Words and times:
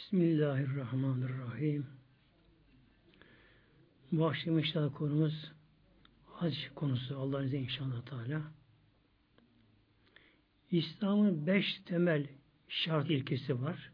Bismillahirrahmanirrahim. 0.00 1.86
Bu 4.12 4.26
akşam 4.26 4.58
inşallah 4.58 4.94
konumuz 4.94 5.52
hac 6.26 6.54
konusu 6.74 7.18
Allah'ın 7.18 7.44
izniyle 7.44 7.64
inşallah 7.64 8.02
Teala. 8.04 8.42
İslam'ın 10.70 11.46
beş 11.46 11.64
temel 11.86 12.26
şart 12.68 13.10
ilkesi 13.10 13.62
var. 13.62 13.92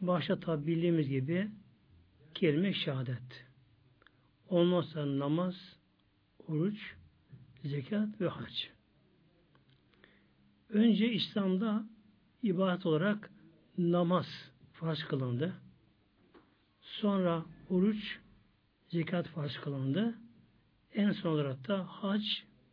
Başta 0.00 0.40
tabi 0.40 0.66
bildiğimiz 0.66 1.08
gibi 1.08 1.50
kelime 2.34 2.74
şehadet. 2.74 3.46
Ondan 4.48 5.18
namaz, 5.18 5.54
oruç, 6.48 6.94
zekat 7.64 8.20
ve 8.20 8.28
hac. 8.28 8.52
Önce 10.68 11.12
İslam'da 11.12 11.88
ibadet 12.42 12.86
olarak 12.86 13.30
namaz 13.80 14.26
farz 14.72 15.04
kılındı. 15.04 15.54
Sonra 16.80 17.44
oruç, 17.68 18.18
zekat 18.88 19.28
farz 19.28 19.56
kılındı. 19.56 20.14
En 20.94 21.12
son 21.12 21.30
olarak 21.30 21.68
da 21.68 21.84
hac 21.84 22.22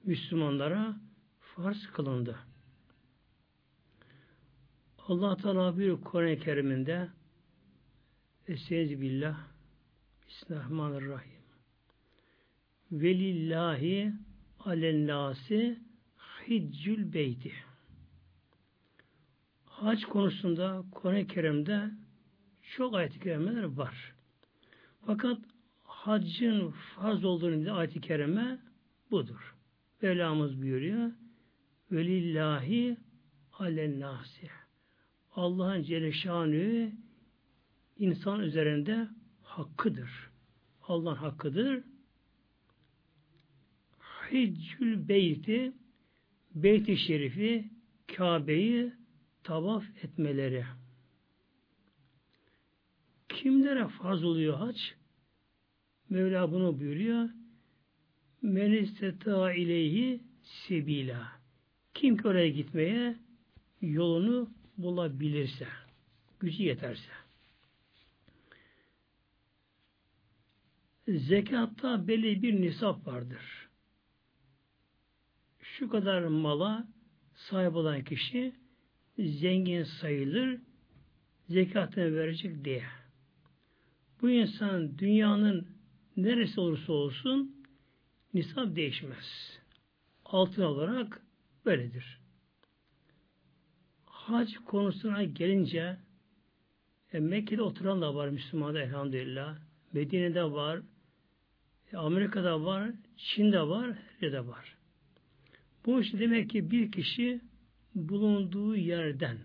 Müslümanlara 0.03 0.95
farz 1.39 1.87
kılındı. 1.87 2.39
Allah 4.97 5.37
Teala 5.37 5.77
bir 5.77 6.01
Kur'an-ı 6.01 6.39
Kerim'inde 6.39 7.09
Estaizu 8.47 9.01
billah 9.01 9.37
Bismillahirrahmanirrahim 10.27 11.41
Velillahi 12.91 14.13
alennâsi 14.59 15.79
hiccül 16.47 17.13
beyti 17.13 17.66
Hac 19.77 20.03
konusunda 20.03 20.83
Kur'an-ı 20.91 21.27
Kerim'de 21.27 21.91
çok 22.75 22.95
ayet-i 22.95 23.19
kerimeler 23.19 23.63
var. 23.63 24.13
Fakat 25.05 25.37
haccın 25.83 26.69
farz 26.69 27.25
olduğunu 27.25 27.73
ayet-i 27.73 28.01
kerime 28.01 28.59
budur. 29.11 29.55
Mevlamız 30.01 30.61
buyuruyor. 30.61 31.11
Velillahi 31.91 32.97
alennâsi 33.53 34.49
Allah'ın 35.35 35.83
Celle 35.83 36.91
insan 37.97 38.39
üzerinde 38.39 39.07
hakkıdır. 39.43 40.29
Allah'ın 40.83 41.15
hakkıdır. 41.15 41.83
Hiccül 44.31 45.07
beyti 45.07 45.73
Beyt-i 46.55 46.97
Şerifi 46.97 47.69
Kabe'yi 48.07 48.93
tavaf 49.47 49.83
etmeleri. 50.03 50.65
Kimlere 53.29 53.87
farz 53.87 54.23
oluyor 54.23 54.57
hac? 54.57 54.77
Mevla 56.09 56.51
bunu 56.51 56.79
buyuruyor. 56.79 57.29
Men 58.41 58.71
isteta 58.71 59.53
ileyhi 59.53 60.23
sebila. 60.43 61.31
Kim 61.93 62.17
ki 62.17 62.27
oraya 62.27 62.49
gitmeye 62.49 63.15
yolunu 63.81 64.49
bulabilirse, 64.77 65.67
gücü 66.39 66.63
yeterse. 66.63 67.11
Zekatta 71.07 72.07
belli 72.07 72.41
bir 72.41 72.61
nisap 72.61 73.07
vardır. 73.07 73.69
Şu 75.61 75.89
kadar 75.89 76.23
mala 76.23 76.87
sahip 77.35 77.75
olan 77.75 78.03
kişi 78.03 78.53
zengin 79.17 79.83
sayılır, 79.83 80.59
zekatını 81.49 82.15
verecek 82.15 82.65
diye. 82.65 82.83
Bu 84.21 84.29
insan 84.29 84.97
dünyanın 84.97 85.67
neresi 86.17 86.59
olursa 86.59 86.93
olsun 86.93 87.55
nisap 88.33 88.75
değişmez. 88.75 89.59
Altın 90.25 90.61
olarak 90.61 91.21
böyledir. 91.65 92.19
Hac 94.05 94.55
konusuna 94.65 95.23
gelince 95.23 95.97
e, 97.13 97.19
Mekke'de 97.19 97.61
oturan 97.61 98.01
da 98.01 98.15
var 98.15 98.29
Müslümanlar 98.29 98.81
elhamdülillah. 98.81 99.57
Medine'de 99.93 100.43
var. 100.43 100.81
E, 101.93 101.97
Amerika'da 101.97 102.65
var. 102.65 102.91
Çin'de 103.17 103.61
var. 103.61 103.97
Her 104.19 104.27
yerde 104.27 104.47
var. 104.47 104.77
Bu 105.85 106.01
işte 106.01 106.19
demek 106.19 106.49
ki 106.49 106.71
bir 106.71 106.91
kişi 106.91 107.41
bulunduğu 107.97 108.75
yerden 108.75 109.37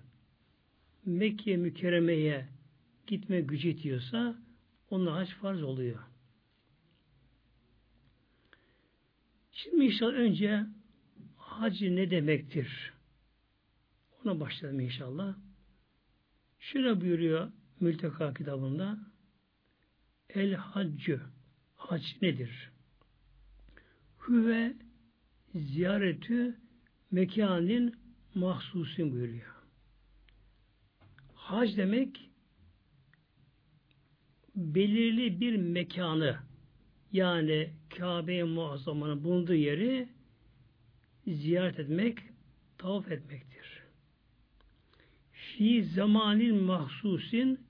Mekke 1.05 1.57
mükerremeye 1.57 2.49
gitme 3.07 3.41
gücü 3.41 3.69
yetiyorsa 3.69 4.37
ona 4.91 5.15
hac 5.15 5.31
farz 5.31 5.63
oluyor. 5.63 5.99
Şimdi 9.53 9.85
inşallah 9.85 10.13
önce 10.13 10.67
hac 11.37 11.83
ne 11.83 12.11
demektir? 12.11 12.93
Ona 14.25 14.41
başlayalım 14.41 14.81
inşallah. 14.81 15.37
Şöyle 16.59 17.01
buyuruyor 17.01 17.53
Mülteka 17.81 18.35
kitabında 18.35 18.99
El 20.29 20.55
haccü 20.55 21.21
hac 21.75 22.03
nedir? 22.23 22.71
Hüve 24.29 24.75
ziyaretü 25.55 26.57
mekanin 27.11 28.02
mahsusin 28.35 29.13
buyuruyor. 29.13 29.55
Hac 31.35 31.77
demek 31.77 32.31
belirli 34.57 35.41
bir 35.41 35.57
mekanı 35.57 36.37
yani 37.13 37.71
Kabe-i 37.99 38.45
Muazzama'nın 38.45 39.25
bulunduğu 39.25 39.55
yeri 39.55 40.09
ziyaret 41.27 41.79
etmek, 41.79 42.19
tavaf 42.79 43.11
etmektir. 43.11 43.83
Fi 45.33 45.85
zamanil 45.85 46.55
mahsusin 46.55 47.61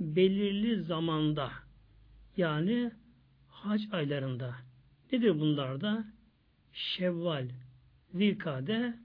belirli 0.00 0.82
zamanda 0.82 1.52
yani 2.36 2.92
hac 3.48 3.82
aylarında. 3.92 4.54
Nedir 5.12 5.40
bunlarda? 5.40 6.04
Şevval, 6.72 7.48
Zilkade 8.14 9.03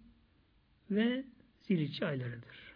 ve 0.91 1.25
Zilhicce 1.61 2.05
aylarıdır. 2.05 2.73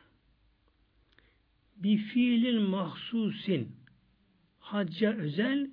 Bir 1.75 1.97
fiilin 1.97 2.61
mahsusin 2.61 3.75
hacca 4.59 5.13
özel 5.13 5.69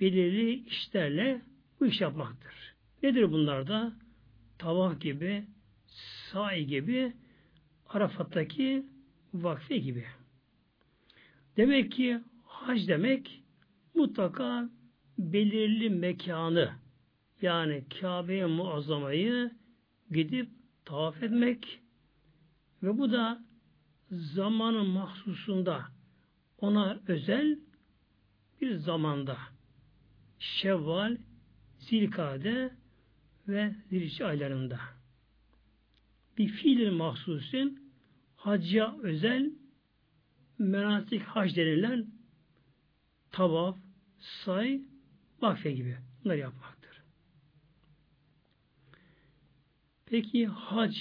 belirli 0.00 0.64
işlerle 0.64 1.42
bu 1.80 1.86
iş 1.86 2.00
yapmaktır. 2.00 2.74
Nedir 3.02 3.32
bunlar 3.32 3.68
da? 3.68 3.92
Tavaf 4.58 5.00
gibi, 5.00 5.44
sahi 6.30 6.66
gibi, 6.66 7.12
Arafat'taki 7.88 8.86
vakfe 9.34 9.78
gibi. 9.78 10.04
Demek 11.56 11.92
ki 11.92 12.20
hac 12.44 12.88
demek 12.88 13.42
mutlaka 13.94 14.70
belirli 15.18 15.90
mekanı 15.90 16.72
yani 17.42 17.84
Kabe'ye 18.00 18.46
muazzamayı 18.46 19.50
gidip 20.10 20.55
tavaf 20.86 21.22
etmek 21.22 21.80
ve 22.82 22.98
bu 22.98 23.12
da 23.12 23.44
zamanın 24.10 24.86
mahsusunda 24.86 25.84
ona 26.58 27.00
özel 27.08 27.58
bir 28.60 28.74
zamanda 28.74 29.38
Şevval, 30.38 31.16
Zilkade 31.78 32.70
ve 33.48 33.74
Zilhicce 33.88 34.24
aylarında 34.26 34.80
bir 36.38 36.48
fiilin 36.48 36.94
mahsusin 36.94 37.92
hacca 38.36 38.96
özel 39.02 39.50
menasik 40.58 41.22
hac 41.22 41.56
denilen 41.56 42.06
tavaf, 43.30 43.78
say, 44.18 44.82
vakfe 45.40 45.72
gibi 45.72 45.98
bunları 46.24 46.38
yapmaktır. 46.38 46.75
Peki 50.06 50.46
hac 50.46 50.96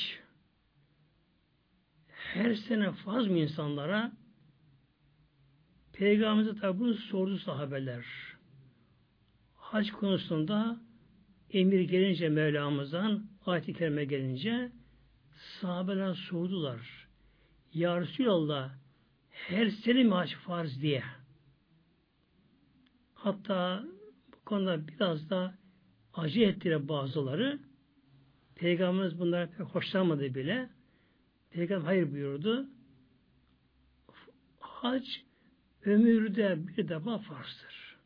her 2.08 2.56
sene 2.56 2.92
farz 2.92 3.28
mı 3.28 3.38
insanlara? 3.38 4.12
Peygamberimize 5.94 6.60
tabi 6.60 6.80
bunu 6.80 6.94
sordu 6.94 7.38
sahabeler. 7.38 8.06
Hac 9.56 9.92
konusunda 9.92 10.80
emir 11.50 11.82
gelince 11.82 12.30
Mevlamızdan 12.30 13.26
ayet-i 13.46 13.74
kerime 13.74 14.06
gelince 14.06 14.72
sahabeler 15.62 16.14
sordular. 16.14 17.08
Ya 17.74 18.02
Resulallah 18.02 18.72
her 19.30 19.70
sene 19.70 20.04
mi 20.04 20.14
hac 20.14 20.34
farz 20.34 20.82
diye. 20.82 21.04
Hatta 23.14 23.86
bu 24.34 24.46
konuda 24.46 24.88
biraz 24.88 25.30
da 25.30 25.56
acı 26.14 26.42
ettiler 26.42 26.88
bazıları. 26.88 27.60
Peygamberimiz 28.56 29.20
bunlara 29.20 29.50
pek 29.50 29.60
hoşlanmadı 29.60 30.36
bile. 30.36 30.70
Peygamber 31.52 31.86
hayır 31.86 32.12
buyurdu. 32.12 32.70
hac 34.60 35.06
ömürde 35.86 36.68
bir 36.68 36.88
defa 36.88 37.18
farzdır. 37.18 37.98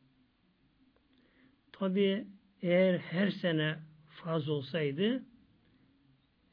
Tabi 1.72 2.28
eğer 2.62 2.98
her 2.98 3.31
sene 3.31 3.80
farz 4.10 4.50
olsaydı 4.50 5.24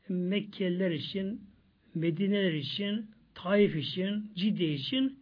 Mekkeliler 0.08 0.90
için, 0.90 1.50
Medineler 1.94 2.52
için, 2.52 3.10
Taif 3.34 3.76
için, 3.76 4.32
Cidde 4.34 4.72
için 4.74 5.18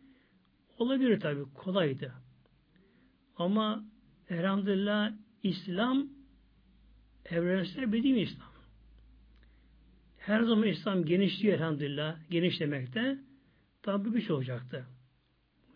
olabilir 0.79 1.21
tabi 1.21 1.45
kolaydı. 1.55 2.13
Ama 3.37 3.85
elhamdülillah 4.29 5.13
İslam 5.43 6.09
evrensel 7.25 7.93
bir 7.93 8.05
İslam. 8.05 8.54
Her 10.27 10.43
zaman 10.43 10.67
İslam 10.69 11.05
genişliyor 11.05 11.55
elhamdülillah. 11.55 12.17
Geniş 12.31 12.61
demekte. 12.61 13.19
Tabi 13.83 14.11
güç 14.11 14.31
olacaktı. 14.31 14.87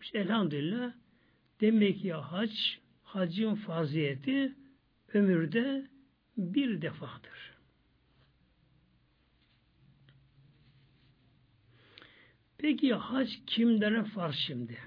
İşte 0.01 0.19
elhamdülillah 0.19 0.93
demek 1.61 2.01
ki 2.01 2.13
hac, 2.13 2.51
hacın 3.03 3.55
faziyeti 3.55 4.55
ömürde 5.13 5.87
bir 6.37 6.81
defadır. 6.81 7.57
Peki 12.57 12.93
hac 12.93 13.29
kimlere 13.47 14.03
farz 14.03 14.35
şimdi? 14.35 14.77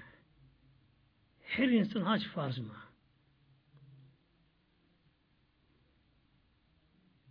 Her 1.41 1.67
insan 1.67 2.01
hac 2.01 2.23
farz 2.23 2.57
mı? 2.57 2.75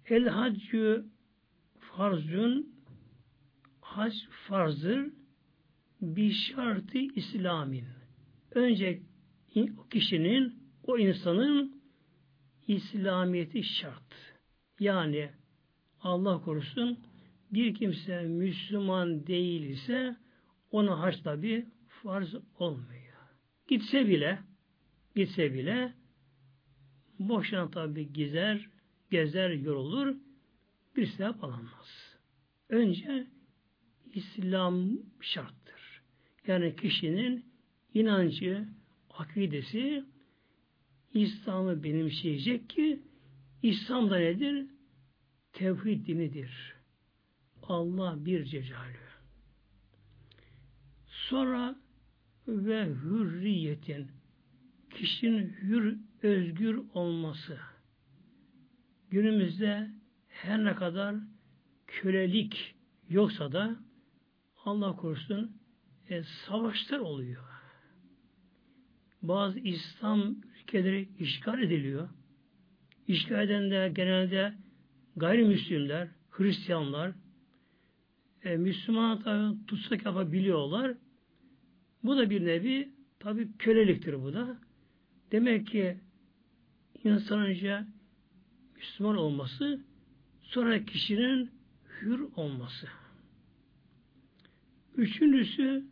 El 0.07 0.29
haccü 0.29 1.12
farzun 1.97 2.73
hac 3.81 4.15
farzdır 4.49 5.11
bir 6.01 6.33
şartı 6.33 6.99
İslam'in. 6.99 7.85
Önce 8.51 9.03
o 9.79 9.89
kişinin, 9.89 10.55
o 10.83 10.99
insanın 10.99 11.83
İslamiyeti 12.69 13.63
şart. 13.63 14.35
Yani 14.81 15.31
Allah 16.01 16.43
korusun 16.43 16.99
bir 17.53 17.75
kimse 17.75 18.23
Müslüman 18.23 19.27
değil 19.27 19.63
ise 19.63 20.17
ona 20.71 21.01
hac 21.01 21.23
tabi 21.23 21.67
farz 21.89 22.35
olmuyor. 22.59 23.03
Gitse 23.69 24.09
bile 24.09 24.39
gitse 25.17 25.55
bile 25.55 25.93
boşuna 27.19 27.71
tabi 27.71 28.13
gezer, 28.13 28.69
gezer, 29.11 29.51
yorulur 29.51 30.17
bir 30.97 31.07
sevap 31.07 31.45
alamaz. 31.45 32.17
Önce 32.69 33.27
İslam 34.15 34.89
şarttır. 35.21 36.03
Yani 36.47 36.77
kişinin 36.77 37.47
inancı, 37.95 38.69
akidesi 39.11 40.05
İslam'ı 41.15 41.85
benimseyecek 41.85 42.71
ki 42.71 43.03
İslam 43.63 44.11
da 44.11 44.19
nedir? 44.19 44.67
Tevhid 45.53 46.07
dinidir. 46.07 46.75
Allah 47.63 48.25
bir 48.25 48.45
cecalü. 48.45 49.03
Sonra 51.07 51.77
ve 52.49 52.87
hürriyetin 52.87 54.11
kişinin 54.91 55.53
hür, 55.63 55.97
özgür 56.23 56.81
olması. 56.95 57.59
Günümüzde 59.11 59.91
her 60.33 60.65
ne 60.65 60.75
kadar 60.75 61.17
kölelik 61.87 62.75
yoksa 63.09 63.53
da 63.53 63.77
Allah 64.65 64.97
korusun 64.97 65.57
e, 66.09 66.23
savaşlar 66.23 66.99
oluyor. 66.99 67.43
Bazı 69.23 69.59
İslam 69.59 70.37
ülkeleri 70.61 71.09
işgal 71.19 71.63
ediliyor. 71.63 72.09
İşgal 73.09 73.45
edenler 73.45 73.87
genelde 73.87 74.55
gayrimüslimler, 75.17 76.09
Hristiyanlar, 76.31 77.13
e, 78.45 78.57
Müslüman 78.57 79.23
tabi 79.23 79.67
tutsak 79.67 80.05
yapabiliyorlar. 80.05 80.95
Bu 82.05 82.17
da 82.17 82.31
bir 82.31 82.47
nevi 82.47 82.93
tabi 83.19 83.57
köleliktir 83.59 84.23
bu 84.23 84.33
da. 84.33 84.57
Demek 85.33 85.67
ki 85.67 85.97
insan 87.05 87.41
önce 87.41 87.85
Müslüman 88.77 89.17
olması 89.17 89.81
sonra 90.53 90.85
kişinin 90.85 91.51
hür 92.01 92.21
olması. 92.37 92.89
Üçüncüsü 94.97 95.87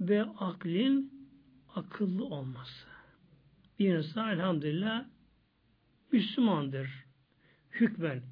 ve 0.00 0.22
aklin 0.22 1.28
akıllı 1.74 2.24
olması. 2.24 2.86
Bir 3.78 3.94
insan 3.94 4.30
elhamdülillah 4.30 5.04
Müslümandır. 6.12 7.04
Hükmen. 7.70 8.22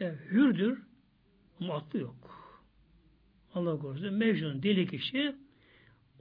E, 0.00 0.14
hürdür 0.30 0.82
ama 1.60 1.74
aklı 1.74 1.98
yok. 1.98 2.54
Allah 3.54 3.78
korusun. 3.78 4.14
Mecnun 4.14 4.62
deli 4.62 4.86
kişi 4.86 5.36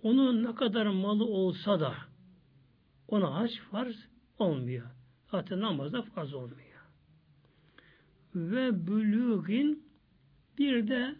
onun 0.01 0.43
ne 0.43 0.55
kadar 0.55 0.85
malı 0.85 1.25
olsa 1.25 1.79
da 1.79 1.95
ona 3.07 3.35
hac 3.35 3.59
farz 3.71 3.95
olmuyor. 4.37 4.87
Zaten 5.31 5.59
namazda 5.59 6.01
farz 6.01 6.33
olmuyor. 6.33 6.72
Ve 8.35 8.87
bülüğün 8.87 9.83
bir 10.57 10.87
de 10.87 11.15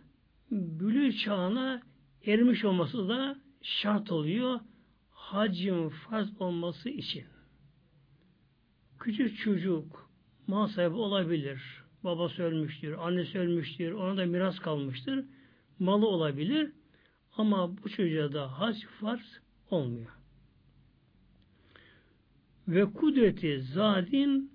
bülü 0.51 1.17
çağına 1.17 1.81
ermiş 2.25 2.65
olması 2.65 3.09
da 3.09 3.39
şart 3.61 4.11
oluyor 4.11 4.59
hacın 5.09 5.89
farz 5.89 6.41
olması 6.41 6.89
için. 6.89 7.25
Küçük 8.99 9.37
çocuk 9.37 10.09
mal 10.47 10.67
sahibi 10.67 10.95
olabilir. 10.95 11.83
Babası 12.03 12.43
ölmüştür, 12.43 12.93
annesi 12.93 13.39
ölmüştür, 13.39 13.91
ona 13.91 14.17
da 14.17 14.25
miras 14.25 14.59
kalmıştır. 14.59 15.25
Malı 15.79 16.07
olabilir. 16.07 16.71
Ama 17.37 17.77
bu 17.77 17.89
çocuğa 17.89 18.33
da 18.33 18.59
hac 18.59 18.85
farz 18.85 19.39
olmuyor. 19.69 20.11
Ve 22.67 22.85
kudreti 22.85 23.61
zadin 23.61 24.52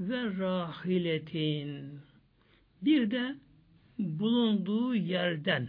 ve 0.00 0.38
rahiletin. 0.38 2.00
Bir 2.82 3.10
de 3.10 3.36
bulunduğu 3.98 4.94
yerden 4.94 5.68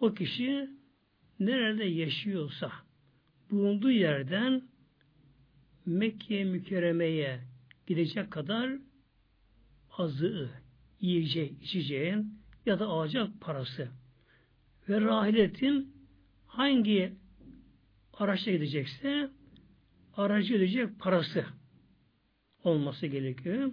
o 0.00 0.14
kişi 0.14 0.70
nerede 1.40 1.84
yaşıyorsa 1.84 2.72
bulunduğu 3.50 3.90
yerden 3.90 4.62
Mekke 5.86 6.44
mükerremeye 6.44 7.40
gidecek 7.86 8.30
kadar 8.30 8.70
azığı, 9.90 10.50
yiyeceği, 11.00 11.60
içeceğin 11.62 12.38
ya 12.66 12.78
da 12.78 12.86
alacak 12.86 13.40
parası 13.40 13.88
ve 14.88 15.00
rahiletin 15.00 15.96
hangi 16.46 17.12
araçla 18.14 18.52
gidecekse 18.52 19.30
aracı 20.16 20.52
gidecek 20.54 20.98
parası 20.98 21.44
olması 22.68 23.06
gerekiyor. 23.06 23.72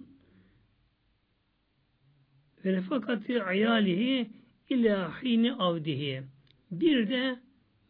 Ve 2.65 2.73
nefakati 2.73 3.43
ayalihi 3.43 4.29
ilahini 4.69 5.53
avdihi. 5.53 6.23
Bir 6.71 7.09
de 7.09 7.39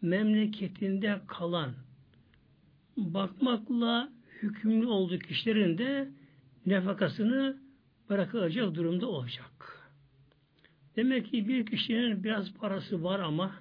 memleketinde 0.02 1.22
kalan 1.28 1.74
bakmakla 2.98 4.10
hükümlü 4.42 4.88
olduğu 4.88 5.20
kişilerin 5.20 5.78
de 5.78 6.10
nefakasını 6.66 7.58
bırakılacak 8.10 8.76
durumda 8.76 9.08
olacak. 9.08 9.86
Demek 10.96 11.32
ki 11.32 11.48
bir 11.48 11.66
kişinin 11.66 12.24
biraz 12.24 12.54
parası 12.54 13.04
var 13.04 13.20
ama 13.20 13.56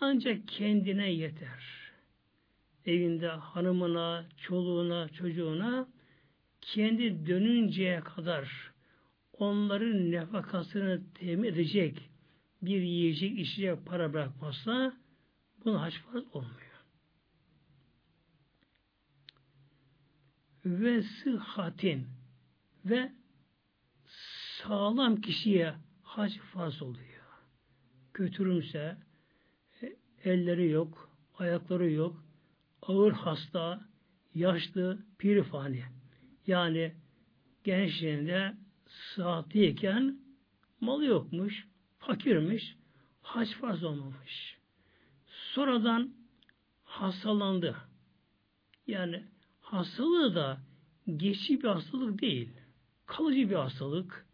ancak 0.00 0.48
kendine 0.48 1.12
yeter. 1.12 1.64
Evinde 2.86 3.28
hanımına, 3.28 4.24
çoluğuna, 4.36 5.08
çocuğuna 5.08 5.88
kendi 6.64 7.26
dönünceye 7.26 8.00
kadar 8.00 8.72
onların 9.32 10.10
nefakasını 10.10 11.02
temin 11.14 11.48
edecek 11.48 12.10
bir 12.62 12.82
yiyecek, 12.82 13.38
içecek 13.38 13.86
para 13.86 14.12
bırakmazsa 14.12 14.96
buna 15.64 15.82
haç 15.82 15.94
farz 15.98 16.24
olmuyor. 16.32 16.60
Ve 20.64 21.02
sıhhatin 21.02 22.06
ve 22.84 23.12
sağlam 24.06 25.20
kişiye 25.20 25.74
hac 26.02 26.38
farz 26.38 26.82
oluyor. 26.82 27.24
Kötürümse 28.14 28.96
e, 29.82 29.96
elleri 30.24 30.70
yok, 30.70 31.10
ayakları 31.38 31.90
yok, 31.90 32.24
ağır 32.82 33.12
hasta, 33.12 33.88
yaşlı, 34.34 34.98
pirifani. 35.18 35.84
Yani 36.46 36.92
gençliğinde 37.64 38.54
sıhhatliyken 38.86 40.18
malı 40.80 41.04
yokmuş, 41.04 41.66
fakirmiş, 41.98 42.76
hac 43.22 43.52
farz 43.52 43.84
olmamış. 43.84 44.58
Sonradan 45.26 46.14
hastalandı. 46.84 47.76
Yani 48.86 49.22
hastalığı 49.60 50.34
da 50.34 50.60
geçici 51.16 51.62
bir 51.62 51.68
hastalık 51.68 52.20
değil. 52.20 52.48
Kalıcı 53.06 53.50
bir 53.50 53.54
hastalık. 53.54 54.26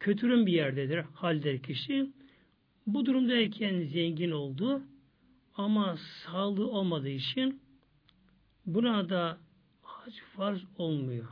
Kötürüm 0.00 0.46
bir 0.46 0.52
yerdedir, 0.52 0.98
halder 1.14 1.62
kişi. 1.62 2.12
Bu 2.86 3.06
durumdayken 3.06 3.80
zengin 3.80 4.30
oldu. 4.30 4.82
Ama 5.54 5.96
sağlığı 5.96 6.70
olmadığı 6.70 7.08
için 7.08 7.62
buna 8.66 9.08
da 9.08 9.38
hac 10.08 10.20
farz 10.36 10.64
olmuyor. 10.78 11.28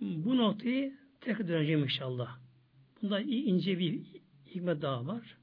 Bu 0.00 0.36
noktayı 0.36 0.98
tekrar 1.20 1.48
döneceğim 1.48 1.82
inşallah. 1.82 2.38
Bunda 3.02 3.20
ince 3.20 3.78
bir 3.78 4.00
hikmet 4.46 4.82
daha 4.82 5.06
var. 5.06 5.36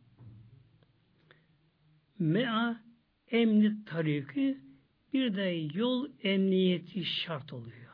Mea 2.19 2.81
emni 3.31 3.85
tariki 3.85 4.57
bir 5.13 5.35
de 5.35 5.69
yol 5.73 6.09
emniyeti 6.23 7.05
şart 7.05 7.53
oluyor. 7.53 7.91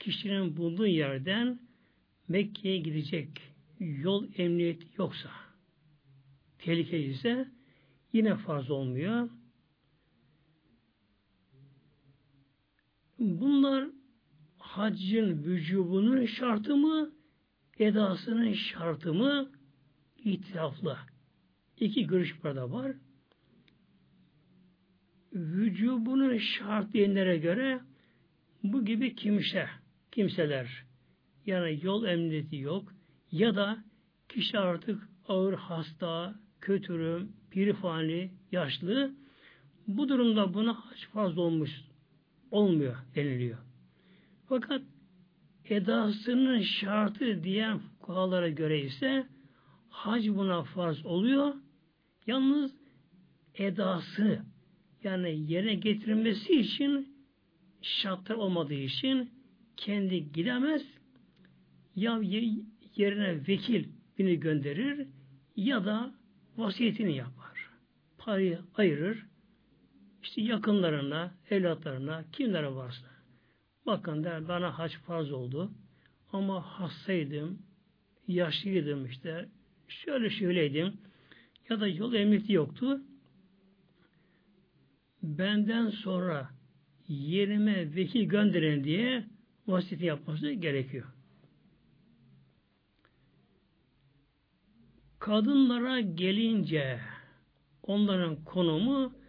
Kişinin 0.00 0.56
bulunduğu 0.56 0.86
yerden 0.86 1.60
Mekke'ye 2.28 2.78
gidecek 2.78 3.28
yol 3.80 4.28
emniyeti 4.36 4.86
yoksa 4.98 5.30
tehlikeli 6.58 7.10
ise 7.10 7.48
yine 8.12 8.36
farz 8.36 8.70
olmuyor. 8.70 9.28
Bunlar 13.20 13.88
haccın 14.58 15.44
vücubunun 15.44 16.26
şartı 16.26 16.76
mı, 16.76 17.10
edasının 17.78 18.52
şartı 18.52 19.14
mı 19.14 19.50
itiraflı. 20.24 20.96
İki 21.80 22.06
görüş 22.06 22.44
burada 22.44 22.72
var. 22.72 22.92
Vücubunun 25.32 26.38
şart 26.38 26.92
diyenlere 26.92 27.38
göre 27.38 27.80
bu 28.62 28.84
gibi 28.84 29.14
kimse, 29.14 29.68
kimseler 30.12 30.84
yani 31.46 31.78
yol 31.82 32.04
emniyeti 32.04 32.56
yok 32.56 32.92
ya 33.32 33.56
da 33.56 33.84
kişi 34.28 34.58
artık 34.58 35.08
ağır 35.28 35.54
hasta, 35.54 36.34
kötürüm, 36.60 37.32
pirifani, 37.50 38.30
yaşlı 38.52 39.14
bu 39.88 40.08
durumda 40.08 40.54
buna 40.54 40.74
hac 40.74 41.06
fazla 41.12 41.42
olmuş 41.42 41.89
olmuyor 42.50 42.96
deniliyor. 43.14 43.58
Fakat 44.48 44.82
edasının 45.64 46.60
şartı 46.60 47.44
diyen 47.44 47.78
fukahalara 47.78 48.48
göre 48.48 48.80
ise 48.80 49.26
hac 49.88 50.28
buna 50.28 50.62
farz 50.62 51.06
oluyor. 51.06 51.54
Yalnız 52.26 52.72
edası 53.54 54.42
yani 55.04 55.52
yerine 55.52 55.74
getirilmesi 55.74 56.52
için 56.52 57.16
şartlar 57.82 58.34
olmadığı 58.34 58.74
için 58.74 59.30
kendi 59.76 60.32
gidemez 60.32 60.82
ya 61.96 62.20
yerine 62.96 63.48
vekil 63.48 63.84
bini 64.18 64.40
gönderir 64.40 65.06
ya 65.56 65.84
da 65.84 66.14
vasiyetini 66.56 67.16
yapar. 67.16 67.70
Parayı 68.18 68.58
ayırır. 68.74 69.26
İşte 70.22 70.40
yakınlarına, 70.40 71.34
evlatlarına, 71.50 72.24
kimlere 72.32 72.74
varsa. 72.74 73.06
Bakın 73.86 74.24
der 74.24 74.48
bana 74.48 74.78
haç 74.78 74.96
farz 74.98 75.32
oldu. 75.32 75.70
Ama 76.32 76.62
hastaydım, 76.62 77.62
yaşlıydım 78.28 79.06
işte, 79.06 79.48
şöyle 79.88 80.30
şöyleydim. 80.30 80.92
Ya 81.68 81.80
da 81.80 81.88
yol 81.88 82.14
emniyeti 82.14 82.52
yoktu. 82.52 83.00
Benden 85.22 85.88
sonra 85.88 86.50
yerime 87.08 87.96
vekil 87.96 88.24
gönderin 88.24 88.84
diye 88.84 89.24
vasiyeti 89.66 90.06
yapması 90.06 90.50
gerekiyor. 90.50 91.06
Kadınlara 95.18 96.00
gelince 96.00 97.00
onların 97.82 98.44
konumu 98.44 99.19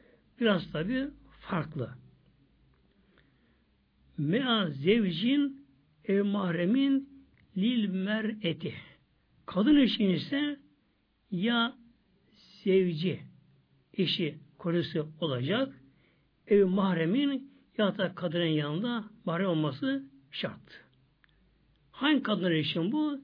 biraz 0.42 0.72
tabi 0.72 1.08
farklı. 1.40 1.90
Mea 4.18 4.70
zevcin 4.70 5.66
ev 6.06 6.24
mahremin 6.24 7.26
lil 7.58 7.90
mer'eti. 7.90 8.74
Kadın 9.46 9.78
için 9.78 10.10
ise 10.10 10.60
ya 11.32 11.76
sevci 12.64 13.20
eşi 13.94 14.40
kocası 14.58 15.08
olacak 15.20 15.74
ev 16.48 16.66
mahremin 16.66 17.52
ya 17.78 17.98
da 17.98 18.16
kadının 18.16 18.46
yanında 18.46 19.04
mahrem 19.26 19.48
olması 19.48 20.04
şart. 20.32 20.84
Hangi 21.92 22.24
kadınlar 22.24 22.52
için 22.52 22.92
bu? 22.92 23.22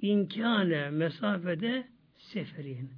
İnkâne 0.00 0.90
mesafede 0.90 1.88
seferin. 2.16 2.90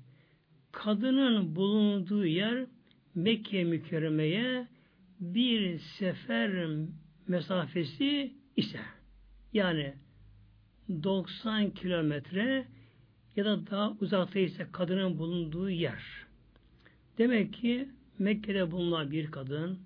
Kadının 0.73 1.57
bulunduğu 1.57 2.27
yer 2.27 2.67
Mekke 3.15 3.65
mükerremeye 3.65 4.69
bir 5.21 5.79
sefer 5.79 6.69
mesafesi 7.29 8.33
ise 8.57 8.81
yani 9.53 9.95
90 11.03 11.71
kilometre 11.71 12.67
ya 13.37 13.45
da 13.45 13.67
daha 13.67 13.97
uzakta 14.01 14.39
ise 14.39 14.67
kadının 14.73 15.19
bulunduğu 15.19 15.71
yer. 15.71 16.03
Demek 17.19 17.53
ki 17.53 17.89
Mekke'de 18.19 18.71
bulunan 18.71 19.11
bir 19.11 19.31
kadın, 19.31 19.79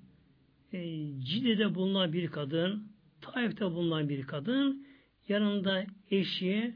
e, 0.73 0.79
Cide'de 1.21 1.75
bulunan 1.75 2.13
bir 2.13 2.29
kadın, 2.29 2.93
Taif'te 3.21 3.65
bulunan 3.65 4.09
bir 4.09 4.23
kadın 4.23 4.87
yanında 5.29 5.87
eşi 6.11 6.75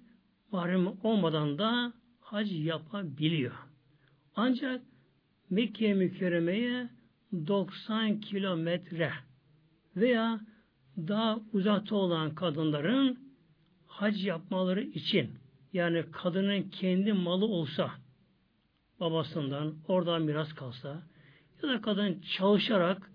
mahrem 0.53 0.87
olmadan 1.03 1.59
da 1.59 1.93
hac 2.21 2.53
yapabiliyor. 2.53 3.55
Ancak 4.37 4.83
Mekke 5.51 5.95
mükerremeye 5.95 6.89
90 7.47 8.21
kilometre 8.21 9.13
veya 9.97 10.41
daha 10.97 11.41
uzakta 11.53 11.97
olan 11.97 12.35
kadınların 12.35 13.19
hac 13.87 14.25
yapmaları 14.25 14.83
için 14.83 15.31
yani 15.73 16.05
kadının 16.13 16.63
kendi 16.63 17.13
malı 17.13 17.45
olsa 17.45 17.91
babasından 19.01 19.75
oradan 19.89 20.23
miras 20.23 20.53
kalsa 20.53 21.03
ya 21.63 21.69
da 21.69 21.81
kadın 21.81 22.21
çalışarak 22.37 23.11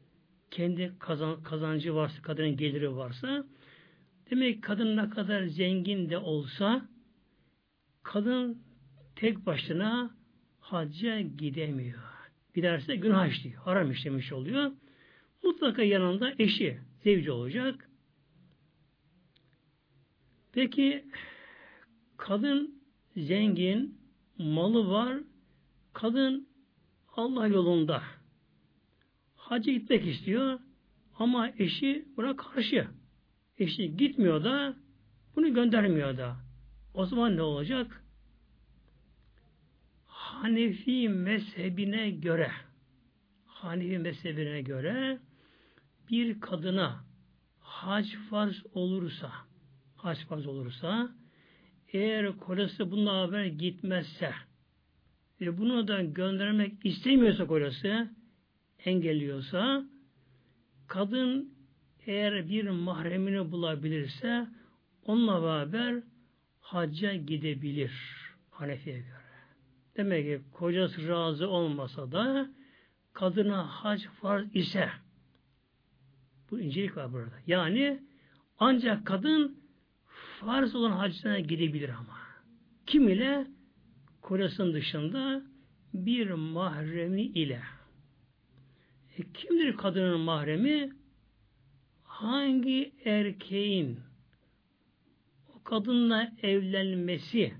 kendi 0.52 0.94
kazan, 1.00 1.44
kazancı 1.44 1.96
varsa, 1.96 2.22
kadının 2.22 2.58
geliri 2.58 2.96
varsa 2.96 3.46
demek 4.32 4.56
ki 4.56 4.62
kadın 4.62 4.98
ne 4.98 5.10
kadar 5.10 5.46
zengin 5.46 6.10
de 6.10 6.18
olsa 6.18 6.90
kadın 8.04 8.64
tek 9.16 9.46
başına 9.46 10.16
hacca 10.60 11.22
gidemiyor. 11.22 12.13
Giderse 12.54 12.96
günah 12.96 13.28
işliyor. 13.28 13.62
Haram 13.62 13.92
işlemiş 13.92 14.34
oluyor. 14.34 14.72
Mutlaka 15.44 15.84
yanında 15.84 16.34
eşi, 16.40 16.80
zevci 17.04 17.32
olacak. 17.32 17.90
Peki 20.52 21.06
kadın 22.18 22.82
zengin, 23.18 23.98
malı 24.38 24.88
var, 24.88 25.20
kadın 25.94 26.48
Allah 27.16 27.48
yolunda 27.48 28.04
hacca 29.54 29.74
gitmek 29.74 30.08
istiyor 30.08 30.60
ama 31.20 31.50
eşi 31.58 32.06
buna 32.18 32.36
karşı. 32.36 32.88
Eşi 33.58 33.98
gitmiyor 33.98 34.44
da 34.44 34.76
bunu 35.36 35.54
göndermiyor 35.54 36.18
da. 36.18 36.36
O 36.94 37.06
zaman 37.06 37.38
ne 37.38 37.42
olacak? 37.42 38.03
Hanefi 40.44 41.10
mezhebine 41.10 42.12
göre 42.12 42.52
Hanefi 43.46 43.98
mezhebine 43.98 44.62
göre 44.62 45.20
bir 46.10 46.40
kadına 46.40 47.06
hac 47.60 48.08
farz 48.30 48.64
olursa 48.74 49.32
hac 49.96 50.18
farz 50.26 50.48
olursa 50.48 51.16
eğer 51.94 52.38
kocası 52.38 52.92
bununla 52.92 53.22
haber 53.22 53.46
gitmezse 53.46 54.34
ve 55.42 55.58
bunu 55.58 55.88
da 55.88 56.02
göndermek 56.02 56.86
istemiyorsa 56.86 57.48
kocası 57.48 58.10
engelliyorsa 58.86 59.86
kadın 60.88 61.54
eğer 62.06 62.50
bir 62.50 62.70
mahremini 62.70 63.52
bulabilirse 63.52 64.48
onunla 65.04 65.44
beraber 65.44 66.04
hacca 66.62 67.16
gidebilir 67.16 67.92
Hanefi'ye 68.52 69.00
göre. 69.00 69.23
Demek 69.98 70.26
ki 70.26 70.42
kocası 70.52 71.08
razı 71.08 71.50
olmasa 71.50 72.12
da 72.12 72.50
kadına 73.14 73.68
hac 73.68 74.04
farz 74.22 74.56
ise 74.56 74.90
bu 76.52 76.60
incelik 76.60 76.98
var 76.98 77.14
burada. 77.14 77.36
Yani 77.48 78.04
ancak 78.60 79.06
kadın 79.06 79.58
farz 80.40 80.76
olan 80.76 80.92
hacına 80.92 81.40
gidebilir 81.40 81.90
ama. 81.90 82.18
Kim 82.86 83.10
ile? 83.10 83.48
Kocasının 84.22 84.74
dışında 84.74 85.42
bir 85.94 86.32
mahremi 86.32 87.22
ile. 87.22 87.62
E, 89.18 89.32
kimdir 89.34 89.78
kadının 89.78 90.20
mahremi? 90.20 90.94
Hangi 92.04 92.94
erkeğin 93.06 94.00
o 95.56 95.64
kadınla 95.64 96.32
evlenmesi 96.42 97.54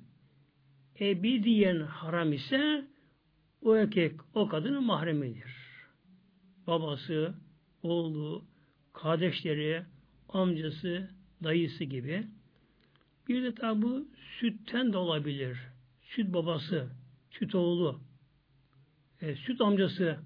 ebediyen 1.00 1.80
haram 1.80 2.34
ise 2.34 2.86
o 3.62 3.76
erkek 3.76 4.20
o 4.34 4.48
kadının 4.48 4.84
mahremidir. 4.84 5.54
Babası, 6.68 7.34
oğlu, 7.84 8.46
kardeşleri, 8.94 9.84
amcası, 10.30 11.10
dayısı 11.44 11.84
gibi. 11.84 12.28
Bir 13.28 13.44
de 13.44 13.56
tabi 13.56 13.82
bu 13.82 14.08
sütten 14.40 14.94
de 14.94 14.98
olabilir. 14.98 15.58
Süt 16.02 16.34
babası, 16.34 16.90
süt 17.32 17.56
oğlu, 17.56 18.00
e, 19.22 19.36
süt 19.36 19.62
amcası, 19.62 20.20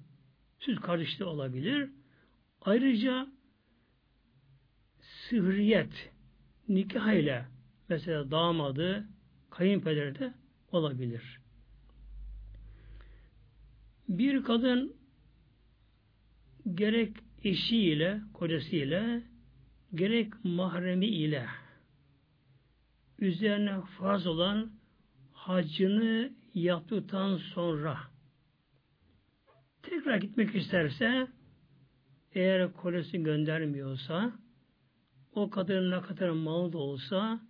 süt 0.59 0.81
kardeşi 0.81 1.19
de 1.19 1.25
olabilir. 1.25 1.89
Ayrıca 2.61 3.27
sıhriyet, 5.01 6.11
nikah 6.69 7.13
ile 7.13 7.45
mesela 7.89 8.31
damadı, 8.31 9.07
kayınpederi 9.49 10.19
de 10.19 10.33
olabilir. 10.71 11.39
Bir 14.09 14.43
kadın 14.43 14.95
gerek 16.73 17.17
eşiyle, 17.43 18.21
kocasıyla, 18.33 19.21
gerek 19.95 20.33
mahremi 20.43 21.05
ile 21.05 21.45
üzerine 23.19 23.81
farz 23.81 24.27
olan 24.27 24.71
hacını 25.33 26.33
yaptıktan 26.53 27.37
sonra 27.37 27.97
tekrar 29.83 30.17
gitmek 30.17 30.55
isterse 30.55 31.27
eğer 32.33 32.73
kolesi 32.73 33.23
göndermiyorsa 33.23 34.31
o 35.35 35.49
kadının 35.49 35.91
ne 35.91 36.01
kadar 36.01 36.29
malı 36.29 36.73
da 36.73 36.77
olsa 36.77 37.41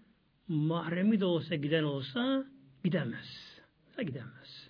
mahremi 0.48 1.20
de 1.20 1.26
olsa 1.26 1.56
giden 1.56 1.84
olsa 1.84 2.46
gidemez. 2.88 3.60
Gidemez. 3.98 4.70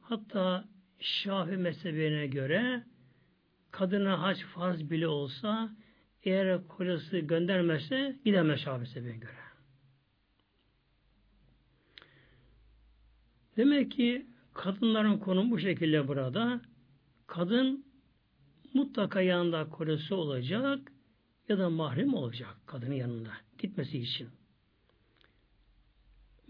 Hatta 0.00 0.64
Şafi 0.98 1.56
mezhebine 1.56 2.26
göre 2.26 2.84
kadına 3.70 4.22
hac 4.22 4.38
farz 4.42 4.90
bile 4.90 5.08
olsa 5.08 5.70
eğer 6.22 6.68
kocası 6.68 7.18
göndermezse 7.18 8.16
gidemez 8.24 8.60
Şafi 8.60 8.80
mezhebine 8.80 9.16
göre. 9.16 9.40
Demek 13.56 13.92
ki 13.92 14.26
kadınların 14.54 15.18
konumu 15.18 15.50
bu 15.50 15.58
şekilde 15.58 16.08
burada. 16.08 16.60
Kadın 17.26 17.84
mutlaka 18.74 19.20
yanında 19.20 19.68
kocası 19.68 20.16
olacak 20.16 20.92
ya 21.48 21.58
da 21.58 21.70
mahrem 21.70 22.14
olacak 22.14 22.56
kadının 22.66 22.94
yanında 22.94 23.32
gitmesi 23.58 23.98
için. 23.98 24.39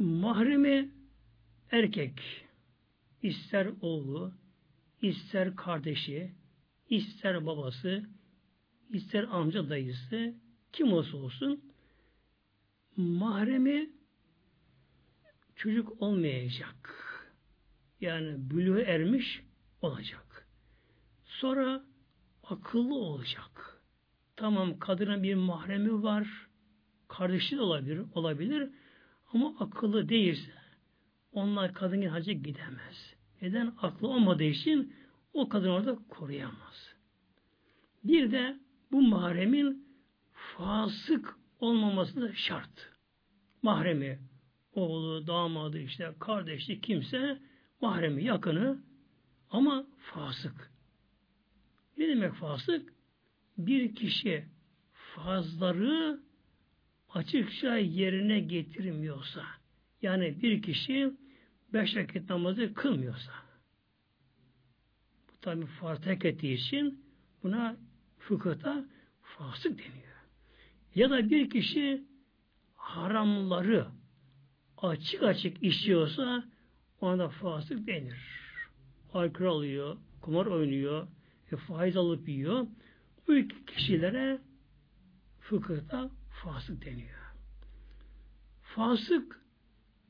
Mahremi 0.00 0.90
erkek 1.70 2.20
ister 3.22 3.68
oğlu, 3.80 4.32
ister 5.02 5.56
kardeşi, 5.56 6.32
ister 6.90 7.46
babası, 7.46 8.04
ister 8.90 9.26
amca 9.30 9.68
dayısı, 9.68 10.34
kim 10.72 10.92
olsa 10.92 11.16
olsun 11.16 11.64
mahremi 12.96 13.90
çocuk 15.56 16.02
olmayacak. 16.02 16.94
Yani 18.00 18.50
bülüğe 18.50 18.82
ermiş 18.82 19.42
olacak. 19.82 20.48
Sonra 21.24 21.84
akıllı 22.44 22.94
olacak. 22.94 23.82
Tamam 24.36 24.78
kadının 24.78 25.22
bir 25.22 25.34
mahremi 25.34 26.02
var, 26.02 26.48
kardeşi 27.08 27.56
de 27.56 27.60
olabilir, 27.60 28.02
olabilir 28.14 28.70
ama 29.34 29.54
akıllı 29.60 30.08
değilse 30.08 30.52
onlar 31.32 31.74
kadın 31.74 32.02
hacı 32.02 32.32
gidemez. 32.32 33.14
Neden? 33.42 33.74
Aklı 33.82 34.08
olmadığı 34.08 34.44
için 34.44 34.94
o 35.32 35.48
kadın 35.48 35.68
orada 35.68 35.98
koruyamaz. 36.08 36.94
Bir 38.04 38.32
de 38.32 38.56
bu 38.92 39.02
mahremin 39.02 39.86
fasık 40.32 41.36
olmaması 41.60 42.20
da 42.20 42.32
şart. 42.34 42.90
Mahremi, 43.62 44.18
oğlu, 44.74 45.26
damadı 45.26 45.78
işte, 45.78 46.14
kardeşi 46.20 46.80
kimse 46.80 47.38
mahremi, 47.80 48.24
yakını 48.24 48.78
ama 49.50 49.86
fasık. 49.98 50.70
Ne 51.98 52.08
demek 52.08 52.34
fasık? 52.34 52.92
Bir 53.58 53.94
kişi 53.94 54.44
fazları 54.92 56.20
açıkça 57.14 57.76
yerine 57.76 58.40
getirmiyorsa, 58.40 59.44
yani 60.02 60.42
bir 60.42 60.62
kişi 60.62 61.12
beş 61.72 61.96
vakit 61.96 62.30
namazı 62.30 62.74
kılmıyorsa, 62.74 63.32
bu 65.28 65.40
tabi 65.40 65.66
farz 65.66 66.00
tek 66.00 66.24
ettiği 66.24 66.54
için 66.54 67.04
buna 67.42 67.76
fıkıhta 68.18 68.84
fasık 69.22 69.78
deniyor. 69.78 70.10
Ya 70.94 71.10
da 71.10 71.30
bir 71.30 71.50
kişi 71.50 72.04
haramları 72.76 73.86
açık 74.76 75.22
açık 75.22 75.62
işliyorsa 75.62 76.44
ona 77.00 77.28
fasık 77.28 77.86
denir. 77.86 78.18
Alkol 79.12 79.46
alıyor, 79.46 79.96
kumar 80.20 80.46
oynuyor, 80.46 81.08
e, 81.52 81.56
faiz 81.56 81.96
alıp 81.96 82.28
yiyor. 82.28 82.66
Bu 83.28 83.34
kişilere 83.66 84.38
fıkıhta 85.40 86.10
fasık 86.44 86.84
deniyor. 86.84 87.34
Fasık 88.62 89.40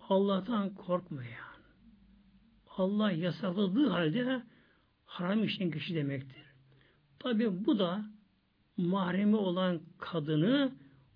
Allah'tan 0.08 0.74
korkmayan, 0.74 1.56
Allah 2.76 3.12
yasakladığı 3.12 3.88
halde 3.88 4.42
haram 5.06 5.44
işleyen 5.44 5.70
kişi 5.70 5.94
demektir. 5.94 6.42
Tabi 7.18 7.64
bu 7.66 7.78
da 7.78 8.04
mahremi 8.76 9.36
olan 9.36 9.80
kadını 9.98 10.72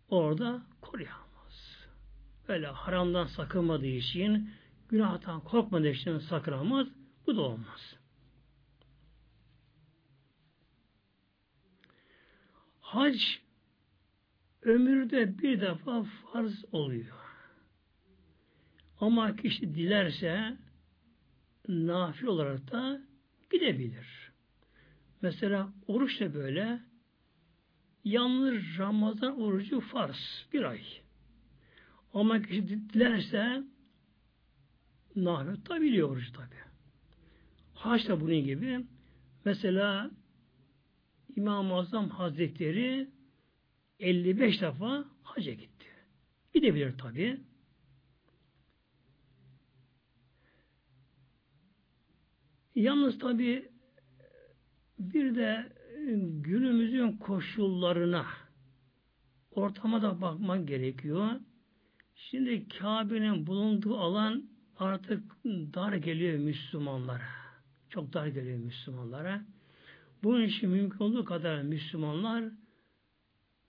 orada 0.09 0.63
koruyamaz. 0.81 1.87
Öyle 2.49 2.67
haramdan 2.67 3.27
sakınmadığı 3.27 3.87
için, 3.87 4.51
günahtan 4.89 5.41
korkmadığı 5.41 5.89
için 5.89 6.19
sakınamaz, 6.19 6.87
bu 7.27 7.37
da 7.37 7.41
olmaz. 7.41 7.97
Hac 12.81 13.44
ömürde 14.65 15.39
bir 15.39 15.61
defa 15.61 16.03
farz 16.03 16.65
oluyor. 16.73 17.17
Ama 19.01 19.37
kişi 19.37 19.75
dilerse 19.75 20.57
nafil 21.69 22.27
olarak 22.27 22.73
da 22.73 23.01
gidebilir. 23.53 24.33
Mesela 25.23 25.73
oruç 25.87 26.21
da 26.21 26.35
böyle 26.35 26.81
yalnız 28.05 28.79
Ramazan 28.79 29.41
orucu 29.41 29.81
farz 29.81 30.47
bir 30.53 30.63
ay. 30.63 30.81
Ama 32.15 32.43
kişi 32.43 32.69
dilerse 32.69 33.63
nafile 35.17 35.55
tutabiliyor 35.55 36.09
orucu 36.09 36.33
tabi. 36.33 36.55
Haç 37.75 38.09
da 38.09 38.21
bunun 38.21 38.45
gibi. 38.45 38.81
Mesela 39.45 40.11
İmam-ı 41.37 41.75
Azam 41.75 42.09
Hazretleri 42.09 43.11
55 44.05 44.61
defa 44.61 45.05
hacca 45.23 45.53
gitti. 45.53 45.87
Gidebilir 46.55 46.99
tabi. 46.99 47.41
Yalnız 52.75 53.19
tabi 53.19 53.69
bir 54.99 55.37
de 55.37 55.73
günümüzün 56.43 57.13
koşullarına 57.13 58.27
ortama 59.51 60.03
da 60.03 60.21
bakmak 60.21 60.69
gerekiyor. 60.69 61.31
Şimdi 62.15 62.69
Kabe'nin 62.69 63.47
bulunduğu 63.47 63.97
alan 63.99 64.45
artık 64.77 65.23
dar 65.45 65.93
geliyor 65.93 66.39
Müslümanlara. 66.39 67.29
Çok 67.89 68.13
dar 68.13 68.27
geliyor 68.27 68.59
Müslümanlara. 68.59 69.45
Bunun 70.23 70.43
için 70.43 70.71
mümkün 70.71 70.99
olduğu 70.99 71.25
kadar 71.25 71.63
Müslümanlar 71.63 72.45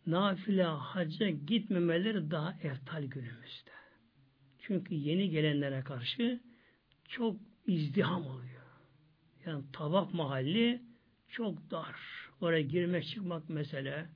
nafile 0.08 0.64
hacca 0.64 1.30
gitmemeleri 1.30 2.32
daha 2.32 2.58
eftal 2.64 3.04
günümüzde. 3.04 3.72
Çünkü 4.60 4.96
yeni 4.96 5.30
gelenlere 5.30 5.82
karşı 5.82 6.40
çok 7.10 7.36
izdiham 7.68 8.26
oluyor. 8.26 8.62
Yani 9.46 9.64
tabak 9.74 10.14
mahalli 10.14 10.82
çok 11.30 11.72
dar. 11.72 11.96
Oraya 12.42 12.62
girmek 12.62 13.06
çıkmak 13.06 13.50
mesele. 13.50 14.10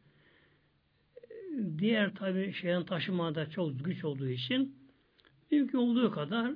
Diğer 1.78 2.16
tabi 2.16 2.54
şeyden 2.54 2.86
taşıma 2.86 3.36
da 3.36 3.50
çok 3.50 3.86
güç 3.86 4.04
olduğu 4.04 4.30
için 4.30 4.76
mümkün 5.52 5.78
olduğu 5.78 6.12
kadar 6.12 6.52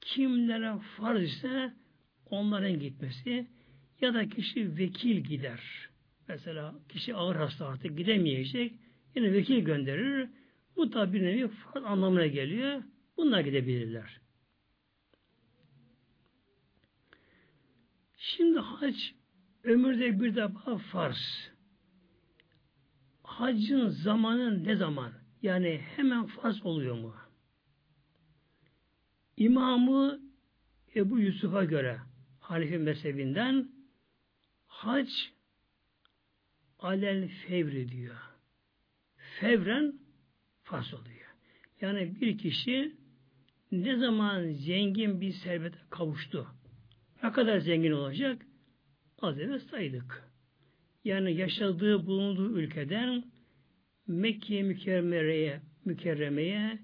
kimlere 0.00 0.78
farz 0.96 1.22
ise 1.22 1.72
onların 2.30 2.78
gitmesi 2.78 3.46
ya 4.00 4.14
da 4.14 4.28
kişi 4.28 4.76
vekil 4.76 5.16
gider. 5.16 5.88
Mesela 6.28 6.74
kişi 6.88 7.14
ağır 7.14 7.36
hasta 7.36 7.66
artık 7.66 7.98
gidemeyecek. 7.98 8.72
Yine 9.14 9.32
vekil 9.32 9.58
gönderir. 9.58 10.28
Bu 10.76 10.92
da 10.92 11.12
bir 11.12 11.22
nevi 11.22 11.50
anlamına 11.84 12.26
geliyor. 12.26 12.82
Bunlar 13.16 13.40
gidebilirler. 13.40 14.20
Şimdi 18.16 18.58
hac 18.58 18.96
ömürde 19.64 20.20
bir 20.20 20.36
defa 20.36 20.78
farz. 20.78 21.50
Hacın 23.22 23.88
zamanı 23.88 24.64
ne 24.64 24.76
zaman? 24.76 25.12
Yani 25.42 25.80
hemen 25.96 26.26
farz 26.26 26.66
oluyor 26.66 26.94
mu? 26.94 27.14
İmamı 29.36 30.20
Ebu 30.96 31.18
Yusuf'a 31.18 31.64
göre 31.64 32.00
Hanifi 32.40 32.78
mezhebinden 32.78 33.70
hac 34.66 35.08
alel 36.78 37.28
fevri 37.28 37.88
diyor. 37.88 38.16
Fevren 39.16 39.94
farz 40.62 40.94
oluyor. 40.94 41.16
Yani 41.80 42.20
bir 42.20 42.38
kişi 42.38 42.96
ne 43.72 43.96
zaman 43.96 44.52
zengin 44.52 45.20
bir 45.20 45.32
servete 45.32 45.78
kavuştu, 45.90 46.46
ne 47.22 47.32
kadar 47.32 47.58
zengin 47.58 47.92
olacak? 47.92 48.42
Az 49.18 49.38
evvel 49.38 49.58
saydık. 49.58 50.30
Yani 51.04 51.36
yaşadığı, 51.36 52.06
bulunduğu 52.06 52.58
ülkeden 52.58 53.24
Mekke 54.06 54.62
mükerremeye, 54.62 55.60
mükerremeye 55.84 56.78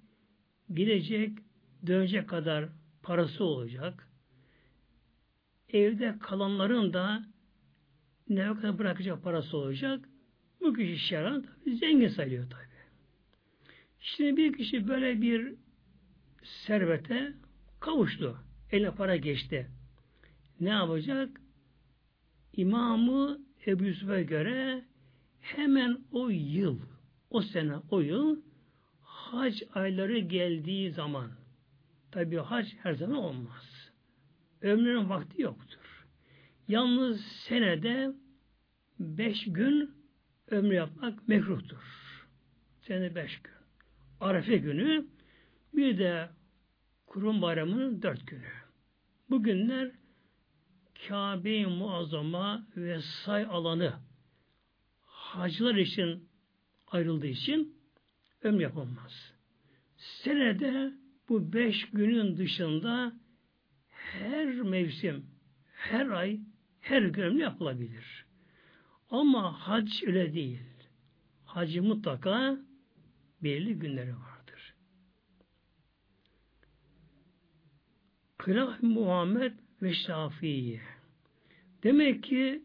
gidecek, 0.74 1.38
dönecek 1.86 2.28
kadar 2.28 2.68
parası 3.02 3.44
olacak. 3.44 4.08
Evde 5.72 6.18
kalanların 6.20 6.92
da 6.92 7.24
ne 8.36 8.54
kadar 8.54 8.78
bırakacak 8.78 9.22
parası 9.22 9.56
olacak. 9.56 10.08
Bu 10.60 10.74
kişi 10.74 10.98
şeran 10.98 11.46
zengin 11.80 12.08
sayılıyor 12.08 12.50
tabi. 12.50 12.62
Şimdi 14.00 14.36
bir 14.36 14.52
kişi 14.52 14.88
böyle 14.88 15.22
bir 15.22 15.54
servete 16.42 17.32
kavuştu. 17.80 18.38
Eline 18.70 18.90
para 18.90 19.16
geçti. 19.16 19.68
Ne 20.60 20.68
yapacak? 20.68 21.40
İmamı 22.52 23.38
Ebu 23.66 23.84
Yusuf'a 23.84 24.20
göre 24.20 24.84
hemen 25.40 25.98
o 26.12 26.28
yıl, 26.28 26.78
o 27.30 27.42
sene, 27.42 27.74
o 27.90 28.00
yıl 28.00 28.40
hac 29.00 29.62
ayları 29.74 30.18
geldiği 30.18 30.90
zaman 30.90 31.30
tabi 32.10 32.36
hac 32.36 32.66
her 32.82 32.94
zaman 32.94 33.16
olmaz. 33.16 33.92
Ömrünün 34.62 35.08
vakti 35.08 35.42
yoktur. 35.42 36.06
Yalnız 36.68 37.20
senede 37.20 38.12
beş 39.02 39.44
gün 39.46 39.90
ömrü 40.50 40.74
yapmak 40.74 41.28
mekruhtur. 41.28 41.82
Senede 42.80 43.14
beş 43.14 43.42
gün. 43.42 43.52
Arefe 44.20 44.56
günü 44.56 45.06
bir 45.74 45.98
de 45.98 46.28
Kurum 47.06 47.42
Bayramı'nın 47.42 48.02
dört 48.02 48.26
günü. 48.26 48.52
Bu 49.30 49.42
günler 49.42 49.90
Kabe-i 51.08 51.66
Muazzama 51.66 52.66
ve 52.76 53.00
say 53.00 53.46
alanı 53.50 53.94
hacılar 55.00 55.74
için 55.74 56.28
ayrıldığı 56.86 57.26
için 57.26 57.76
ömür 58.42 58.60
yapılmaz. 58.60 59.34
Senede 59.96 60.92
bu 61.28 61.52
beş 61.52 61.90
günün 61.90 62.36
dışında 62.36 63.12
her 63.88 64.46
mevsim, 64.46 65.26
her 65.72 66.06
ay, 66.06 66.40
her 66.80 67.02
gün 67.02 67.38
yapılabilir. 67.38 68.21
Ama 69.12 69.68
hac 69.68 70.02
öyle 70.06 70.34
değil. 70.34 70.60
Hacı 71.44 71.82
mutlaka 71.82 72.58
belirli 73.42 73.78
günleri 73.78 74.14
vardır. 74.16 74.74
Kılah 78.38 78.82
Muhammed 78.82 79.52
ve 79.82 79.94
Şafii. 79.94 80.80
Demek 81.82 82.24
ki 82.24 82.62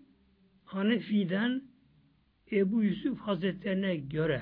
Hanefi'den 0.66 1.64
Ebu 2.52 2.84
Yusuf 2.84 3.20
Hazretlerine 3.20 3.96
göre 3.98 4.42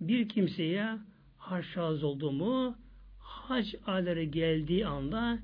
bir 0.00 0.28
kimseye 0.28 0.98
harşaz 1.38 2.04
oldu 2.04 2.32
mu 2.32 2.78
hac 3.18 3.74
ayları 3.86 4.24
geldiği 4.24 4.86
anda 4.86 5.38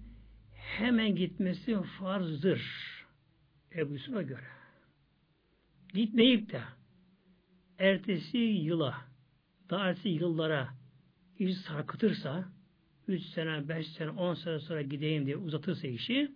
hemen 0.53 1.17
gitmesi 1.17 1.83
farzdır. 1.99 2.63
Ebu 3.77 3.93
Yusuf'a 3.93 4.23
göre. 4.23 4.60
Gitmeyip 5.95 6.53
de 6.53 6.63
ertesi 7.79 8.39
yıla 8.39 8.95
daha 9.71 9.89
ertesi 9.89 10.09
yıllara 10.09 10.69
iş 11.39 11.57
sarkıtırsa 11.57 12.49
3 13.09 13.23
sene, 13.23 13.69
5 13.69 13.89
sene, 13.89 14.11
10 14.11 14.35
sene 14.35 14.59
sonra 14.59 14.83
gideyim 14.83 15.27
diye 15.27 15.37
uzatırsa 15.37 15.89
işi 15.89 16.33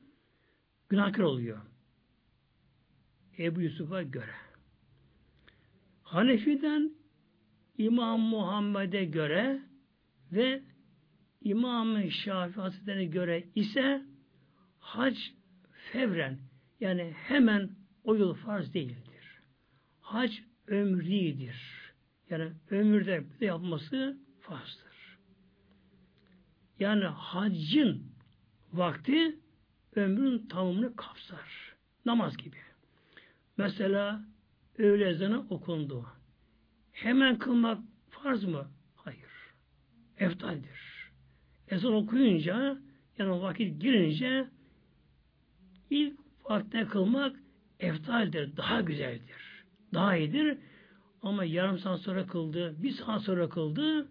günahkar 0.89 1.23
oluyor. 1.23 1.59
Ebu 3.39 3.61
Yusuf'a 3.61 4.03
göre. 4.03 4.35
Hanefi'den 6.03 6.93
İmam 7.79 8.21
Muhammed'e 8.21 9.05
göre 9.05 9.63
ve 10.33 10.63
İmam-ı 11.41 12.11
Şafii 12.11 12.61
Hazretleri'ne 12.61 13.05
göre 13.05 13.45
ise 13.55 14.03
hac 14.79 15.19
fevren 15.93 16.39
yani 16.81 17.13
hemen 17.17 17.71
o 18.05 18.15
yıl 18.15 18.35
farz 18.35 18.75
değildir. 18.75 19.04
Hac 20.15 20.33
ömridir. 20.67 21.57
Yani 22.31 22.53
ömürde 22.71 23.25
yapması 23.41 24.19
farzdır. 24.41 25.19
Yani 26.79 27.05
haccın 27.05 28.03
vakti 28.73 29.39
ömrün 29.97 30.47
tamamını 30.47 30.97
kapsar. 30.97 31.75
Namaz 32.05 32.37
gibi. 32.37 32.57
Mesela 33.57 34.25
öğle 34.79 35.09
ezanı 35.09 35.47
okundu. 35.51 36.07
Hemen 36.93 37.39
kılmak 37.39 37.79
farz 38.11 38.45
mı? 38.45 38.71
Hayır. 38.95 39.31
Eftaldir. 40.19 41.11
Ezan 41.69 41.93
okuyunca 41.95 42.79
yani 43.19 43.31
vakit 43.31 43.83
girince 43.83 44.49
ilk 45.91 46.19
vaktine 46.45 46.87
kılmak 46.87 47.37
eftaldir, 47.81 48.57
daha 48.57 48.81
güzeldir. 48.81 49.54
Daha 49.95 50.17
iyidir. 50.17 50.59
Ama 51.23 51.45
yarım 51.45 51.79
saat 51.79 52.01
sonra 52.01 52.27
kıldı, 52.27 52.75
bir 52.83 52.93
saat 52.93 53.23
sonra 53.23 53.49
kıldı. 53.49 54.09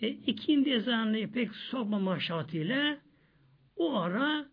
E, 0.00 0.08
ikindi 0.08 0.70
ezanını 0.70 1.32
pek 1.32 1.54
sokmama 1.54 2.20
şartıyla 2.20 2.98
o 3.76 3.96
ara 3.96 4.46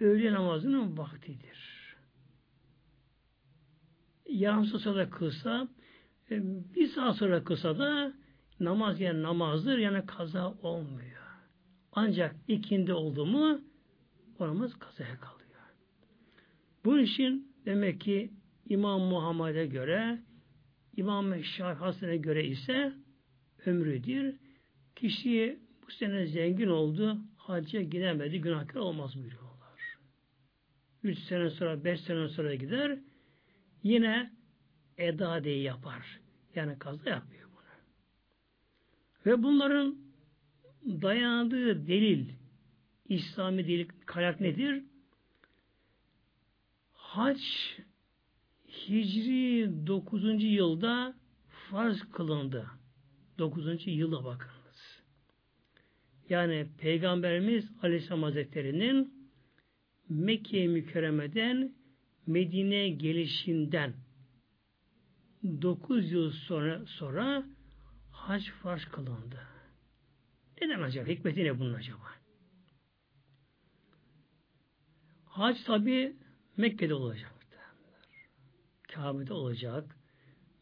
öğle 0.00 0.32
namazının 0.32 0.98
vaktidir 0.98 1.78
yarım 4.28 4.64
saat 4.64 4.80
sonra 4.80 5.10
kılsa 5.10 5.68
e, 6.30 6.42
bir 6.74 6.88
saat 6.88 7.16
sonra 7.16 7.44
kılsa 7.44 7.78
da 7.78 8.12
namaz 8.60 9.00
yani 9.00 9.22
namazdır 9.22 9.78
yani 9.78 10.06
kaza 10.06 10.54
olmuyor. 10.62 11.22
Ancak 11.92 12.36
ikindi 12.48 12.92
oldu 12.92 13.26
mu 13.26 13.60
oramız 14.38 14.78
kazaya 14.78 15.20
kalıyor. 15.20 15.38
Bu 16.84 16.98
için 16.98 17.52
demek 17.66 18.00
ki 18.00 18.30
İmam 18.68 19.00
Muhammed'e 19.00 19.66
göre 19.66 20.18
İmam 20.96 21.44
Şafii 21.44 21.78
Hasan'a 21.78 22.16
göre 22.16 22.46
ise 22.46 22.92
ömrüdür. 23.66 24.34
Kişi 24.96 25.58
bu 25.86 25.90
sene 25.90 26.26
zengin 26.26 26.68
oldu, 26.68 27.18
hacca 27.36 27.82
gidemedi, 27.82 28.40
günahkar 28.40 28.80
olmaz 28.80 29.16
buyuruyorlar. 29.16 29.98
Üç 31.02 31.18
sene 31.18 31.50
sonra, 31.50 31.84
beş 31.84 32.00
sene 32.00 32.28
sonra 32.28 32.54
gider, 32.54 32.98
yine 33.82 34.32
eda 34.98 35.44
diye 35.44 35.60
yapar. 35.60 36.20
Yani 36.54 36.78
kaza 36.78 37.10
yapmıyor 37.10 37.48
bunu. 37.50 37.62
Ve 39.26 39.42
bunların 39.42 39.98
dayandığı 40.86 41.86
delil, 41.86 42.28
İslami 43.08 43.68
delil 43.68 43.88
kayak 44.06 44.40
nedir? 44.40 44.82
Hac 46.92 47.40
Hicri 48.88 49.86
9. 49.86 50.44
yılda 50.44 51.14
farz 51.48 52.02
kılındı. 52.12 52.66
9. 53.38 53.86
yıla 53.86 54.24
bakınız. 54.24 55.02
Yani 56.28 56.66
Peygamberimiz 56.78 57.70
Aleyhisselam 57.82 58.22
Hazretleri'nin 58.22 59.30
Mekke 60.08 60.66
mükerremeden 60.66 61.72
Medine 62.26 62.88
gelişinden 62.88 63.94
9 65.62 66.12
yıl 66.12 66.30
sonra 66.30 66.86
sonra 66.86 67.44
hac 68.10 68.50
farz 68.50 68.84
kılındı. 68.84 69.40
Neden 70.60 70.82
acaba? 70.82 71.08
Hikmeti 71.08 71.44
ne 71.44 71.58
bunun 71.58 71.74
acaba? 71.74 72.08
Hac 75.24 75.64
tabi 75.64 76.16
Mekke'de 76.56 76.94
olacak. 76.94 77.37
Kabe'de 78.88 79.32
olacak. 79.32 79.96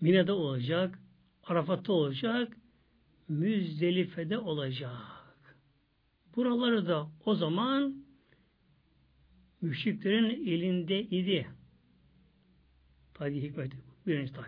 Mine'de 0.00 0.32
olacak. 0.32 0.98
Arafat'ta 1.44 1.92
olacak. 1.92 2.56
Müzdelife'de 3.28 4.38
olacak. 4.38 4.92
Buraları 6.36 6.86
da 6.86 7.10
o 7.24 7.34
zaman 7.34 8.04
müşriklerin 9.60 10.46
elinde 10.46 11.02
idi. 11.02 11.46
Tabi 13.14 13.42
hikmet 13.42 13.72
birinci 14.06 14.32
tabi. 14.32 14.46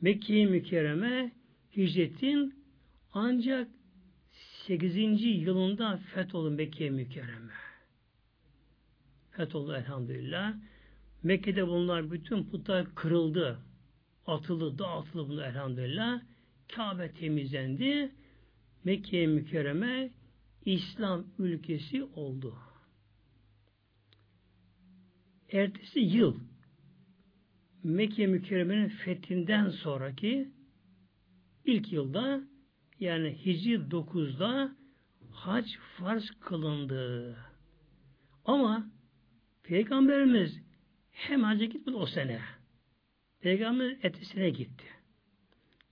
Mekke-i 0.00 0.46
Mükerreme 0.46 1.32
hicretin 1.76 2.54
ancak 3.12 3.68
8. 4.66 4.96
yılında 5.24 5.96
fetholdu 5.96 6.50
Mekke-i 6.50 6.90
Mükerreme. 6.90 7.52
Fetholdu 9.30 9.74
elhamdülillah. 9.74 10.54
Mekke'de 11.22 11.66
bunlar 11.68 12.10
bütün 12.10 12.44
putlar 12.44 12.94
kırıldı. 12.94 13.58
Atıldı, 14.26 14.78
dağıtıldı 14.78 15.28
bunlar 15.28 15.50
elhamdülillah. 15.50 16.22
Kabe 16.68 17.12
temizlendi. 17.12 18.12
Mekke-i 18.84 19.26
Mükerreme 19.26 20.10
İslam 20.64 21.24
ülkesi 21.38 22.04
oldu. 22.04 22.54
Ertesi 25.52 26.00
yıl 26.00 26.36
Mekke 27.84 28.26
mükerremenin 28.26 28.88
fethinden 28.88 29.70
sonraki 29.70 30.48
ilk 31.64 31.92
yılda 31.92 32.40
yani 33.00 33.46
Hicri 33.46 33.74
9'da 33.74 34.76
hac 35.30 35.66
farz 35.96 36.30
kılındı. 36.40 37.36
Ama 38.44 38.90
Peygamberimiz 39.62 40.67
hem 41.18 41.42
hacca 41.42 41.64
gitmedi 41.64 41.96
o 41.96 42.06
sene. 42.06 42.40
Peygamber 43.40 43.96
etisine 44.02 44.50
gitti. 44.50 44.84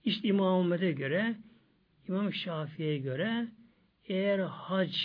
İşte 0.05 0.27
İmam 0.27 0.61
Ahmet'e 0.61 0.91
göre 0.91 1.35
İmam 2.07 2.33
Şafii'ye 2.33 2.97
göre 2.97 3.47
eğer 4.03 4.39
hac 4.39 4.95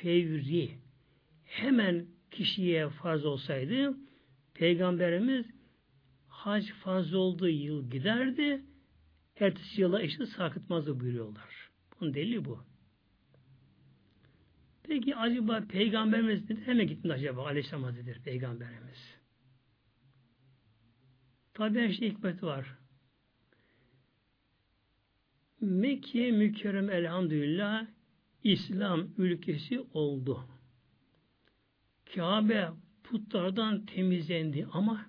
fevri 0.00 0.70
hemen 1.44 2.06
kişiye 2.30 2.88
farz 2.88 3.24
olsaydı 3.24 3.96
Peygamberimiz 4.54 5.46
hac 6.28 6.70
farz 6.70 7.14
olduğu 7.14 7.48
yıl 7.48 7.90
giderdi, 7.90 8.62
ertesi 9.40 9.80
yıla 9.80 10.02
işte 10.02 10.26
sarkıtmazdı 10.26 11.00
buyuruyorlar. 11.00 11.70
Bunun 12.00 12.14
delili 12.14 12.44
bu. 12.44 12.64
Peki 14.82 15.16
acaba 15.16 15.64
Peygamberimiz 15.68 16.50
neden 16.50 16.62
hemen 16.62 16.86
gitmedi 16.86 17.12
acaba 17.12 17.46
Aleyhisselam 17.46 17.82
Hazretleri 17.82 18.22
Peygamberimiz? 18.22 19.15
Tabi 21.56 21.80
her 21.80 21.88
hikmeti 21.88 22.46
var. 22.46 22.66
Mekke 25.60 26.30
mükerrem 26.30 26.90
elhamdülillah 26.90 27.86
İslam 28.44 29.08
ülkesi 29.18 29.80
oldu. 29.80 30.48
Kabe 32.14 32.68
putlardan 33.04 33.86
temizlendi 33.86 34.66
ama 34.72 35.06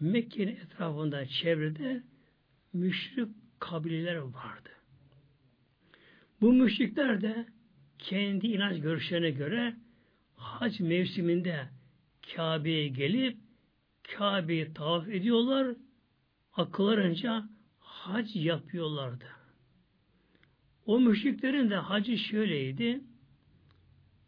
Mekke'nin 0.00 0.56
etrafında 0.56 1.26
çevrede 1.26 2.02
müşrik 2.72 3.28
kabileler 3.58 4.16
vardı. 4.16 4.70
Bu 6.40 6.52
müşrikler 6.52 7.22
de 7.22 7.46
kendi 7.98 8.46
inanç 8.46 8.82
görüşlerine 8.82 9.30
göre 9.30 9.76
hac 10.36 10.80
mevsiminde 10.80 11.68
Kabe'ye 12.34 12.88
gelip 12.88 13.43
Kabe'yi 14.12 14.74
tavaf 14.74 15.08
ediyorlar, 15.08 15.76
akıllarınca 16.52 17.48
hac 17.78 18.36
yapıyorlardı. 18.36 19.26
O 20.86 21.00
müşriklerin 21.00 21.70
de 21.70 21.76
hacı 21.76 22.18
şöyleydi. 22.18 23.00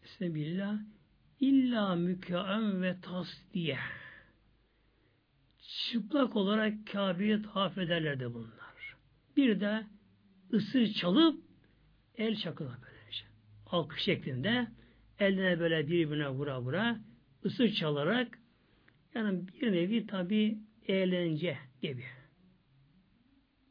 Bismillah 0.05 0.79
illa 1.41 1.95
mükaem 1.95 2.83
ve 2.83 3.01
tasdiye 3.01 3.79
çıplak 5.61 6.37
olarak 6.37 6.87
Kabe'ye 6.93 7.43
tavaf 7.43 7.79
ederlerdi 7.79 8.35
bunlar. 8.35 8.97
Bir 9.37 9.61
de 9.61 9.87
ısır 10.53 10.93
çalıp 10.93 11.45
el 12.15 12.37
çakıla 12.37 12.79
böylece. 12.83 13.25
Alkış 13.67 14.03
şeklinde 14.03 14.67
eline 15.19 15.61
böyle 15.61 15.87
birbirine 15.87 16.29
vura 16.29 16.61
vura 16.61 17.01
ısır 17.45 17.73
çalarak 17.73 18.39
yani 19.17 19.49
bir 19.49 19.73
nevi 19.73 20.07
tabi 20.07 20.59
eğlence 20.89 21.59
gibi. 21.83 22.05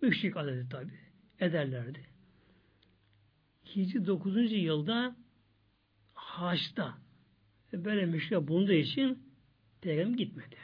Müşrik 0.01 0.37
adeti 0.37 0.69
tabi 0.69 0.91
ederlerdi. 1.39 1.99
Hicri 3.75 4.07
9. 4.07 4.51
yılda 4.51 5.15
Haç'ta 6.13 6.97
böyle 7.73 8.05
müşrik 8.05 8.47
bulunduğu 8.47 8.71
için 8.71 9.23
Peygamber 9.81 10.17
gitmedi. 10.17 10.55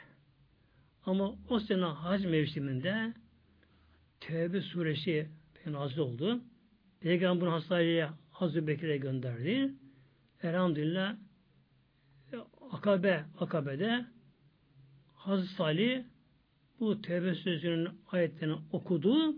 Ama 1.06 1.34
o 1.48 1.60
sene 1.60 1.84
hac 1.84 2.24
mevsiminde 2.24 3.14
Tevbe 4.20 4.60
suresi 4.60 5.28
nazil 5.66 5.98
oldu. 5.98 6.40
Peygamber 7.00 7.46
hastaneye 7.46 8.08
Hazreti 8.30 8.66
Bekir'e 8.66 8.96
gönderdi. 8.96 9.74
Elhamdülillah 10.42 11.16
Akabe, 12.70 13.24
Akabe'de 13.40 14.06
Hazreti 15.22 15.54
Salih 15.54 16.04
bu 16.80 17.02
Tevbe 17.02 17.34
Suresi'nin 17.34 17.88
ayetlerini 18.10 18.56
okudu 18.72 19.36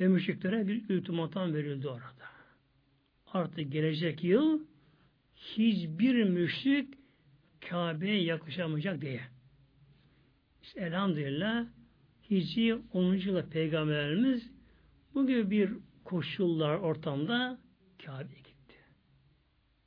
ve 0.00 0.08
müşriklere 0.08 0.68
bir 0.68 0.90
ultimatam 0.90 1.54
verildi 1.54 1.88
orada. 1.88 2.28
Artık 3.26 3.72
gelecek 3.72 4.24
yıl 4.24 4.60
hiçbir 5.34 6.24
müşrik 6.24 6.94
Kabe'ye 7.68 8.22
yakışamayacak 8.22 9.00
diye. 9.00 9.20
İşte 10.62 10.80
elhamdülillah 10.80 11.66
Hicri 12.30 12.78
10. 12.92 13.14
yılda 13.14 13.48
Peygamberimiz 13.48 14.50
bu 15.14 15.26
gibi 15.26 15.50
bir 15.50 15.72
koşullar 16.04 16.74
ortamda 16.74 17.58
Kabe'ye 18.04 18.38
gitti. 18.38 18.76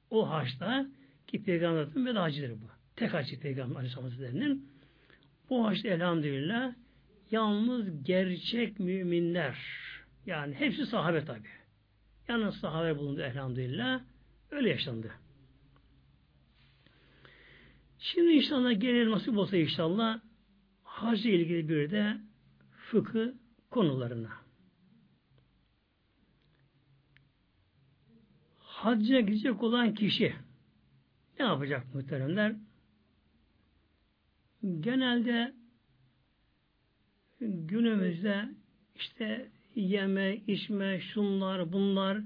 O 0.10 0.30
haçta 0.30 0.88
ki 1.28 1.44
Peygamberin 1.44 2.06
ve 2.06 2.12
hacıdır 2.12 2.52
bu. 2.52 2.66
Tek 2.96 3.14
hacı 3.14 3.40
Peygamber 3.40 3.76
Aleyhisselam 3.76 4.10
Hazretleri'nin 4.10 4.71
o 5.52 5.66
haçta 5.66 5.88
elhamdülillah 5.88 6.74
yalnız 7.32 8.04
gerçek 8.04 8.80
müminler 8.80 9.58
yani 10.26 10.56
hepsi 10.56 10.86
sahabe 10.86 11.26
tabi. 11.26 11.48
Yalnız 12.28 12.56
sahabe 12.56 12.98
bulundu 12.98 13.22
elhamdülillah. 13.22 14.02
Öyle 14.52 14.70
yaşandı. 14.70 15.12
Şimdi 18.00 18.32
inşallah 18.32 18.80
gelelim 18.80 19.12
nasip 19.12 19.38
olsa 19.38 19.58
inşallah 19.58 20.20
hacı 20.84 21.30
ilgili 21.30 21.70
bir 21.70 21.92
de 21.92 22.18
fıkı 22.72 23.36
konularına. 23.70 24.32
Hacca 28.60 29.20
gidecek 29.20 29.64
olan 29.64 29.94
kişi 29.94 30.36
ne 31.40 31.46
yapacak 31.46 31.96
muhteremler? 31.96 32.56
Genelde 34.64 35.54
günümüzde 37.40 38.50
işte 38.96 39.50
yeme, 39.76 40.36
içme, 40.36 41.02
şunlar, 41.02 41.74
bunlar 41.74 42.22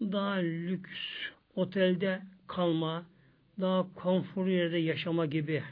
daha 0.00 0.34
lüks 0.34 0.90
otelde 1.54 2.22
kalma, 2.46 3.06
daha 3.60 3.92
konforlu 3.94 4.50
yerde 4.50 4.78
yaşama 4.78 5.26
gibi 5.26 5.62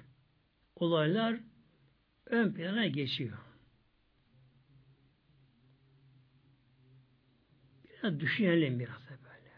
olaylar 0.77 1.40
ön 2.27 2.53
plana 2.53 2.87
geçiyor. 2.87 3.38
Biraz 7.85 8.20
düşünelim 8.20 8.79
biraz 8.81 9.09
böyle. 9.11 9.53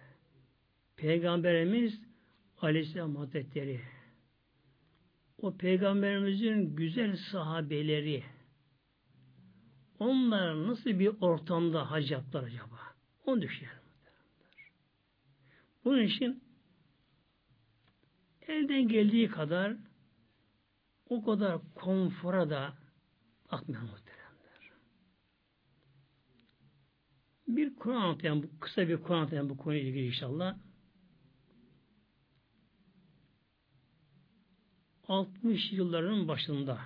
Peygamberimiz 0.96 2.00
Aleyhisselam 2.60 3.16
Hazretleri 3.16 3.80
o 5.38 5.56
peygamberimizin 5.56 6.76
güzel 6.76 7.16
sahabeleri 7.16 8.24
onlar 9.98 10.66
nasıl 10.66 10.90
bir 10.90 11.12
ortamda 11.20 11.90
hac 11.90 12.10
yaptılar 12.10 12.44
acaba? 12.44 12.78
Onu 13.26 13.42
düşünelim. 13.42 13.78
Bunun 15.84 16.02
için 16.02 16.42
elden 18.48 18.88
geldiği 18.88 19.28
kadar 19.28 19.76
o 21.08 21.24
kadar 21.24 21.58
konfora 21.74 22.50
da 22.50 22.74
atmayan 23.48 23.84
muhteremler. 23.84 24.72
Bir 27.48 27.76
Kur'an 27.76 28.00
anlatan, 28.00 28.48
kısa 28.60 28.88
bir 28.88 28.96
Kur'an 28.96 29.18
anlatan 29.18 29.48
bu 29.48 29.56
konuyla 29.56 29.88
ilgili 29.88 30.06
inşallah. 30.06 30.56
60 35.08 35.72
yılların 35.72 36.28
başında 36.28 36.80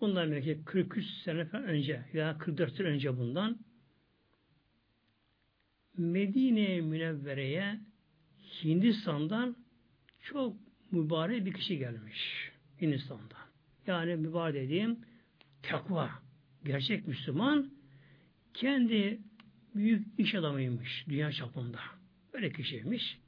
bundan 0.00 0.30
belki 0.30 0.64
43 0.64 1.06
sene 1.24 1.44
falan 1.44 1.64
önce 1.64 2.04
veya 2.14 2.38
44 2.38 2.78
yıl 2.78 2.86
önce 2.86 3.18
bundan 3.18 3.58
Medine 5.96 6.80
Münevvere'ye 6.80 7.80
Hindistan'dan 8.64 9.56
çok 10.22 10.56
mübarek 10.90 11.46
bir 11.46 11.52
kişi 11.52 11.78
gelmiş. 11.78 12.50
Hindistan'dan. 12.80 13.46
Yani 13.86 14.16
mübarek 14.16 14.54
dediğim 14.54 14.98
takva, 15.62 16.10
gerçek 16.64 17.06
Müslüman 17.06 17.70
kendi 18.54 19.20
büyük 19.74 20.06
iş 20.18 20.34
adamıymış 20.34 21.04
dünya 21.08 21.32
çapında. 21.32 21.80
Böyle 22.34 22.52
kişiymiş. 22.52 23.18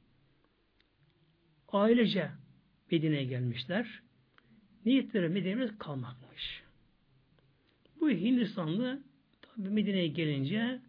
Ailece 1.67 2.31
Medine'ye 2.91 3.23
gelmişler. 3.23 4.01
Medine'de 4.85 5.77
kalmakmış. 5.77 6.63
Bu 8.01 8.09
Hindistanlı 8.09 9.03
tabi 9.41 9.69
Medine'ye 9.69 10.07
gelince 10.07 10.79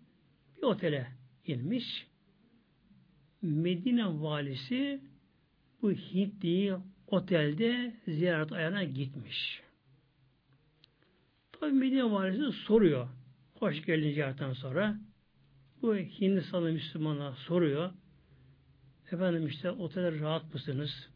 bir 0.57 0.63
otele 0.63 1.07
inmiş. 1.47 2.07
Medine 3.43 4.07
valisi 4.07 5.01
bu 5.83 5.93
Hintliyi 5.93 6.75
otelde 7.07 7.97
ziyaret 8.09 8.53
ayağına 8.53 8.85
gitmiş. 8.85 9.63
Tabi 11.53 11.73
Medine 11.73 12.11
valisi 12.11 12.53
soruyor. 12.53 13.09
Hoş 13.55 13.87
geldin 13.87 14.13
ziyaretten 14.13 14.53
sonra. 14.53 14.99
Bu 15.83 15.97
Hindistanlı 15.97 16.73
Müslümana 16.73 17.33
soruyor. 17.33 17.93
Efendim 19.13 19.47
işte 19.47 19.71
otelde 19.71 20.21
rahat 20.21 20.55
mısınız? 20.55 21.11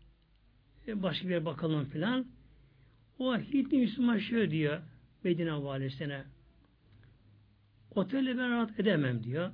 E 0.87 1.03
başka 1.03 1.29
bir 1.29 1.45
bakalım 1.45 1.85
filan. 1.85 2.27
O 3.19 3.39
Hintli 3.39 3.79
Müslüman 3.79 4.19
şöyle 4.19 4.51
diyor 4.51 4.83
Medine 5.25 5.63
valisine. 5.63 6.25
Otelde 7.91 8.39
ben 8.39 8.51
rahat 8.51 8.81
edemem 8.81 9.23
diyor. 9.23 9.51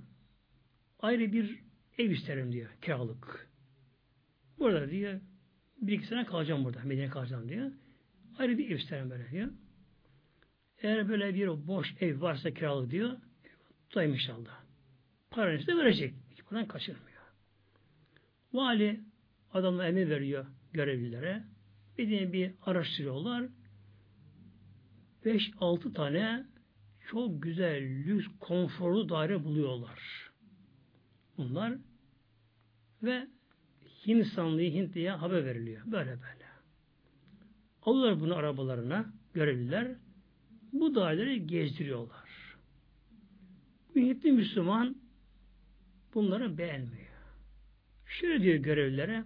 Ayrı 1.01 1.33
bir 1.33 1.59
ev 1.99 2.11
isterim 2.11 2.53
diyor. 2.53 2.71
Kiralık. 2.83 3.51
Burada 4.59 4.91
diyor 4.91 5.21
bir 5.81 5.93
iki 5.93 6.07
sene 6.07 6.25
kalacağım 6.25 6.65
burada. 6.65 6.81
Medine 6.85 7.09
kalacağım 7.09 7.49
diyor. 7.49 7.71
Ayrı 8.39 8.59
bir 8.59 8.71
ev 8.71 8.77
isterim 8.77 9.11
böyle 9.11 9.31
diyor. 9.31 9.49
Eğer 10.83 11.09
böyle 11.09 11.35
bir 11.35 11.67
boş 11.67 11.95
ev 12.01 12.21
varsa 12.21 12.51
kiralık 12.51 12.91
diyor. 12.91 13.17
Tutayım 13.89 14.13
inşallah. 14.13 14.65
Paranı 15.31 15.67
da 15.67 15.77
verecek. 15.77 16.15
Hiç 16.31 16.45
paradan 16.45 16.69
kaçırmıyor. 16.69 17.23
Vali 18.53 19.01
adamla 19.53 19.87
emir 19.87 20.11
veriyor 20.11 20.47
görevlilere. 20.73 21.45
Bir 22.09 22.33
bir 22.33 22.53
araştırıyorlar. 22.63 23.49
5-6 25.25 25.93
tane 25.93 26.47
çok 27.11 27.43
güzel, 27.43 27.83
lüks, 27.83 28.27
konforlu 28.41 29.09
daire 29.09 29.45
buluyorlar. 29.45 30.31
Bunlar 31.37 31.75
ve 33.03 33.27
Hindistanlı'yı 34.07 34.73
Hintli'ye 34.73 35.11
haber 35.11 35.45
veriliyor. 35.45 35.83
Böyle 35.87 36.11
böyle. 36.11 36.47
Alıyorlar 37.83 38.21
bunu 38.21 38.35
arabalarına 38.37 39.13
görevliler. 39.35 39.97
Bu 40.73 40.95
daireleri 40.95 41.47
gezdiriyorlar. 41.47 42.57
Hintli 43.97 44.33
Müslüman 44.33 44.97
bunları 46.15 46.59
beğenmiyor. 46.59 47.11
Şöyle 48.07 48.43
diyor 48.43 48.57
görevlilere 48.57 49.25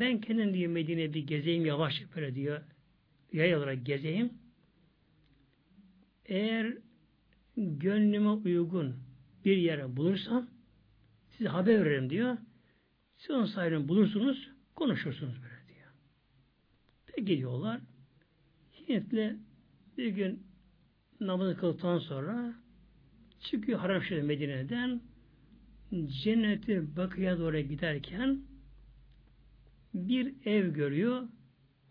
ben 0.00 0.20
kendim 0.20 0.54
diyor 0.54 0.70
Medine'ye 0.70 1.14
bir 1.14 1.26
gezeyim 1.26 1.66
yavaş 1.66 2.02
böyle 2.16 2.34
diyor 2.34 2.60
yay 3.32 3.56
olarak 3.56 3.86
gezeyim. 3.86 4.32
Eğer 6.24 6.74
gönlüme 7.56 8.28
uygun 8.28 8.96
bir 9.44 9.56
yere 9.56 9.96
bulursam 9.96 10.50
size 11.30 11.48
haber 11.48 11.84
veririm 11.84 12.10
diyor. 12.10 12.36
Siz 13.16 13.30
onun 13.30 13.46
sahibini 13.46 13.88
bulursunuz, 13.88 14.50
konuşursunuz 14.74 15.34
böyle 15.42 15.74
diyor. 15.74 15.90
Peki 17.06 17.24
gidiyorlar. 17.24 17.80
Hintli 18.88 19.36
bir 19.98 20.08
gün 20.08 20.42
namazı 21.20 21.56
kıldıktan 21.56 21.98
sonra 21.98 22.54
çıkıyor 23.40 23.78
Haramşehir 23.78 24.22
Medine'den 24.22 25.00
cenneti 26.22 26.96
bakıya 26.96 27.38
doğru 27.38 27.58
giderken 27.60 28.40
bir 29.94 30.34
ev 30.46 30.68
görüyor. 30.68 31.28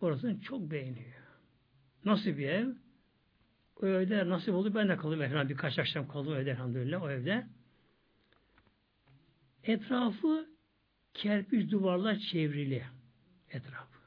Orasını 0.01 0.41
çok 0.41 0.71
beğeniyor. 0.71 1.13
Nasıl 2.05 2.29
bir 2.29 2.49
ev? 2.49 2.67
O 3.81 3.85
evde 3.87 4.29
nasip 4.29 4.53
oldu 4.53 4.75
ben 4.75 4.89
de 4.89 4.97
kaldım. 4.97 5.21
Efendim 5.21 5.49
birkaç 5.49 5.79
akşam 5.79 6.07
kaldım 6.07 6.33
evde 6.33 6.51
elhamdülillah 6.51 7.01
o 7.01 7.09
evde. 7.09 7.47
Etrafı 9.63 10.47
kerpiç 11.13 11.71
duvarlar 11.71 12.15
çevrili 12.15 12.83
etrafı. 13.49 13.97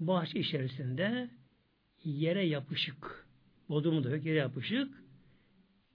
Bahçe 0.00 0.38
içerisinde 0.38 1.30
yere 2.04 2.46
yapışık. 2.46 3.26
Bodumu 3.68 4.04
da 4.04 4.10
yok, 4.10 4.24
yere 4.24 4.38
yapışık. 4.38 5.02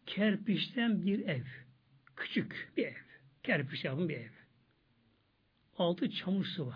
Kerpiçten 0.05 1.05
bir 1.05 1.19
ev. 1.27 1.45
Küçük 2.15 2.71
bir 2.77 2.85
ev. 2.85 2.93
Kerpiç 3.43 3.85
yapın 3.85 4.09
bir 4.09 4.17
ev. 4.17 4.36
Altı 5.77 6.09
çamur 6.09 6.45
sıva. 6.45 6.75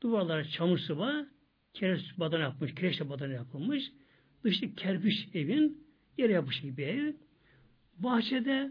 Duvarlar 0.00 0.44
çamur 0.44 0.78
sıva. 0.78 1.26
Kireç 1.74 2.18
badana 2.18 2.42
yapmış. 2.42 2.74
Kireçle 2.74 3.08
badana 3.08 3.32
yapılmış. 3.32 3.92
Dışı 4.44 4.74
kerpiç 4.74 5.28
evin 5.34 5.86
yere 6.18 6.32
yapışık 6.32 6.78
bir 6.78 6.86
ev. 6.86 7.14
Bahçede 7.98 8.70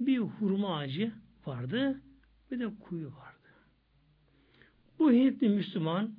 bir 0.00 0.18
hurma 0.18 0.78
ağacı 0.78 1.12
vardı. 1.46 2.00
Bir 2.50 2.60
de 2.60 2.70
kuyu 2.80 3.06
vardı. 3.06 3.48
Bu 4.98 5.12
Hintli 5.12 5.48
Müslüman 5.48 6.14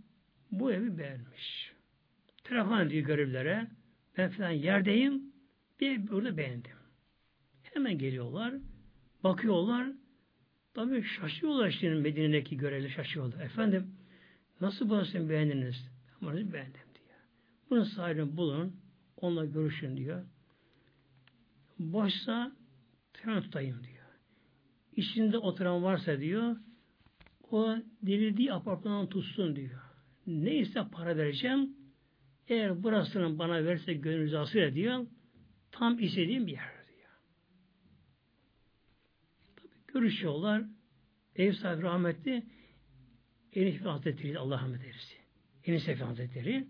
bu 0.52 0.72
evi 0.72 0.98
beğenmiş. 0.98 1.74
Telefon 2.44 2.80
ediyor 2.80 3.06
görevlere. 3.06 3.68
Ben 4.18 4.30
falan 4.30 4.52
yerdeyim. 4.52 5.22
Bir 5.80 6.08
burada 6.08 6.38
beğendim. 6.38 6.78
Hemen 7.64 7.98
geliyorlar. 7.98 8.54
Bakıyorlar. 9.24 9.88
Tabii 10.74 11.04
şaşıyorlar 11.04 11.72
şimdi 11.72 11.96
Medine'deki 11.96 12.58
görevli 12.58 12.90
şaşıyorlar. 12.90 13.46
Efendim 13.46 13.96
nasıl 14.62 14.90
burasını 14.90 15.30
beğendiniz? 15.30 15.90
Ben 16.22 16.28
burasını 16.28 16.54
beğendim 16.54 16.74
diyor. 16.74 17.20
Bunun 17.70 17.84
sahibini 17.84 18.38
bulun. 18.38 18.76
Onunla 19.18 19.46
görüşün 19.46 19.98
diyor. 19.98 20.26
Boşsa 21.80 22.52
telefon 23.14 23.42
tutayım 23.42 23.84
diyor. 23.84 24.06
İçinde 24.96 25.38
oturan 25.38 25.84
varsa 25.84 26.20
diyor 26.20 26.56
o 27.52 27.76
dirildiği 28.06 28.54
apartmanı 28.54 29.10
tutsun 29.10 29.56
diyor. 29.56 29.82
Neyse 30.28 30.84
para 30.92 31.18
vereceğim. 31.18 31.76
Eğer 32.48 32.84
burasını 32.84 33.40
bana 33.40 33.66
verse 33.66 33.94
gönül 33.94 34.26
rızası 34.26 34.72
diyor. 34.74 35.06
Tam 35.72 36.00
istediğim 36.00 36.48
bir 36.48 36.52
yer 36.52 36.72
diyor. 36.88 37.10
Tabii 39.56 39.81
görüşüyorlar. 39.94 40.64
Ev 41.36 41.54
sahibi 41.54 41.82
rahmetli 41.82 42.44
Enif 43.54 43.86
Hazretleri 43.86 44.40
Allah 44.40 44.56
rahmet 44.56 44.82
eylesin. 44.82 45.18
Enif 45.66 45.84
Sefi 45.84 46.04
Hazretleri 46.04 46.68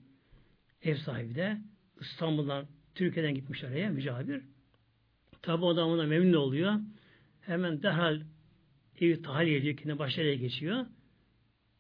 ev 0.82 0.96
sahibi 0.96 1.36
de 1.36 1.58
İstanbul'dan 2.00 2.68
Türkiye'den 2.96 3.36
gitmiş 3.36 3.64
oraya 3.64 3.90
mücabir. 3.90 4.44
Tabi 5.42 5.66
adamına 5.66 6.04
memnun 6.04 6.34
oluyor. 6.34 6.80
Hemen 7.42 7.84
derhal 7.84 8.22
evi 9.00 9.22
tahliye 9.22 9.58
ediyor. 9.58 9.78
Kendi 9.78 10.00
başarıya 10.00 10.36
geçiyor. 10.36 10.86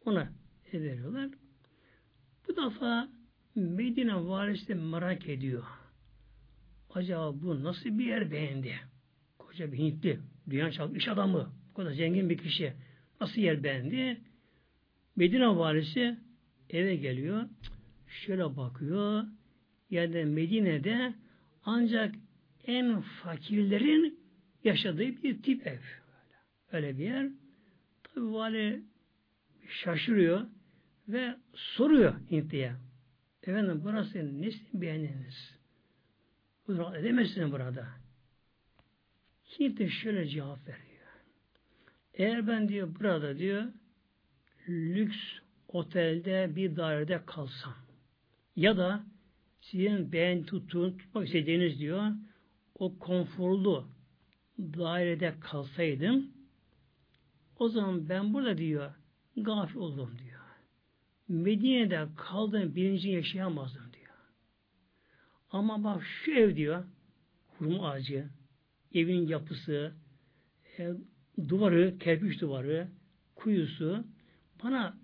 Ona 0.05 0.31
veriyorlar. 0.73 1.29
Bu 2.47 2.55
defa 2.55 3.09
Medine 3.55 4.15
valisi 4.15 4.67
de 4.67 4.73
merak 4.73 5.29
ediyor. 5.29 5.63
Acaba 6.89 7.41
bu 7.41 7.63
nasıl 7.63 7.99
bir 7.99 8.05
yer 8.05 8.31
beğendi? 8.31 8.75
Koca 9.37 9.71
bir 9.71 9.77
Hintli, 9.77 10.19
dünya 10.51 10.71
çapı 10.71 10.97
iş 10.97 11.07
adamı, 11.07 11.53
bu 11.69 11.73
kadar 11.73 11.91
zengin 11.91 12.29
bir 12.29 12.37
kişi 12.37 12.73
nasıl 13.21 13.41
yer 13.41 13.63
beğendi? 13.63 14.21
Medine 15.15 15.47
valisi 15.47 16.17
eve 16.69 16.95
geliyor, 16.95 17.43
şöyle 18.07 18.57
bakıyor, 18.57 19.23
yani 19.89 20.25
Medine'de 20.25 21.13
ancak 21.65 22.15
en 22.67 23.01
fakirlerin 23.01 24.19
yaşadığı 24.63 25.23
bir 25.23 25.41
tip 25.41 25.67
ev. 25.67 25.79
Öyle 26.71 26.97
bir 26.97 27.03
yer. 27.03 27.29
Tabi 28.03 28.33
vali 28.33 28.81
şaşırıyor 29.67 30.41
ve 31.07 31.35
soruyor 31.53 32.13
Hintli'ye. 32.31 32.73
Efendim 33.43 33.81
burası 33.83 34.41
nesini 34.41 34.81
beğendiniz? 34.81 35.55
Bu 36.67 36.77
rahat 36.77 36.95
edemezsin 36.95 37.51
burada. 37.51 38.00
Hintli 39.59 39.91
şöyle 39.91 40.27
cevap 40.27 40.67
veriyor. 40.67 41.07
Eğer 42.13 42.47
ben 42.47 42.69
diyor 42.69 42.95
burada 42.99 43.37
diyor 43.37 43.63
lüks 44.69 45.17
otelde 45.67 46.55
bir 46.55 46.75
dairede 46.75 47.21
kalsam 47.25 47.75
ya 48.55 48.77
da 48.77 49.03
sizin 49.61 50.11
beğen 50.11 50.43
tuttuğun, 50.43 50.97
tutmak 50.97 51.27
istediğiniz 51.27 51.79
diyor 51.79 52.11
o 52.75 52.99
konforlu 52.99 53.87
dairede 54.59 55.33
kalsaydım 55.39 56.31
o 57.59 57.69
zaman 57.69 58.09
ben 58.09 58.33
burada 58.33 58.57
diyor 58.57 58.91
gafil 59.37 59.77
olurum 59.77 60.17
diyor. 60.19 60.41
Medine'de 61.27 62.07
kaldığım 62.15 62.75
birinci 62.75 63.09
yaşayamazdım 63.09 63.93
diyor. 63.93 64.15
Ama 65.51 65.83
bak 65.83 66.03
şu 66.03 66.31
ev 66.31 66.55
diyor 66.55 66.83
hurma 67.57 67.89
ağacı, 67.89 68.29
evin 68.93 69.27
yapısı, 69.27 69.91
e, 70.79 70.91
duvarı, 71.49 71.97
kerpiç 71.99 72.41
duvarı, 72.41 72.87
kuyusu 73.35 74.03
bana 74.63 74.97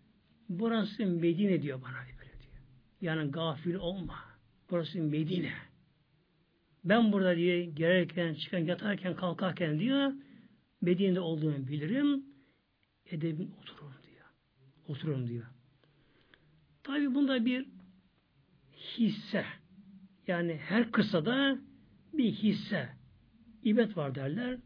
burası 0.50 1.06
Medine 1.06 1.62
diyor 1.62 1.82
bana 1.82 1.98
böyle 2.18 2.32
diyor. 2.42 2.62
Yani 3.02 3.32
gafil 3.32 3.76
olma. 3.76 4.20
Burası 4.70 5.00
Medine. 5.00 5.54
Ben 6.86 7.12
burada 7.12 7.36
diye 7.36 7.66
gelirken, 7.66 8.34
çıkan, 8.34 8.60
yatarken, 8.60 9.16
kalkarken 9.16 9.80
diyor 9.80 10.14
Medine'de 10.82 11.20
olduğumu 11.20 11.68
bilirim. 11.68 12.26
Edebin 13.06 13.52
otururum 13.62 13.94
diyor. 14.04 14.26
Otururum 14.88 15.28
diyor. 15.28 15.46
Tabi 16.84 17.16
bunda 17.16 17.46
bir 17.46 17.66
hisse. 18.76 19.46
Yani 20.28 20.58
her 20.58 20.92
kısada 20.92 21.60
bir 22.14 22.32
hisse, 22.32 22.90
ibet 23.64 23.98
var 23.98 24.16
derler. 24.16 24.58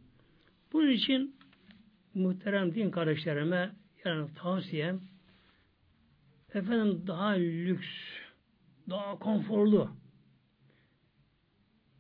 Bunun 0.74 0.92
için 0.92 1.36
muhterem 2.14 2.76
din 2.76 2.92
kardeşlerime 2.92 3.72
yani 4.06 4.28
tavsiyem 4.36 5.02
efendim 6.54 7.04
daha 7.08 7.30
lüks, 7.30 7.88
daha 8.90 9.20
konforlu. 9.20 9.92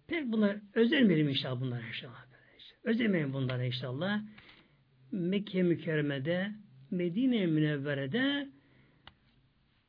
Pek 0.07 0.31
bunlar 0.31 0.57
özelmeyelim 0.73 1.29
inşallah 1.29 1.61
bunlar 1.61 1.83
inşallah. 1.83 2.25
Özemeyin 2.83 3.33
bunları 3.33 3.65
inşallah. 3.65 4.21
Mekke 5.11 5.63
mükerremede, 5.63 6.51
Medine 6.91 7.45
Münevvere'de 7.45 8.49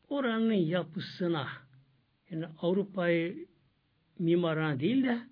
oranın 0.09 0.53
yapısına 0.53 1.49
yani 2.31 2.47
Avrupa'yı 2.59 3.47
mimarına 4.19 4.81
değil 4.81 5.05
de 5.05 5.32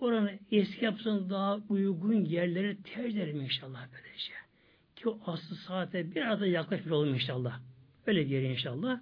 oranın 0.00 0.40
eski 0.50 0.84
yapısına 0.84 1.30
daha 1.30 1.60
uygun 1.68 2.24
yerleri 2.24 2.82
tercih 2.82 3.22
edelim 3.22 3.40
inşallah 3.40 3.88
böylece. 3.92 4.32
Ki 4.96 5.08
o 5.08 5.20
aslı 5.26 5.56
saate 5.56 6.14
biraz 6.14 6.40
da 6.40 6.46
yaklaşmış 6.46 6.92
olalım 6.92 7.14
inşallah. 7.14 7.60
Öyle 8.06 8.28
diyelim 8.28 8.50
inşallah. 8.50 9.00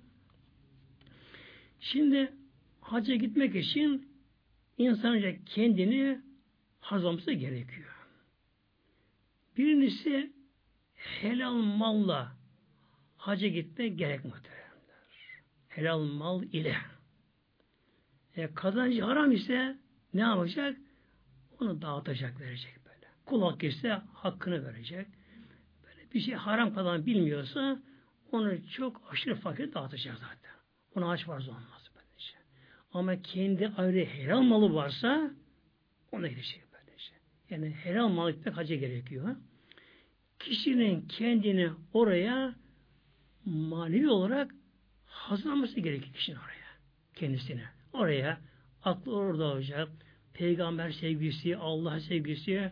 Şimdi 1.80 2.32
hacca 2.80 3.14
gitmek 3.14 3.54
için 3.54 4.08
insan 4.78 5.14
önce 5.14 5.40
kendini 5.46 6.20
hazırlaması 6.80 7.32
gerekiyor. 7.32 7.96
Birincisi 9.56 10.32
helal 10.94 11.54
malla 11.54 12.36
hacca 13.16 13.48
gitmek 13.48 13.98
gerek 13.98 14.24
muhteremler. 14.24 14.66
Helal 15.68 16.00
mal 16.00 16.42
ile. 16.42 16.76
E, 18.36 18.54
kazancı 18.54 19.02
haram 19.02 19.32
ise 19.32 19.76
ne 20.14 20.20
yapacak? 20.20 20.76
Onu 21.60 21.82
dağıtacak, 21.82 22.40
verecek 22.40 22.78
böyle. 22.86 23.06
Kulak 23.24 23.64
ise 23.64 24.00
hakkını 24.12 24.64
verecek. 24.64 25.06
Böyle 25.84 26.12
bir 26.14 26.20
şey 26.20 26.34
haram 26.34 26.74
kalan 26.74 27.06
bilmiyorsa 27.06 27.78
onu 28.32 28.68
çok 28.70 29.02
aşırı 29.10 29.34
fakir 29.34 29.74
dağıtacak 29.74 30.14
zaten. 30.14 30.50
Ona 30.94 31.10
aç 31.10 31.28
varsa 31.28 31.50
olmaz 31.50 31.90
böylece. 31.94 32.34
Ama 32.92 33.22
kendi 33.22 33.68
ayrı 33.68 34.04
helal 34.04 34.40
malı 34.40 34.74
varsa 34.74 35.30
ona 36.12 36.28
gidecek 36.28 36.64
böylece. 36.72 37.12
Yani 37.50 37.70
helal 37.70 38.08
malı 38.08 38.30
gitmek 38.30 38.56
hacı 38.56 38.74
gerekiyor. 38.74 39.36
Kişinin 40.38 41.08
kendini 41.08 41.70
oraya 41.92 42.54
manevi 43.44 44.08
olarak 44.08 44.54
hazırlaması 45.06 45.80
gerekiyor 45.80 46.14
kişinin 46.14 46.36
oraya. 46.36 46.66
Kendisine. 47.14 47.64
Oraya 47.92 48.40
aklı 48.82 49.16
orada 49.16 49.44
olacak. 49.44 49.88
Peygamber 50.38 50.90
sevgisi, 50.90 51.56
Allah 51.56 52.00
sevgisi, 52.00 52.70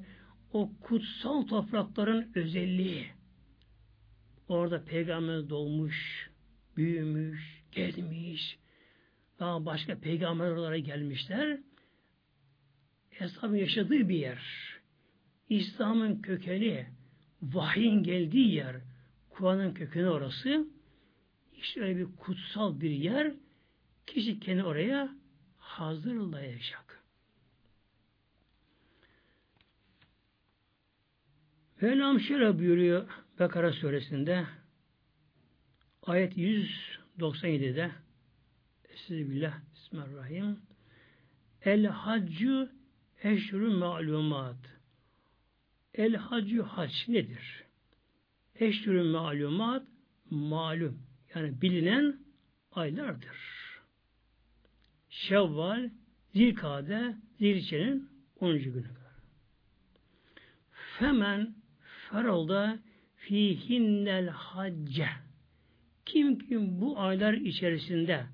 o 0.53 0.71
kutsal 0.81 1.43
toprakların 1.43 2.33
özelliği. 2.35 3.07
Orada 4.49 4.85
peygamber 4.85 5.49
doğmuş, 5.49 6.31
büyümüş, 6.77 7.63
gezmiş, 7.73 8.59
daha 9.39 9.67
başka 9.67 9.99
peygamberlere 9.99 10.81
gelmişler. 10.81 11.59
Eshabın 13.21 13.57
yaşadığı 13.57 14.09
bir 14.09 14.19
yer. 14.19 14.43
İslam'ın 15.49 16.23
kökeni, 16.23 16.87
vahyin 17.43 18.03
geldiği 18.03 18.55
yer, 18.55 18.77
Kur'an'ın 19.31 19.75
kökeni 19.75 20.09
orası. 20.09 20.67
İşte 21.57 21.81
öyle 21.81 21.97
bir 21.97 22.17
kutsal 22.17 22.81
bir 22.81 22.91
yer. 22.91 23.33
Kişi 24.07 24.41
kendi 24.41 24.65
oraya 24.65 25.15
hazırlayacak. 25.59 26.84
Mevlam 31.81 32.21
şöyle 32.21 32.59
buyuruyor 32.59 33.09
Bekara 33.41 33.73
suresinde 33.73 34.47
ayet 36.03 36.37
197'de 36.37 37.91
Estağfirullah 38.89 39.59
Bismillahirrahmanirrahim 39.75 40.59
El 41.63 41.87
haccu 41.87 42.69
eşrü 43.23 43.69
malumat 43.69 44.57
El 45.95 46.17
haccu 46.17 46.63
hac 46.63 47.09
nedir? 47.09 47.65
Eşrü 48.55 49.03
malumat 49.03 49.87
malum 50.31 51.03
yani 51.35 51.63
bilinen 51.63 52.19
aylardır. 52.73 53.37
Şevval, 55.11 55.91
Zilkade, 56.35 57.17
Zilçe'nin 57.39 58.11
10. 58.41 58.59
günü 58.59 58.83
kadar. 58.83 59.13
Femen 60.99 61.64
feralda 62.11 62.79
fihinnel 63.17 64.29
hacce. 64.29 65.09
Kim 66.07 66.39
kim 66.39 66.81
bu 66.81 67.01
aylar 67.01 67.33
içerisinde 67.33 68.27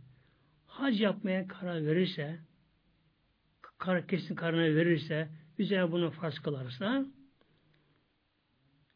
hac 0.67 1.01
yapmaya 1.01 1.49
karar 1.49 1.87
verirse, 1.87 2.39
kar, 3.79 4.07
kesin 4.07 4.35
kararını 4.35 4.77
verirse, 4.77 5.29
üzerine 5.59 5.93
bunu 5.93 6.11
farz 6.11 6.39
kılarsa, 6.39 7.07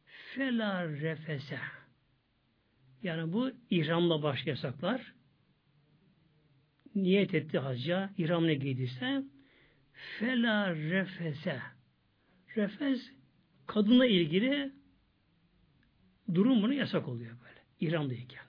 fela 0.05 0.89
refese. 0.89 1.59
Yani 3.03 3.33
bu 3.33 3.51
ihramla 3.71 4.23
baş 4.23 4.47
yasaklar. 4.47 5.15
Niyet 6.95 7.35
etti 7.35 7.59
hacca, 7.59 8.11
ihramını 8.19 8.53
giydiyse, 8.53 9.25
fela 9.93 10.75
refese. 10.75 11.63
Refes, 12.57 13.11
kadınla 13.67 14.07
ilgili 14.07 14.73
durum 16.35 16.63
bunu 16.63 16.75
yasak 16.75 17.09
oluyor 17.09 17.37
böyle. 17.41 17.61
İhramdayken. 17.81 18.45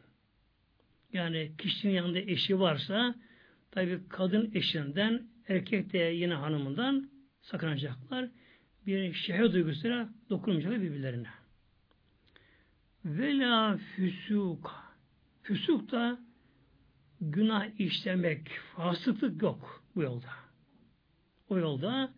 Yani 1.14 1.52
kişinin 1.58 1.94
yanında 1.94 2.20
eşi 2.20 2.60
varsa 2.60 3.16
tabi 3.72 4.00
kadın 4.10 4.52
eşinden 4.54 5.28
erkek 5.48 5.94
de 5.94 5.98
yine 5.98 6.34
hanımından 6.34 7.10
sakınacaklar. 7.42 8.30
Bir 8.88 9.14
şehir 9.14 9.54
duygusuyla 9.54 10.10
dokunmayacaklar 10.30 10.82
birbirlerine. 10.82 11.28
Vela 13.06 13.78
füsuk. 13.78 14.86
Füsuk 15.44 15.92
da 15.92 16.20
günah 17.22 17.80
işlemek, 17.80 18.50
fasıklık 18.76 19.42
yok 19.42 19.84
bu 19.96 20.02
yolda. 20.02 20.30
O 21.50 21.58
yolda 21.58 22.14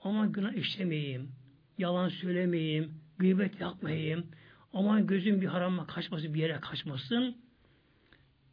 ama 0.00 0.26
günah 0.26 0.52
işlemeyeyim, 0.52 1.32
yalan 1.78 2.08
söylemeyeyim, 2.08 2.94
gıybet 3.18 3.60
yapmayayım, 3.60 4.26
aman 4.72 5.06
gözüm 5.06 5.40
bir 5.40 5.46
harama 5.46 5.86
kaçmasın, 5.86 6.34
bir 6.34 6.40
yere 6.40 6.60
kaçmasın. 6.60 7.36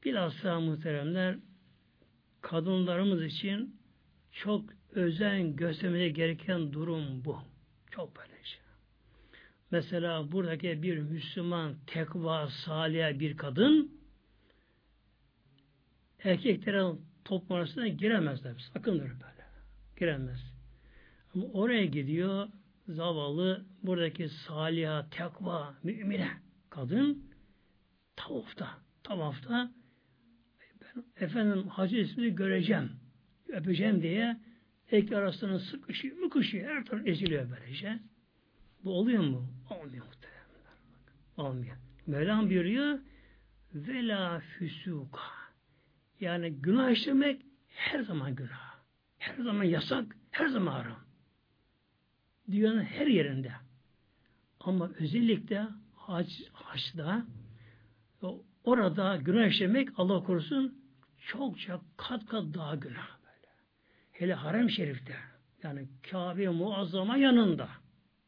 Bilhassa 0.03 0.59
muhteremler 0.59 1.37
kadınlarımız 2.41 3.23
için 3.23 3.75
çok 4.31 4.65
özen 4.91 5.55
göstermeye 5.55 6.09
gereken 6.09 6.73
durum 6.73 7.25
bu. 7.25 7.39
Çok 7.91 8.17
böyle 8.17 8.43
şey. 8.43 8.61
Mesela 9.71 10.31
buradaki 10.31 10.83
bir 10.83 10.97
Müslüman, 10.97 11.75
tekva, 11.87 12.47
salih 12.47 13.19
bir 13.19 13.37
kadın 13.37 13.91
erkeklerin 16.25 17.01
toplum 17.25 17.57
arasına 17.57 17.87
giremezler. 17.87 18.53
Sakındır 18.73 19.09
böyle. 19.09 19.45
Giremez. 19.99 20.39
Ama 21.35 21.45
oraya 21.45 21.85
gidiyor 21.85 22.47
zavallı 22.87 23.65
buradaki 23.83 24.29
salih, 24.29 25.09
tekva, 25.11 25.75
mümine 25.83 26.29
kadın 26.69 27.23
tavufta 28.15 28.77
tavafta 29.03 29.71
ben 30.81 31.03
efendim 31.25 31.67
hacı 31.67 31.97
ismini 31.97 32.35
göreceğim, 32.35 32.91
öpeceğim 33.47 34.01
diye 34.01 34.37
ek 34.91 35.17
arasına 35.17 35.59
sıkışıyor, 35.59 36.17
mıkışıyor, 36.17 36.75
her 36.75 36.85
taraf 36.85 37.07
eziliyor 37.07 37.47
böylece. 37.51 37.99
Bu 38.83 38.93
oluyor 38.93 39.23
mu? 39.23 39.47
Olmuyor 39.69 40.05
muhtemelen. 40.05 40.45
Olmuyor. 41.37 41.77
Mevlam 42.07 42.49
buyuruyor 42.49 42.99
ve 43.73 44.07
la 44.07 44.39
füsuka. 44.39 45.21
Yani 46.19 46.51
günah 46.51 46.91
işlemek 46.91 47.41
her 47.67 47.99
zaman 47.99 48.35
günah. 48.35 48.75
Her 49.17 49.43
zaman 49.43 49.63
yasak, 49.63 50.15
her 50.31 50.47
zaman 50.47 50.71
haram. 50.71 51.04
Dünyanın 52.51 52.83
her 52.83 53.07
yerinde. 53.07 53.51
Ama 54.59 54.89
özellikle 54.99 55.67
hac, 55.95 56.29
haçta 56.53 57.25
orada 58.63 59.17
günah 59.17 59.47
işlemek 59.47 59.89
Allah 59.97 60.23
korusun 60.23 60.81
çok 61.27 61.59
çok 61.59 61.81
kat 61.97 62.25
kat 62.25 62.43
daha 62.53 62.75
günah 62.75 63.07
böyle. 63.23 63.47
Hele 64.11 64.33
harem 64.33 64.69
şerifte 64.69 65.15
yani 65.63 65.87
Kabe 66.11 66.49
muazzama 66.49 67.17
yanında 67.17 67.69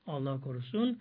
Allah 0.07 0.41
korusun. 0.41 0.99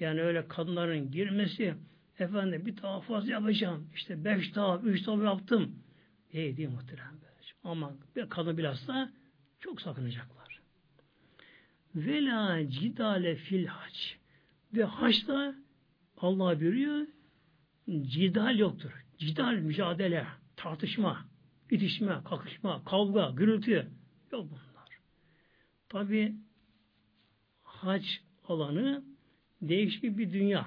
Yani 0.00 0.22
öyle 0.22 0.48
kadınların 0.48 1.10
girmesi 1.10 1.74
efendim 2.18 2.66
bir 2.66 2.76
tavaf 2.76 3.28
yapacağım. 3.28 3.90
İşte 3.94 4.24
beş 4.24 4.50
tavaf, 4.50 4.84
üç 4.84 5.02
tavaf 5.02 5.24
yaptım. 5.24 5.74
İyi 6.32 6.56
değil 6.56 6.68
muhterem. 6.68 7.20
Ama 7.64 7.92
bir 8.16 8.28
kadın 8.28 8.58
bilhassa 8.58 9.12
çok 9.60 9.80
sakınacaklar. 9.80 10.49
Vela 11.94 12.70
cidale 12.70 13.36
fil 13.36 13.66
hac. 13.66 13.94
Ve 14.74 14.84
haçta 14.84 15.54
Allah 16.16 16.60
buyuruyor 16.60 17.06
cidal 18.02 18.58
yoktur. 18.58 18.90
Cidal 19.18 19.54
mücadele, 19.54 20.26
tartışma, 20.56 21.26
itişme, 21.70 22.20
kakışma, 22.24 22.84
kavga, 22.84 23.30
gürültü 23.36 23.70
yok 24.32 24.46
bunlar. 24.50 24.88
Tabi 25.88 26.34
hac 27.62 28.04
alanı 28.48 29.04
değişik 29.62 30.18
bir 30.18 30.32
dünya. 30.32 30.66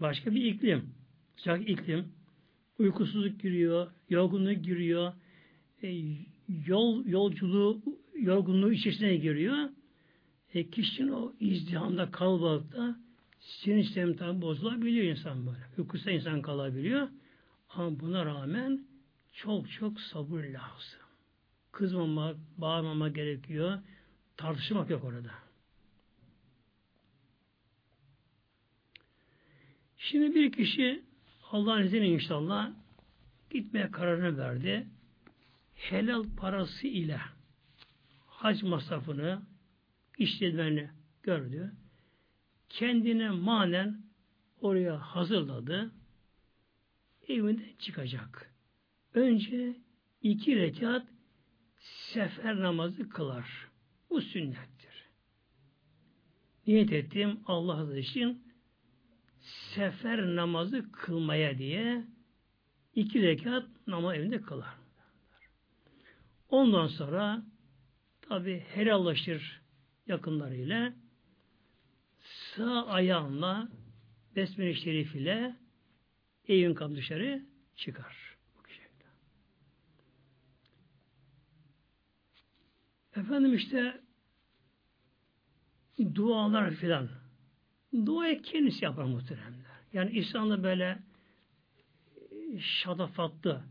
Başka 0.00 0.34
bir 0.34 0.44
iklim. 0.44 0.94
Sıcak 1.36 1.68
iklim. 1.68 2.12
Uykusuzluk 2.78 3.40
giriyor, 3.40 3.90
yorgunluk 4.10 4.64
giriyor, 4.64 5.12
e, 5.82 5.88
yol 6.66 7.06
yolculuğu, 7.06 7.82
yorgunluğu 8.18 8.72
içerisine 8.72 9.16
giriyor. 9.16 9.68
E, 10.54 10.70
kişinin 10.70 11.12
o 11.12 11.32
izdihamda, 11.40 12.10
kalabalıkta 12.10 12.96
sinir 13.40 13.84
sistemi 13.84 14.16
tabi 14.16 14.42
bozulabiliyor 14.42 15.04
insan 15.04 15.46
böyle. 15.46 15.58
Uykusu 15.78 16.10
insan 16.10 16.42
kalabiliyor. 16.42 17.08
Ama 17.68 18.00
buna 18.00 18.26
rağmen 18.26 18.86
çok 19.32 19.70
çok 19.70 20.00
sabır 20.00 20.44
lazım. 20.44 21.00
Kızmamak, 21.72 22.36
bağırmamak 22.58 23.14
gerekiyor. 23.14 23.78
Tartışmak 24.36 24.90
yok 24.90 25.04
orada. 25.04 25.30
Şimdi 29.98 30.34
bir 30.34 30.52
kişi 30.52 31.02
Allah'ın 31.50 31.82
izniyle 31.82 32.06
inşallah 32.06 32.72
gitmeye 33.50 33.90
kararını 33.90 34.38
verdi. 34.38 34.86
Helal 35.74 36.24
parası 36.36 36.86
ile 36.86 37.20
hac 38.26 38.62
masrafını 38.62 39.42
işletmeni 40.18 40.90
gördü. 41.22 41.72
Kendine 42.68 43.30
manen 43.30 44.02
oraya 44.60 44.98
hazırladı. 44.98 45.92
Evinden 47.28 47.76
çıkacak. 47.78 48.54
Önce 49.14 49.76
iki 50.22 50.56
rekat 50.56 51.06
sefer 52.12 52.60
namazı 52.60 53.08
kılar. 53.08 53.68
Bu 54.10 54.20
sünnettir. 54.20 55.08
Niyet 56.66 56.92
ettim 56.92 57.40
Allah 57.46 57.98
için 57.98 58.42
sefer 59.74 60.36
namazı 60.36 60.92
kılmaya 60.92 61.58
diye 61.58 62.04
iki 62.94 63.22
rekat 63.22 63.66
namaz 63.86 64.16
evinde 64.16 64.40
kılar. 64.40 64.74
Ondan 66.48 66.86
sonra 66.86 67.42
tabi 68.20 68.60
helallaşır 68.60 69.61
yakınlarıyla 70.06 70.92
sağ 72.20 72.86
ayağınla 72.86 73.68
besmele 74.36 74.74
şerif 74.74 75.14
ile 75.14 75.56
evin 76.48 76.74
kapı 76.74 76.96
dışarı 76.96 77.42
çıkar. 77.76 78.32
Efendim 83.16 83.54
işte 83.54 84.00
dualar 86.14 86.70
filan 86.70 87.08
Duayı 88.06 88.42
kendisi 88.42 88.84
yapar 88.84 89.04
muhteremler. 89.04 89.66
Yani 89.92 90.10
İslam'da 90.10 90.62
böyle 90.62 90.98
şatafatlı, 92.58 93.62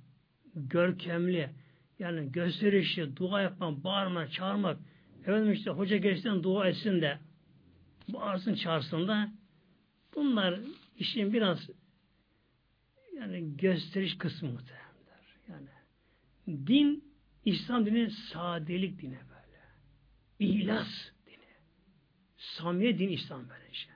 görkemli, 0.55 1.49
yani 1.99 2.31
gösterişli, 2.31 3.15
dua 3.15 3.41
yapmak, 3.41 3.83
bağırmak, 3.83 4.31
çağırmak, 4.31 4.77
efendim 5.21 5.51
işte 5.51 5.71
hoca 5.71 5.97
gerçekten 5.97 6.43
dua 6.43 6.67
etsin 6.67 7.01
de, 7.01 7.19
bağırsın, 8.07 8.53
çağırsın 8.53 9.07
da, 9.07 9.31
bunlar 10.15 10.59
işin 10.97 11.33
biraz 11.33 11.69
yani 13.15 13.57
gösteriş 13.57 14.17
kısmı 14.17 14.49
muhteremler. 14.49 14.81
Yani 15.49 15.67
din, 16.67 17.03
İslam 17.45 17.85
dini 17.85 18.11
sadelik 18.11 19.01
dini 19.01 19.17
böyle. 19.17 19.61
İhlas 20.39 21.11
dini. 21.25 21.35
Samimiye 22.37 22.99
din 22.99 23.09
İslam 23.09 23.49
böyle 23.49 23.73
şey. 23.73 23.93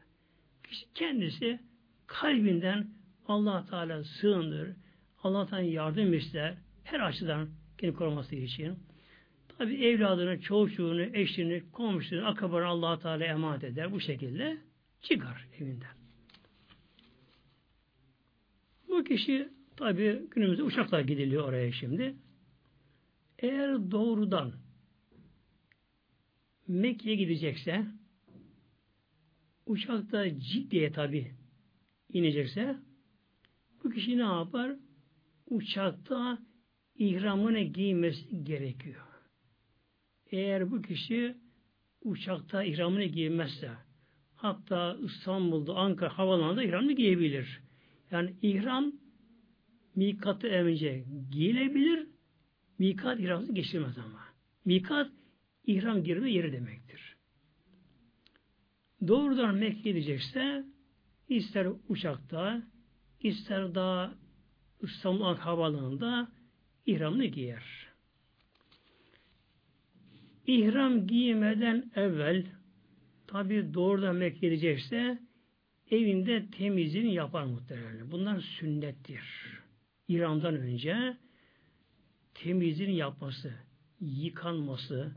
Kişi 0.63 0.93
kendisi 0.93 1.59
kalbinden 2.07 2.87
allah 3.27 3.65
Teala 3.65 4.03
sığınır, 4.03 4.69
allah 5.23 5.45
Teala 5.45 5.63
yardım 5.63 6.13
ister, 6.13 6.57
her 6.83 6.99
açıdan 6.99 7.49
kendi 7.77 7.95
koruması 7.95 8.35
için. 8.35 8.79
Tabi 9.57 9.85
evladını, 9.85 10.41
çocuğunu, 10.41 11.01
eşini, 11.01 11.63
komşusunu, 11.71 12.27
akabarını 12.27 12.67
allah 12.67 12.99
Teala 12.99 13.25
emanet 13.25 13.63
eder. 13.63 13.91
Bu 13.91 13.99
şekilde 13.99 14.57
çıkar 15.01 15.47
evinden. 15.59 15.95
Bu 18.87 19.03
kişi 19.03 19.49
tabi 19.77 20.21
günümüzde 20.31 20.63
uçakla 20.63 21.01
gidiliyor 21.01 21.49
oraya 21.49 21.71
şimdi. 21.71 22.15
Eğer 23.39 23.91
doğrudan 23.91 24.53
Mekke'ye 26.67 27.15
gidecekse 27.15 27.85
uçakta 29.65 30.39
ciddiye 30.39 30.91
tabi 30.91 31.31
inecekse 32.13 32.75
bu 33.83 33.89
kişi 33.89 34.17
ne 34.17 34.21
yapar? 34.21 34.75
Uçakta 35.49 36.39
ihramını 36.95 37.59
giymesi 37.59 38.43
gerekiyor. 38.43 39.14
Eğer 40.31 40.71
bu 40.71 40.81
kişi 40.81 41.35
uçakta 42.01 42.63
ihramını 42.63 43.03
giymezse 43.03 43.71
hatta 44.35 44.97
İstanbul'da, 45.03 45.75
Ankara 45.75 46.17
havalanında 46.17 46.63
ihramını 46.63 46.91
giyebilir. 46.91 47.61
Yani 48.11 48.35
ihram 48.41 48.91
mikatı 49.95 50.47
önce 50.47 51.05
giyilebilir, 51.31 52.07
mikat 52.79 53.19
ihramını 53.19 53.53
geçirmez 53.53 53.97
ama. 53.97 54.25
Mikat 54.65 55.11
ihram 55.65 56.03
girme 56.03 56.31
yeri 56.31 56.51
demektir 56.51 57.15
doğrudan 59.07 59.55
Mekke 59.55 59.81
gidecekse 59.91 60.65
ister 61.29 61.67
uçakta 61.89 62.63
ister 63.19 63.75
daha 63.75 64.15
İstanbul 64.81 65.35
Havaalanı'nda 65.35 66.31
ihramını 66.85 67.25
giyer. 67.25 67.84
İhram 70.47 71.07
giymeden 71.07 71.91
evvel 71.95 72.45
tabi 73.27 73.73
doğrudan 73.73 74.15
Mekke 74.15 74.39
gidecekse 74.39 75.19
evinde 75.91 76.45
temizliğini 76.51 77.13
yapar 77.13 77.45
muhtemelen. 77.45 78.11
Bunlar 78.11 78.39
sünnettir. 78.39 79.21
İhramdan 80.07 80.55
önce 80.55 81.17
temizliğini 82.33 82.95
yapması, 82.95 83.53
yıkanması, 84.01 85.11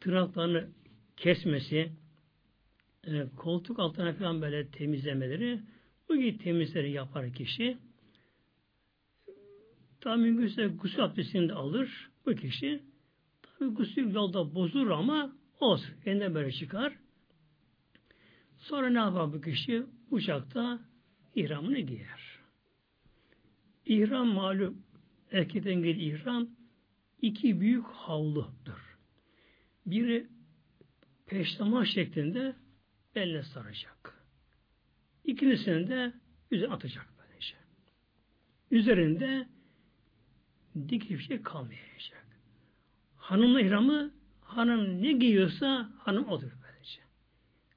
tırnaklarını 0.00 0.68
kesmesi, 1.16 1.92
e, 3.06 3.26
koltuk 3.36 3.78
altına 3.78 4.12
falan 4.12 4.42
böyle 4.42 4.68
temizlemeleri 4.70 5.60
bu 6.08 6.16
gibi 6.16 6.38
temizleri 6.38 6.90
yapar 6.90 7.32
kişi. 7.32 7.78
Tam 10.00 10.20
mümkünse 10.20 10.66
gusül 10.66 11.04
abdestini 11.04 11.48
de 11.48 11.54
alır 11.54 12.10
bu 12.26 12.34
kişi. 12.34 12.89
Gusül 13.66 14.14
yolda 14.14 14.54
bozulur 14.54 14.90
ama 14.90 15.32
olsun. 15.60 15.94
Elinden 16.06 16.34
böyle 16.34 16.52
çıkar. 16.52 16.98
Sonra 18.58 18.90
ne 18.90 18.98
yapar 18.98 19.32
bu 19.32 19.40
kişi? 19.40 19.82
Uçakta 20.10 20.80
ihramını 21.34 21.78
giyer. 21.78 22.38
İhram 23.86 24.28
malum 24.28 24.82
erkekten 25.32 25.82
gel 25.82 25.96
ihram 25.96 26.48
iki 27.22 27.60
büyük 27.60 27.86
havludur. 27.86 28.98
Biri 29.86 30.26
peştemal 31.26 31.84
şeklinde 31.84 32.56
elle 33.14 33.42
saracak. 33.42 34.24
İkincisini 35.24 35.88
de 35.88 36.12
üzerine 36.50 36.74
atacak 36.74 37.06
böylece. 37.18 37.56
Üzerinde 38.70 39.48
dik 40.88 41.20
şey 41.20 41.42
kalmayacak. 41.42 42.19
Hanımın 43.30 43.64
ihramı 43.64 44.10
hanım 44.40 45.02
ne 45.02 45.12
giyiyorsa 45.12 45.90
hanım 45.98 46.28
odur 46.28 46.52
böylece. 46.62 47.00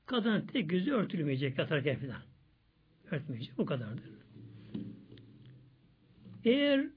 Kadın 0.05 0.47
tek 0.47 0.69
gözü 0.69 0.91
örtülmeyecek 0.91 1.57
yatarken 1.57 1.99
filan. 1.99 2.21
Örtmeyecek. 3.11 3.59
O 3.59 3.65
kadardır. 3.65 4.03
Eğer 6.43 6.87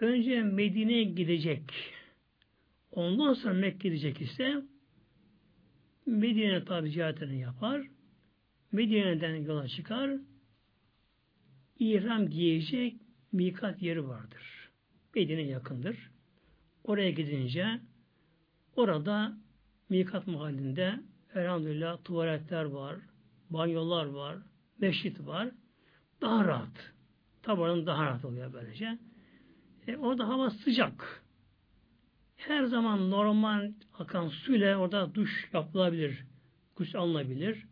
önce 0.00 0.42
Medine'ye 0.42 1.04
gidecek 1.04 1.62
ondan 2.90 3.34
sonra 3.34 3.54
Mekke 3.54 3.88
gidecek 3.88 4.20
ise 4.20 4.62
Medine 6.06 6.64
tabi 6.64 6.90
ziyaretini 6.90 7.40
yapar. 7.40 7.86
Medine'den 8.72 9.34
yola 9.36 9.68
çıkar. 9.68 10.10
İhram 11.78 12.30
giyecek 12.30 12.96
mikat 13.32 13.82
yeri 13.82 14.08
vardır. 14.08 14.70
Medine 15.14 15.42
yakındır. 15.42 16.11
Oraya 16.84 17.10
gidince 17.10 17.80
orada 18.76 19.36
mikat 19.88 20.26
mahallinde 20.26 21.00
elhamdülillah 21.34 22.04
tuvaletler 22.04 22.64
var, 22.64 22.96
banyolar 23.50 24.06
var, 24.06 24.36
meşrit 24.78 25.26
var. 25.26 25.48
Daha 26.20 26.44
rahat. 26.44 26.92
Tabanın 27.42 27.86
daha 27.86 28.04
rahat 28.04 28.24
oluyor 28.24 28.52
böylece. 28.52 28.98
E, 29.86 29.96
orada 29.96 30.28
hava 30.28 30.50
sıcak. 30.50 31.22
Her 32.36 32.64
zaman 32.64 33.10
normal 33.10 33.72
akan 33.98 34.28
suyla 34.28 34.76
orada 34.76 35.14
duş 35.14 35.48
yapılabilir. 35.52 36.24
Kuş 36.74 36.94
alınabilir. 36.94 37.66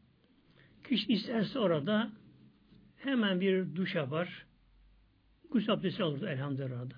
Kişi 0.89 1.13
isterse 1.13 1.59
orada 1.59 2.11
hemen 2.97 3.41
bir 3.41 3.77
duş 3.77 3.95
yapar. 3.95 4.47
Kuş 5.51 5.69
abdesti 5.69 6.03
alır 6.03 6.23
elhamdülillah. 6.23 6.91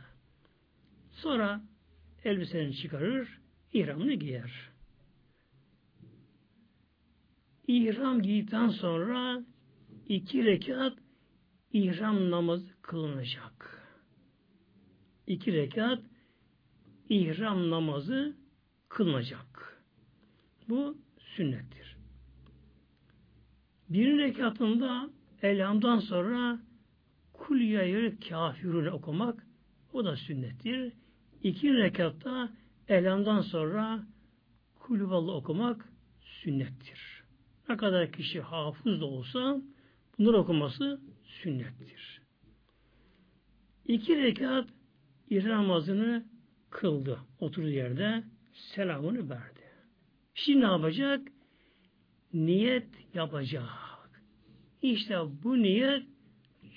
Sonra 1.12 1.60
elbiseni 2.24 2.76
çıkarır, 2.76 3.40
ihramını 3.72 4.14
giyer. 4.14 4.70
İhram 7.66 8.22
giydikten 8.22 8.68
sonra 8.68 9.44
iki 10.08 10.44
rekat 10.44 10.98
ihram 11.72 12.30
namazı 12.30 12.68
kılınacak. 12.82 13.82
İki 15.26 15.52
rekat 15.52 16.02
ihram 17.08 17.70
namazı 17.70 18.36
kılınacak. 18.88 19.82
Bu 20.68 20.98
sünnettir. 21.18 21.96
Bir 23.88 24.18
rekatında 24.18 25.10
elhamdan 25.42 25.98
sonra 25.98 26.60
kul 27.32 27.60
yayır 27.60 28.20
kafirune 28.20 28.90
okumak 28.90 29.46
o 29.92 30.04
da 30.04 30.16
sünnettir. 30.16 30.92
İki 31.42 31.74
rekatta 31.74 32.50
elhamdan 32.88 33.40
sonra 33.40 34.06
kulüvallı 34.78 35.32
okumak 35.32 35.88
sünnettir. 36.20 37.24
Ne 37.68 37.76
kadar 37.76 38.12
kişi 38.12 38.40
hafız 38.40 39.00
da 39.00 39.04
olsa 39.04 39.62
bunları 40.18 40.36
okuması 40.38 41.00
sünnettir. 41.24 42.22
İki 43.86 44.22
rekat 44.22 44.68
ihram 45.30 45.62
namazını 45.62 46.24
kıldı. 46.70 47.18
Oturduğu 47.40 47.68
yerde 47.68 48.24
selamını 48.52 49.30
verdi. 49.30 49.60
Şimdi 50.34 50.60
ne 50.60 50.70
yapacak? 50.70 51.28
Niyet 52.32 52.88
yapacak. 53.14 53.64
İşte 54.82 55.16
bu 55.44 55.62
niyet 55.62 56.02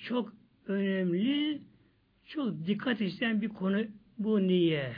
çok 0.04 0.32
önemli, 0.66 1.62
çok 2.24 2.66
dikkat 2.66 3.00
isteyen 3.00 3.42
bir 3.42 3.48
konu 3.48 3.86
bu 4.18 4.48
niyet. 4.48 4.96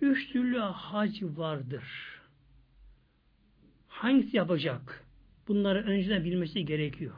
Üç 0.00 0.32
türlü 0.32 0.58
hac 0.58 1.22
vardır. 1.22 1.84
Hangisi 3.88 4.36
yapacak? 4.36 5.04
Bunları 5.48 5.84
önceden 5.84 6.24
bilmesi 6.24 6.64
gerekiyor. 6.64 7.14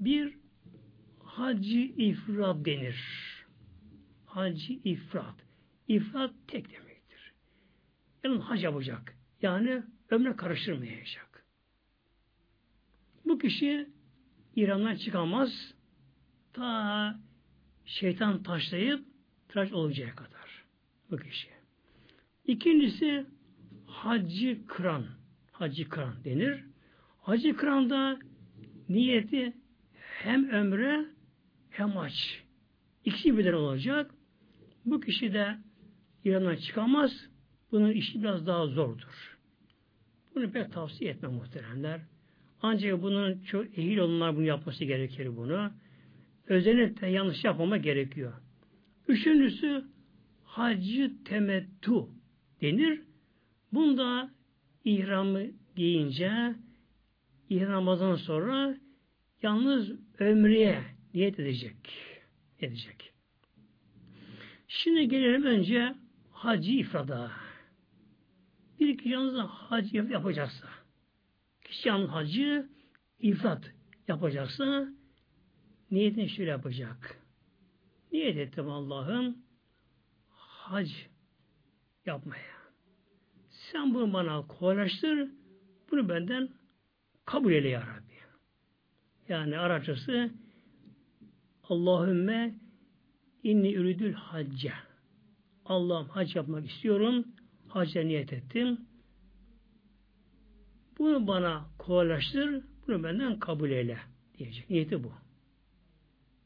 Bir, 0.00 0.36
hacı 1.24 1.78
ifrat 1.78 2.64
denir. 2.64 3.04
Hacı 4.26 4.72
ifrat. 4.72 5.34
İfrat 5.88 6.34
tek 6.46 6.70
demektir. 6.72 7.32
Yani 8.24 8.38
hac 8.38 8.64
yapacak. 8.64 9.16
Yani 9.42 9.82
ömre 10.10 10.36
karıştırmayacak. 10.36 11.44
Bu 13.24 13.38
kişi 13.38 13.88
İran'dan 14.56 14.96
çıkamaz 14.96 15.74
ta 16.52 17.20
şeytan 17.88 18.42
taşlayıp 18.42 19.04
tıraş 19.48 19.72
olacağı 19.72 20.14
kadar. 20.14 20.64
Bu 21.10 21.16
kişi. 21.16 21.48
İkincisi 22.46 23.26
hacı 23.86 24.66
kıran. 24.66 25.06
Hacı 25.52 25.88
kıran 25.88 26.24
denir. 26.24 26.64
Hacı 27.22 27.56
kıranda 27.56 28.18
niyeti 28.88 29.52
hem 30.22 30.50
ömre 30.50 31.04
hem 31.70 31.98
aç. 31.98 32.42
İkisi 33.04 33.38
birden 33.38 33.52
olacak. 33.52 34.10
Bu 34.86 35.00
kişi 35.00 35.32
de 35.32 35.58
İran'dan 36.24 36.56
çıkamaz. 36.56 37.28
Bunun 37.72 37.92
işi 37.92 38.22
biraz 38.22 38.46
daha 38.46 38.66
zordur. 38.66 39.38
Bunu 40.34 40.50
pek 40.50 40.72
tavsiye 40.72 41.10
etmem 41.10 41.32
muhteremler. 41.32 42.00
Ancak 42.62 43.02
bunun 43.02 43.40
çok 43.40 43.78
ehil 43.78 43.98
olanlar 43.98 44.36
bunu 44.36 44.44
yapması 44.44 44.84
gerekir 44.84 45.36
bunu. 45.36 45.72
Özellikle 46.48 47.06
yanlış 47.06 47.44
yapmama 47.44 47.76
gerekiyor. 47.76 48.32
Üçüncüsü 49.08 49.84
hacı 50.44 51.12
temettu 51.24 52.08
denir. 52.62 53.02
Bunda 53.72 54.30
ihramı 54.84 55.42
giyince 55.76 56.54
ihram 57.48 57.72
namazdan 57.72 58.16
sonra 58.16 58.76
yalnız 59.42 59.92
ömreye 60.18 60.82
niyet 61.14 61.38
edecek. 61.38 61.76
Edecek. 62.60 63.12
Şimdi 64.68 65.08
gelelim 65.08 65.42
önce 65.42 65.94
hacı 66.30 66.72
ifrada. 66.72 67.30
Bir 68.80 68.98
kişi 68.98 69.08
yalnız 69.08 69.38
hacı 69.38 69.96
yapacaksa, 69.96 70.68
kişi 71.64 71.88
yalnız 71.88 72.10
hacı 72.10 72.68
ifrat 73.20 73.72
yapacaksa 74.08 74.88
niyetini 75.90 76.28
şöyle 76.28 76.50
yapacak. 76.50 77.22
Niyet 78.12 78.36
ettim 78.36 78.70
Allah'ım 78.70 79.36
hac 80.28 80.90
yapmaya. 82.06 82.58
Sen 83.50 83.94
bunu 83.94 84.12
bana 84.12 84.46
kolaylaştır, 84.46 85.28
bunu 85.90 86.08
benden 86.08 86.48
kabul 87.24 87.52
eyle 87.52 87.68
ya 87.68 87.80
Rabbi. 87.80 88.18
Yani 89.28 89.58
Arapçası 89.58 90.30
Allahümme 91.64 92.54
inni 93.42 93.74
üridül 93.74 94.12
hacca. 94.12 94.74
Allah'ım 95.64 96.08
hac 96.08 96.36
yapmak 96.36 96.70
istiyorum. 96.70 97.24
Hacca 97.68 98.02
niyet 98.02 98.32
ettim. 98.32 98.80
Bunu 100.98 101.26
bana 101.26 101.66
kolaylaştır. 101.78 102.64
Bunu 102.86 103.02
benden 103.02 103.38
kabul 103.38 103.70
eyle. 103.70 103.98
Diyecek. 104.38 104.70
Niyeti 104.70 105.04
bu. 105.04 105.12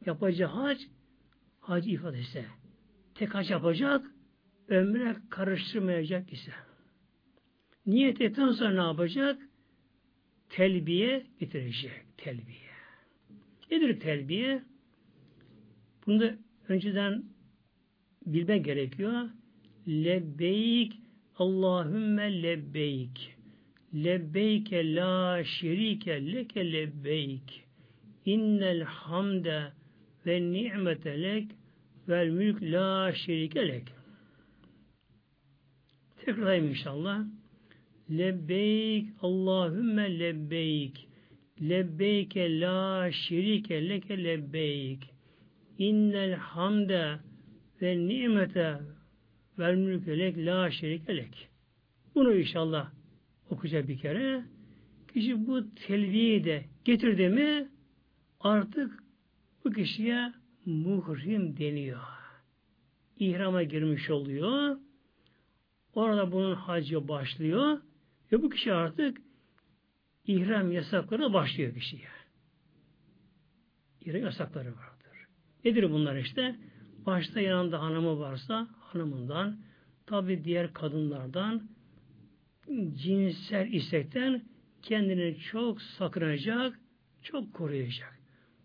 Yapacağı 0.07 0.49
hac 0.49 0.79
hac 1.61 1.87
ifadesi. 1.87 2.45
Tek 3.15 3.35
hac 3.35 3.51
yapacak 3.51 4.07
ömre 4.69 5.17
karıştırmayacak 5.31 6.33
ise. 6.33 6.53
Niyet 7.87 8.21
ettikten 8.21 8.51
sonra 8.51 8.71
ne 8.71 8.89
yapacak? 8.89 9.43
Telbiye 10.49 11.27
getirecek. 11.41 11.93
Telbiye. 12.17 12.73
Nedir 13.71 14.01
telbiye? 14.01 14.63
Bunu 16.07 16.21
da 16.21 16.35
önceden 16.69 17.25
bilmek 18.27 18.65
gerekiyor. 18.65 19.29
Lebbeyk 19.89 20.93
Allahümme 21.37 22.43
lebbeyk. 22.43 23.37
Lebbeyke 23.95 24.95
la 24.95 25.45
şerike 25.45 26.33
leke 26.33 26.73
lebbeyk. 26.73 27.65
İnnel 28.25 28.83
hamde 28.83 29.73
ve 30.27 30.43
ni'mete 30.53 31.23
lek 31.23 31.51
vel 32.09 32.29
mülk 32.29 32.63
la 32.63 33.13
şerike 33.13 33.69
lek. 33.69 33.85
Tekrarlayayım 36.25 36.69
inşallah. 36.69 37.25
Lebbeyk 38.11 39.09
Allahümme 39.23 40.19
lebbeyk. 40.19 41.09
Lebbeyke 41.61 42.61
la 42.61 43.13
şerike 43.13 43.89
leke 43.89 44.25
lebbeyk. 44.25 45.11
İnnel 45.79 46.35
hamde 46.35 47.19
ve 47.83 47.99
nimete 47.99 48.81
vel 49.59 49.75
mülke 49.75 50.19
lek 50.19 50.39
la 50.39 50.71
şerike 50.71 51.17
lek. 51.17 51.49
Bunu 52.15 52.35
inşallah 52.35 52.91
okuyacak 53.51 53.89
bir 53.89 53.99
kere. 53.99 54.45
Kişi 55.13 55.47
bu 55.47 55.75
telviyi 55.75 56.45
de 56.45 56.65
getirdi 56.85 57.29
mi 57.29 57.69
artık 58.41 59.02
bu 59.65 59.73
kişiye 59.73 60.33
muhrim 60.67 61.57
deniyor. 61.57 62.01
İhrama 63.19 63.63
girmiş 63.63 64.11
oluyor. 64.11 64.77
Orada 65.95 66.33
bunun 66.33 66.55
hacı 66.55 67.09
başlıyor. 67.09 67.79
Ve 68.33 68.43
bu 68.43 68.51
kişi 68.51 68.73
artık 68.73 69.19
ihram 70.27 70.73
yasakları 70.73 71.33
başlıyor 71.33 71.75
kişiye. 71.75 72.09
İhram 74.01 74.23
yasakları 74.23 74.69
vardır. 74.69 75.27
Nedir 75.65 75.91
bunlar 75.91 76.17
işte? 76.17 76.57
Başta 77.07 77.41
yanında 77.41 77.83
hanımı 77.83 78.19
varsa 78.19 78.69
hanımından, 78.81 79.59
tabi 80.07 80.45
diğer 80.45 80.73
kadınlardan, 80.73 81.69
cinsel 82.95 83.73
istekten 83.73 84.43
kendini 84.83 85.39
çok 85.39 85.83
sakınacak, 85.83 86.81
çok 87.23 87.55
koruyacak. 87.55 88.19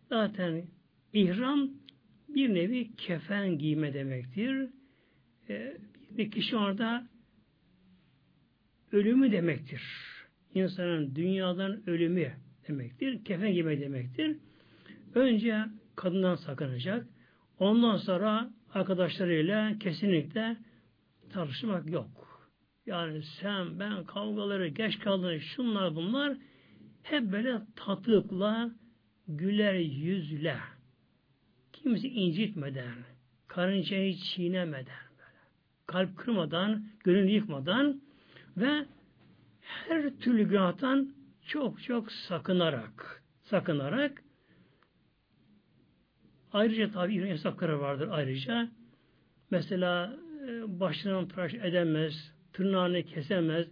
Zaten 0.10 0.66
ihram 1.14 1.70
bir 2.30 2.54
nevi 2.54 2.96
kefen 2.96 3.58
giyme 3.58 3.94
demektir. 3.94 4.70
Ee, 5.50 5.78
bir 6.12 6.32
kişi 6.32 6.58
orada 6.58 7.08
ölümü 8.92 9.32
demektir. 9.32 9.82
İnsanın 10.54 11.16
dünyadan 11.16 11.90
ölümü 11.90 12.32
demektir. 12.68 13.26
Kefen 13.26 13.54
giyme 13.54 13.82
demektir. 13.82 14.38
Önce 15.16 15.66
kadından 15.96 16.36
sakınacak. 16.36 17.08
Ondan 17.60 17.98
sonra 17.98 18.50
arkadaşlarıyla 18.74 19.80
kesinlikle 19.80 20.58
tartışmak 21.30 21.90
yok. 21.90 22.28
Yani 22.86 23.22
sen, 23.42 23.80
ben 23.80 24.04
kavgaları, 24.04 24.68
geç 24.68 25.00
kaldın, 25.00 25.38
şunlar 25.38 25.96
bunlar 25.96 26.38
hep 27.04 27.32
böyle 27.32 27.62
tatlıkla, 27.76 28.72
güler 29.28 29.74
yüzle, 29.74 30.58
kimse 31.88 32.08
incitmeden, 32.08 32.96
karıncayı 33.48 34.16
çiğnemeden, 34.16 34.86
böyle, 35.18 35.40
kalp 35.86 36.18
kırmadan, 36.18 36.84
gönül 37.04 37.30
yıkmadan 37.30 38.02
ve 38.58 38.86
her 39.62 40.18
türlü 40.18 40.50
günahtan 40.50 41.14
çok 41.48 41.84
çok 41.84 42.12
sakınarak, 42.12 43.24
sakınarak 43.44 44.24
ayrıca 46.54 46.92
tabi 46.92 47.16
yasakları 47.16 47.80
vardır 47.80 48.10
ayrıca. 48.12 48.70
Mesela 49.52 50.18
e, 50.48 50.80
başından 50.80 51.28
tıraş 51.28 51.54
edemez, 51.54 52.34
tırnağını 52.54 53.04
kesemez, 53.04 53.68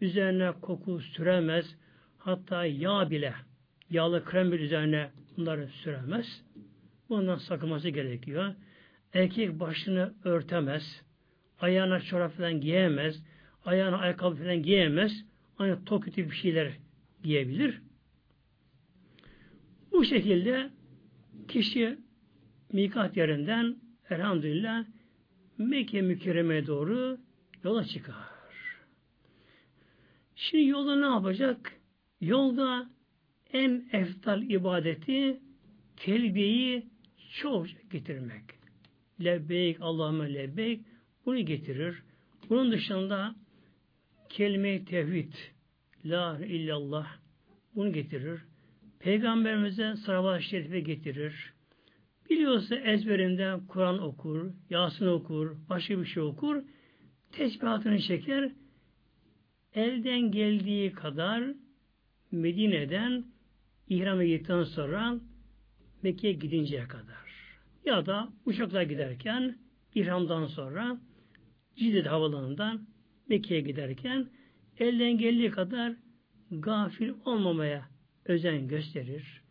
üzerine 0.00 0.52
koku 0.60 1.00
süremez, 1.00 1.76
hatta 2.18 2.64
yağ 2.64 3.10
bile, 3.10 3.34
yağlı 3.90 4.24
krem 4.24 4.52
bile 4.52 4.62
üzerine 4.62 5.10
bunları 5.36 5.68
süremez. 5.68 6.42
Bundan 7.10 7.36
sakınması 7.36 7.88
gerekiyor. 7.88 8.54
Erkek 9.12 9.60
başını 9.60 10.14
örtemez, 10.24 11.02
ayağına 11.60 12.00
çorap 12.00 12.36
falan 12.36 12.60
giyemez, 12.60 13.22
ayağına 13.64 13.98
ayakkabı 13.98 14.36
falan 14.36 14.62
giyemez, 14.62 15.24
ancak 15.58 15.86
tok 15.86 16.06
bir 16.06 16.30
şeyler 16.30 16.72
giyebilir. 17.22 17.82
Bu 19.92 20.04
şekilde 20.04 20.70
kişi 21.48 21.98
mikat 22.72 23.16
yerinden 23.16 23.76
elhamdülillah 24.10 24.84
Mekke 25.58 26.02
mükerremeye 26.02 26.66
doğru 26.66 27.18
yola 27.64 27.84
çıkar. 27.84 28.14
Şimdi 30.36 30.64
yolda 30.64 30.96
ne 30.96 31.06
yapacak? 31.06 31.72
Yolda 32.20 32.90
en 33.52 33.88
eftal 33.92 34.42
ibadeti 34.42 35.40
kelbeyi 35.96 36.86
çok 37.30 37.66
getirmek. 37.90 38.44
Lebbeyk, 39.24 39.76
Allahümme 39.80 40.34
lebbeyk 40.34 40.80
bunu 41.26 41.38
getirir. 41.38 42.02
Bunun 42.48 42.72
dışında 42.72 43.34
kelime-i 44.28 44.84
tevhid, 44.84 45.32
la 46.04 46.38
illallah 46.46 47.06
bunu 47.74 47.92
getirir. 47.92 48.40
Peygamberimize 48.98 49.96
salavat-ı 49.96 50.42
şerife 50.42 50.80
getirir. 50.80 51.52
Biliyorsa 52.30 52.76
ezberinden 52.76 53.66
Kur'an 53.66 54.02
okur, 54.02 54.52
Yasin 54.70 55.06
okur, 55.06 55.56
başka 55.68 56.00
bir 56.00 56.06
şey 56.06 56.22
okur 56.22 56.62
tesbihatını 57.32 58.00
çeker, 58.00 58.52
elden 59.74 60.30
geldiği 60.30 60.92
kadar 60.92 61.44
Medine'den 62.32 63.24
İhram'a 63.88 64.24
gittikten 64.24 64.64
sonra 64.64 65.20
Mekke'ye 66.02 66.32
gidinceye 66.32 66.88
kadar 66.88 67.30
ya 67.84 68.06
da 68.06 68.28
uçakla 68.44 68.82
giderken 68.82 69.58
İhram'dan 69.94 70.46
sonra 70.46 71.00
Cidde 71.76 72.02
havalanından 72.08 72.86
Mekke'ye 73.28 73.60
giderken 73.60 74.26
elden 74.78 75.18
geldiği 75.18 75.50
kadar 75.50 75.96
gafil 76.50 77.12
olmamaya 77.24 77.88
özen 78.24 78.68
gösterir. 78.68 79.42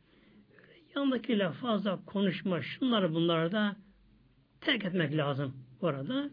Yandakiyle 0.95 1.51
fazla 1.51 2.05
konuşma, 2.05 2.61
şunları 2.61 3.13
bunları 3.13 3.51
da 3.51 3.75
terk 4.61 4.85
etmek 4.85 5.17
lazım 5.17 5.53
bu 5.81 5.87
arada. 5.87 6.29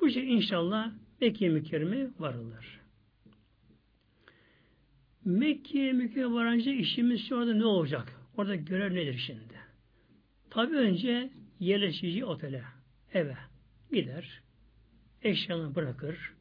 Bu 0.00 0.10
şey 0.10 0.34
inşallah 0.34 0.92
Mekke 1.20 1.48
mükerreme 1.48 2.10
varılır. 2.18 2.80
Mekke 5.24 5.92
mükerreme 5.92 6.34
varınca 6.34 6.72
işimiz 6.72 7.28
şu 7.28 7.38
anda 7.38 7.54
ne 7.54 7.64
olacak? 7.64 8.17
Orada 8.38 8.54
görev 8.54 8.94
nedir 8.94 9.22
şimdi? 9.26 9.54
Tabi 10.50 10.76
önce 10.76 11.30
yerleşici 11.60 12.24
otele, 12.24 12.64
eve 13.12 13.36
gider, 13.92 14.42
eşyanı 15.22 15.74
bırakır, 15.74 16.34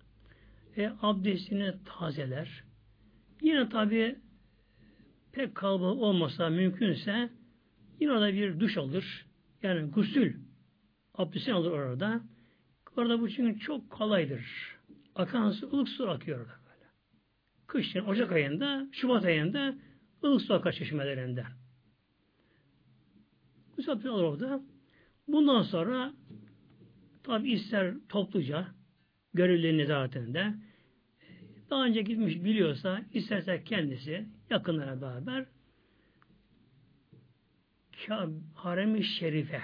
e, 0.78 0.92
abdestini 1.02 1.74
tazeler. 1.86 2.64
Yine 3.42 3.70
tabi 3.70 4.16
pek 5.32 5.56
kalabalık 5.56 6.02
olmasa 6.02 6.50
mümkünse 6.50 7.30
yine 8.00 8.12
orada 8.12 8.34
bir 8.34 8.60
duş 8.60 8.78
alır. 8.78 9.26
Yani 9.64 9.92
gusül 9.92 10.34
abdestini 11.14 11.56
alır 11.56 11.72
orada. 11.72 12.22
Orada 12.98 13.22
bu 13.22 13.30
çünkü 13.30 13.60
çok 13.60 13.90
kolaydır. 13.90 14.46
Akan 15.16 15.52
su, 15.52 15.70
ılık 15.74 15.90
su 15.90 16.10
akıyor 16.10 16.40
orada 16.40 16.54
böyle. 16.66 16.90
Kışın, 17.68 18.06
Ocak 18.06 18.32
ayında, 18.32 18.88
Şubat 18.92 19.26
ayında 19.26 19.76
ılık 20.24 20.42
su 20.42 20.54
akar 20.54 20.72
çeşmelerinden. 20.72 21.67
Satın 23.86 24.10
alır 24.10 24.24
orada. 24.24 24.62
Bundan 25.28 25.62
sonra 25.62 26.14
tabi 27.24 27.52
ister 27.52 27.94
topluca 28.10 28.68
görevli 29.34 29.78
nezaretinde 29.78 30.54
daha 31.70 31.86
önce 31.86 32.02
gitmiş 32.02 32.36
biliyorsa 32.36 33.02
isterse 33.14 33.64
kendisi 33.64 34.26
yakınlara 34.50 35.02
beraber 35.02 35.46
Harem-i 38.54 39.04
Şerife 39.04 39.62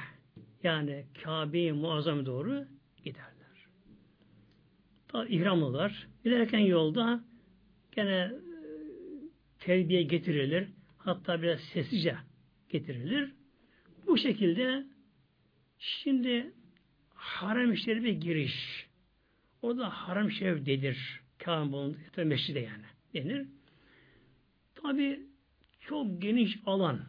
yani 0.64 1.06
Kabe-i 1.24 1.72
Muazzam 1.72 2.26
doğru 2.26 2.66
giderler. 3.04 3.68
Ta 5.08 5.26
ihramlılar. 5.26 6.08
Giderken 6.24 6.60
yolda 6.60 7.24
gene 7.92 8.12
e, 8.12 8.32
terbiye 9.60 10.04
getirilir. 10.04 10.68
Hatta 10.98 11.42
biraz 11.42 11.60
sessizce 11.60 12.16
getirilir. 12.70 13.34
Bu 14.08 14.18
şekilde 14.18 14.84
şimdi 15.80 16.52
harem 17.14 17.78
şerife 17.78 18.12
giriş. 18.12 18.88
O 19.62 19.78
da 19.78 19.90
harem 19.90 20.32
şerif 20.32 20.66
denir. 20.66 21.22
Kabe 21.38 21.72
bulunduğu 21.72 22.24
meşride 22.24 22.60
yani 22.60 22.86
denir. 23.14 23.48
Tabi 24.76 25.20
çok 25.82 26.22
geniş 26.22 26.60
alan 26.66 27.00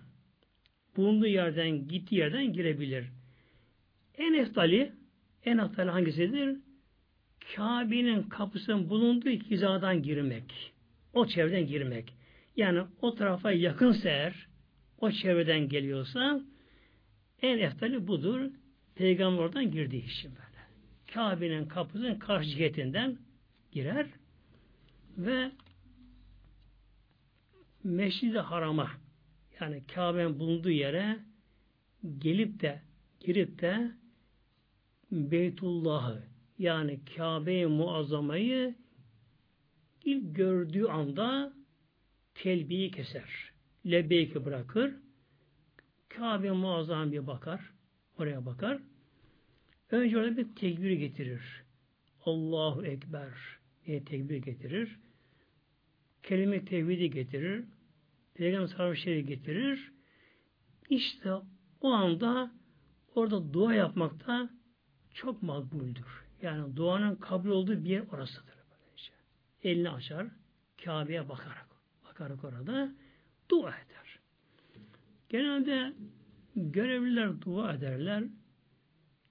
bulunduğu 0.97 1.27
yerden, 1.27 1.89
gittiği 1.89 2.17
yerden 2.17 2.53
girebilir. 2.53 3.07
En 4.15 4.35
eftali 4.35 4.93
en 5.45 5.59
hatalı 5.59 5.91
hangisidir? 5.91 6.57
Kabe'nin 7.57 8.23
kapısının 8.23 8.91
bulunduğu 8.91 9.31
hizadan 9.31 10.03
girmek. 10.03 10.73
O 11.13 11.27
çevreden 11.27 11.67
girmek. 11.67 12.15
Yani 12.57 12.83
o 13.01 13.15
tarafa 13.15 13.53
yakınsa 13.53 14.09
eğer, 14.09 14.49
o 14.99 15.11
çevreden 15.11 15.69
geliyorsa 15.69 16.41
en 17.45 17.59
eftali 17.59 18.07
budur. 18.07 18.51
Peygamber 18.95 19.43
oradan 19.43 19.71
girdiği 19.71 20.05
için 20.05 20.31
böyle. 20.31 20.45
Kabe'nin 21.15 21.69
kapısının 21.69 22.19
karşı 22.19 22.49
cihetinden 22.49 23.19
girer 23.73 24.07
ve 25.19 25.51
Meşridi 27.85 28.39
Haram'a 28.39 28.91
yani 29.61 29.83
Kabe'nin 29.95 30.39
bulunduğu 30.39 30.71
yere 30.71 31.19
gelip 32.19 32.61
de 32.61 32.83
girip 33.21 33.61
de 33.61 33.91
Beytullah'ı 35.13 36.23
yani 36.59 37.01
Kabe-i 37.17 37.67
Muazzama'yı 37.67 38.75
ilk 40.05 40.37
gördüğü 40.37 40.85
anda 40.85 41.53
telbiyi 42.35 42.91
keser. 42.91 43.53
Lebbeyki 43.87 44.45
bırakır. 44.45 44.95
Kabe 46.17 46.51
muazzam 46.51 47.13
bir 47.13 47.27
bakar. 47.27 47.61
Oraya 48.19 48.47
bakar. 48.47 48.79
Önce 49.91 50.19
orada 50.19 50.37
bir 50.37 50.55
tekbir 50.55 50.91
getirir. 50.91 51.65
Allahu 52.25 52.87
Ekber 52.87 53.31
diye 53.87 54.05
tekbir 54.05 54.37
getirir. 54.37 54.99
Kelime 56.23 56.65
tevhidi 56.65 57.11
getirir. 57.11 57.65
Peygamber 58.35 58.67
sarhoşları 58.67 59.21
getirir. 59.21 59.93
İşte 60.91 61.33
o 61.81 61.89
anda 61.91 62.53
orada 63.15 63.53
dua 63.53 63.75
yapmakta 63.75 64.51
çok 65.15 65.43
makbuldür. 65.43 66.25
Yani 66.43 66.77
duanın 66.77 67.17
kabul 67.17 67.51
olduğu 67.51 67.85
bir 67.85 67.91
yer 67.91 68.03
orasıdır. 68.13 68.55
Elini 69.63 69.91
açar, 69.91 70.27
Kabe'ye 70.85 71.29
bakarak, 71.29 71.69
bakarak 72.05 72.45
orada 72.45 72.95
dua 73.49 73.71
eder. 73.71 73.94
Genelde 75.35 75.93
görevliler 76.57 77.41
dua 77.41 77.73
ederler. 77.73 78.25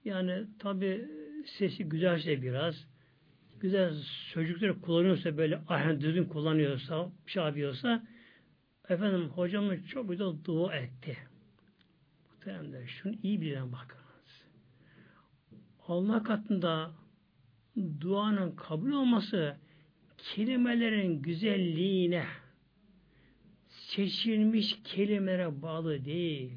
Yani 0.04 0.44
tabi 0.58 1.08
sesi 1.46 1.84
güzelse 1.84 2.42
biraz, 2.42 2.86
güzel 3.60 3.94
sözcükleri 4.32 4.80
kullanıyorsa 4.80 5.36
böyle 5.36 5.60
ahen 5.68 6.00
düzgün 6.00 6.24
kullanıyorsa, 6.24 7.12
şey 7.26 7.42
yapıyorsa 7.42 8.02
efendim 8.88 9.28
hocamız 9.28 9.86
çok 9.86 10.08
güzel 10.08 10.32
dua 10.44 10.76
etti. 10.76 11.16
Muhteremler 12.30 12.86
şunu 12.86 13.14
iyi 13.22 13.40
bilen 13.40 13.72
bakınız. 13.72 14.44
Allah 15.88 16.22
katında 16.22 16.90
duanın 18.00 18.56
kabul 18.56 18.92
olması 18.92 19.56
kelimelerin 20.18 21.22
güzelliğine 21.22 22.24
seçilmiş 23.96 24.78
kelimelere 24.84 25.62
bağlı 25.62 26.04
değil. 26.04 26.52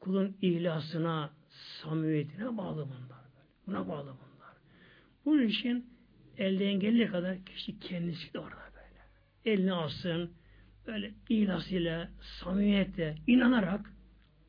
Kulun 0.00 0.36
ihlasına, 0.42 1.30
samimiyetine 1.48 2.56
bağlı 2.56 2.86
bunlar. 2.86 3.24
Buna 3.66 3.88
bağlı 3.88 4.06
bunlar. 4.06 4.54
Bunun 5.24 5.46
için 5.46 5.86
elden 6.38 6.80
geldiği 6.80 7.06
kadar 7.06 7.44
kişi 7.44 7.80
kendisi 7.80 8.34
de 8.34 8.38
orada 8.38 8.70
böyle. 8.74 9.56
Elini 9.56 9.72
alsın, 9.72 10.30
böyle 10.86 11.14
ihlasıyla, 11.28 12.10
samimiyetle, 12.20 13.16
inanarak 13.26 13.92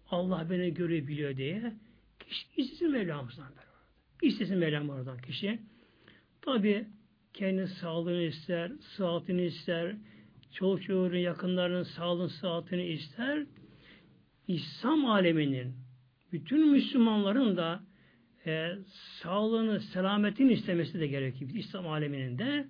Allah 0.09 0.47
beni 0.49 0.73
görüyor, 0.73 1.07
biliyor 1.07 1.38
diye 1.38 1.73
kişi 2.19 2.47
istesin 2.57 2.91
Mevlamızdan 2.91 3.49
böyle. 3.49 3.69
İstesin 4.21 4.57
Mevlam 4.57 4.89
oradan 4.89 5.17
kişi. 5.17 5.59
Tabi 6.41 6.88
kendi 7.34 7.67
sağlığını 7.67 8.21
ister, 8.21 8.71
sıhhatini 8.80 9.45
ister, 9.45 9.95
çoluk 10.52 10.84
çocuğun 10.84 11.18
yakınlarının 11.18 11.84
sağlığını, 11.84 12.30
sıhhatini 12.30 12.86
ister. 12.86 13.45
İslam 14.47 15.06
aleminin 15.06 15.76
bütün 16.32 16.72
Müslümanların 16.72 17.58
da 17.58 17.84
e, 18.45 18.72
sağlığını, 19.22 19.80
selametini 19.80 20.54
istemesi 20.54 21.00
de 21.00 21.08
gerekiyor. 21.08 21.52
İslam 21.54 21.88
aleminin 21.88 22.38
de 22.38 22.68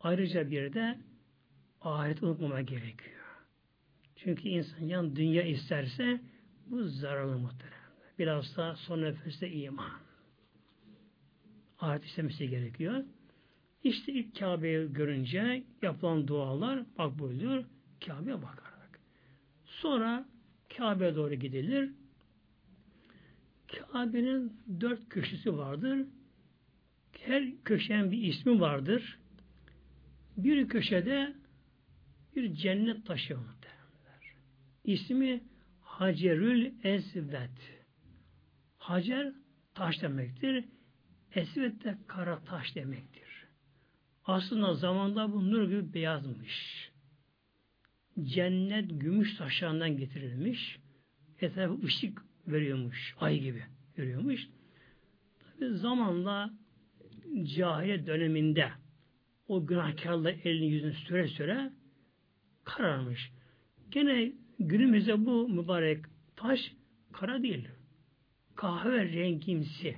ayrıca 0.00 0.50
bir 0.50 0.72
de 0.72 0.98
ahiret 1.80 2.22
unutmama 2.22 2.60
gerekiyor. 2.60 3.16
Çünkü 4.16 4.48
insan 4.48 4.84
yan 4.84 5.16
dünya 5.16 5.42
isterse 5.42 6.20
bu 6.66 6.82
zararlı 6.82 7.38
muhterem. 7.38 7.72
Biraz 8.18 8.56
da 8.56 8.76
son 8.76 9.02
nefeste 9.02 9.50
iman. 9.50 9.90
Ahiret 11.78 12.04
istemesi 12.04 12.48
gerekiyor. 12.48 13.04
İşte 13.82 14.12
ilk 14.12 14.38
Kabe'yi 14.38 14.92
görünce 14.92 15.64
yapılan 15.82 16.28
dualar 16.28 16.82
makbuldür. 16.98 17.64
Kabe'ye 18.06 18.36
bakarak. 18.36 19.00
Sonra 19.64 20.26
Kabe'ye 20.76 21.14
doğru 21.14 21.34
gidilir. 21.34 21.90
Kabe'nin 23.92 24.60
dört 24.80 25.08
köşesi 25.08 25.56
vardır. 25.56 26.06
Her 27.12 27.62
köşenin 27.64 28.10
bir 28.10 28.22
ismi 28.22 28.60
vardır. 28.60 29.18
Bir 30.36 30.68
köşede 30.68 31.34
bir 32.36 32.54
cennet 32.54 33.06
taşı 33.06 33.36
muhtemelenler. 33.36 34.36
İsmi 34.84 35.40
Hacerül 35.80 36.72
Esved. 36.82 37.58
Hacer 38.78 39.32
taş 39.74 40.02
demektir. 40.02 40.64
Esved 41.34 41.84
de 41.84 41.98
kara 42.06 42.44
taş 42.44 42.74
demektir. 42.74 43.15
Aslında 44.26 44.74
zamanda 44.74 45.32
bu 45.32 45.50
nur 45.50 45.68
gibi 45.68 45.94
beyazmış. 45.94 46.90
Cennet 48.22 49.00
gümüş 49.00 49.36
taşlarından 49.36 49.96
getirilmiş. 49.96 50.78
Etrafı 51.40 51.84
ışık 51.84 52.22
veriyormuş. 52.46 53.14
Ay 53.20 53.40
gibi 53.40 53.62
veriyormuş. 53.98 54.48
Tabi 55.40 55.68
zamanla 55.68 56.50
cahiliye 57.56 58.06
döneminde 58.06 58.70
o 59.48 59.66
günahkarla 59.66 60.30
elini 60.30 60.66
yüzünü 60.66 60.92
süre 60.94 61.28
süre 61.28 61.72
kararmış. 62.64 63.32
Gene 63.90 64.32
günümüzde 64.58 65.26
bu 65.26 65.48
mübarek 65.48 66.04
taş 66.36 66.72
kara 67.12 67.42
değil. 67.42 67.68
Kahve 68.54 69.04
rengimsi. 69.04 69.96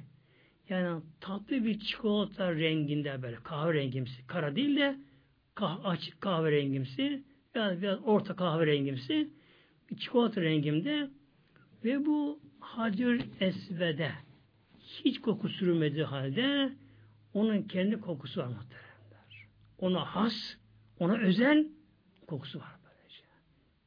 Yani 0.69 1.03
tatlı 1.21 1.65
bir 1.65 1.79
çikolata 1.79 2.55
renginde 2.55 3.23
böyle 3.23 3.37
kahve 3.37 3.75
rengimsi. 3.75 4.27
Kara 4.27 4.57
değil 4.57 4.77
de 4.77 4.97
kah 5.55 5.85
açık 5.85 6.21
kahve 6.21 6.53
rengimsi. 6.53 7.23
Yani 7.55 7.83
biraz 7.83 7.99
orta 8.05 8.37
kahve 8.37 8.67
rengimsi. 8.67 9.31
Bir 9.91 9.97
çikolata 9.97 10.41
rengimde 10.41 11.11
ve 11.85 12.07
bu 12.07 12.41
hadir 12.61 13.25
esvede 13.41 14.13
hiç 14.81 15.21
koku 15.21 15.49
sürmediği 15.49 16.05
halde 16.05 16.73
onun 17.35 17.63
kendi 17.63 18.01
kokusu 18.01 18.41
var 18.41 18.47
muhteremler. 18.47 19.49
Ona 19.79 20.05
has, 20.05 20.57
ona 20.99 21.19
özel 21.19 21.67
kokusu 22.27 22.59
var 22.59 22.77
böylece. 22.85 23.25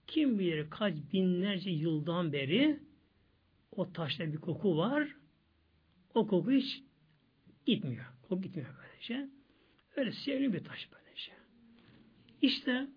Kim 0.07 0.39
bilir 0.39 0.69
kaç 0.69 0.93
binlerce 1.13 1.69
yıldan 1.69 2.33
beri 2.33 2.79
o 3.71 3.93
taşta 3.93 4.33
bir 4.33 4.37
koku 4.37 4.77
var. 4.77 5.07
O 6.13 6.27
koku 6.27 6.51
hiç 6.51 6.83
gitmiyor. 7.65 8.05
Koku 8.21 8.41
gitmiyor 8.41 8.69
böylece. 8.81 9.29
Öyle 9.95 10.11
sevimli 10.11 10.53
bir 10.53 10.63
taş 10.63 10.89
böylece. 10.93 11.31
İşte 12.41 12.87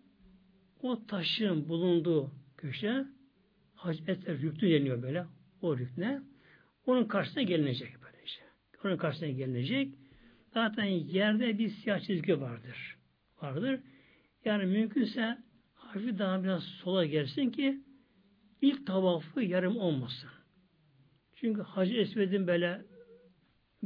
o 0.82 1.06
taşın 1.06 1.68
bulunduğu 1.68 2.30
köşe 2.56 3.04
Hazreti 3.74 4.32
Rüktü 4.32 4.70
deniyor 4.70 5.02
böyle. 5.02 5.26
O 5.62 5.78
rükne. 5.78 6.22
Onun 6.86 7.04
karşısına 7.04 7.42
gelinecek 7.42 7.94
böylece. 8.02 8.40
Onun 8.84 8.96
karşısına 8.96 9.28
gelinecek. 9.28 9.94
Zaten 10.54 10.84
yerde 10.84 11.58
bir 11.58 11.68
siyah 11.68 12.00
çizgi 12.00 12.40
vardır. 12.40 12.96
Vardır. 13.42 13.80
Yani 14.44 14.66
mümkünse 14.66 15.38
hafif 15.74 16.18
daha 16.18 16.44
biraz 16.44 16.62
sola 16.62 17.06
gelsin 17.06 17.50
ki 17.50 17.80
ilk 18.60 18.86
tavafı 18.86 19.42
yarım 19.42 19.76
olmasın. 19.76 20.30
Çünkü 21.34 21.62
Hacı 21.62 21.94
Esved'in 21.94 22.46
böyle 22.46 22.84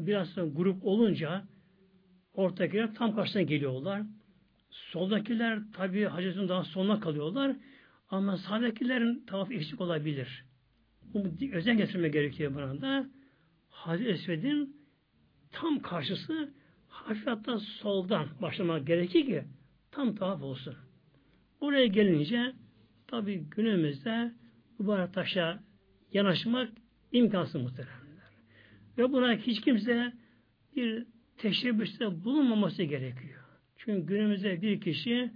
biraz 0.06 0.28
sonra 0.28 0.46
grup 0.46 0.84
olunca 0.84 1.44
ortakiler 2.34 2.94
tam 2.94 3.14
karşısına 3.14 3.42
geliyorlar. 3.42 4.02
Soldakiler 4.70 5.60
tabi 5.72 6.04
Hacı'nın 6.04 6.48
daha 6.48 6.64
sonuna 6.64 7.00
kalıyorlar. 7.00 7.56
Ama 8.08 8.36
sağdakilerin 8.36 9.24
tavaf 9.26 9.52
eksik 9.52 9.80
olabilir. 9.80 10.44
Bu 11.14 11.24
özen 11.52 11.76
getirme 11.76 12.08
gerekiyor 12.08 12.54
buna 12.54 12.80
da. 12.80 13.06
Hazreti 13.68 14.10
Esved'in 14.10 14.76
tam 15.52 15.78
karşısı 15.78 16.52
hafif 16.88 17.62
soldan 17.62 18.28
başlamak 18.42 18.86
gerekir 18.86 19.26
ki 19.26 19.44
tam 19.90 20.14
tavaf 20.14 20.42
olsun. 20.42 20.74
Oraya 21.60 21.86
gelince 21.86 22.52
tabi 23.06 23.36
günümüzde 23.36 24.32
bu 24.78 24.96
taşa 25.12 25.62
yanaşmak 26.12 26.68
imkansız 27.12 27.62
muhteremler. 27.62 28.07
Ve 28.98 29.12
buna 29.12 29.32
hiç 29.32 29.60
kimse 29.60 30.12
bir 30.76 31.06
teşebbüste 31.36 32.24
bulunmaması 32.24 32.82
gerekiyor. 32.82 33.44
Çünkü 33.76 34.06
günümüzde 34.06 34.62
bir 34.62 34.80
kişi 34.80 35.30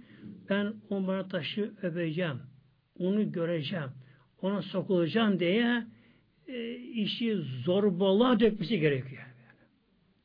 ben 0.49 0.73
o 0.89 1.07
bana 1.07 1.27
taşı 1.27 1.73
öpeceğim, 1.81 2.39
onu 2.99 3.31
göreceğim, 3.31 3.89
ona 4.41 4.61
sokulacağım 4.61 5.39
diye 5.39 5.85
e, 6.47 6.75
işi 6.75 7.35
zorbalığa 7.65 8.39
dökmesi 8.39 8.79
gerekiyor. 8.79 9.21
Yani. 9.21 9.59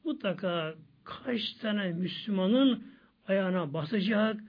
Mutlaka 0.04 0.74
kaç 1.04 1.52
tane 1.52 1.92
Müslümanın 1.92 2.84
ayağına 3.26 3.72
basacak, 3.72 4.40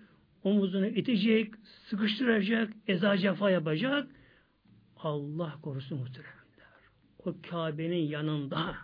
omuzunu 0.44 0.88
itecek, 0.88 1.54
sıkıştıracak, 1.90 2.74
eza 2.88 3.18
cefa 3.18 3.50
yapacak. 3.50 4.08
Allah 4.98 5.56
korusun 5.62 5.98
muhteremler. 5.98 6.39
O 7.26 7.36
Kabe'nin 7.50 8.08
yanında, 8.08 8.76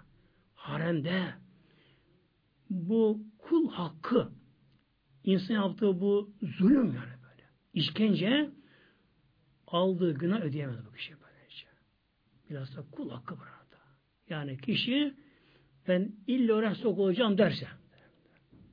haremde 0.56 1.34
bu 2.70 3.22
kul 3.38 3.70
hakkı 3.70 4.32
insan 5.24 5.54
yaptığı 5.54 6.02
bu 6.02 6.34
zulüm 6.42 6.86
yani 6.86 7.14
böyle. 7.24 7.50
İşkence 7.74 8.50
aldığı 9.68 10.14
günah 10.14 10.42
ödeyemez 10.42 10.86
bu 10.86 10.94
kişi 10.94 11.14
böylece. 11.14 11.68
Biraz 12.50 12.78
da 12.78 12.84
kul 12.92 13.10
hakkı 13.10 13.36
burada. 13.38 13.56
Yani 14.30 14.58
kişi 14.58 15.14
ben 15.88 16.12
illa 16.28 16.54
oraya 16.54 16.76
sokulacağım 16.76 17.38
derse 17.38 17.68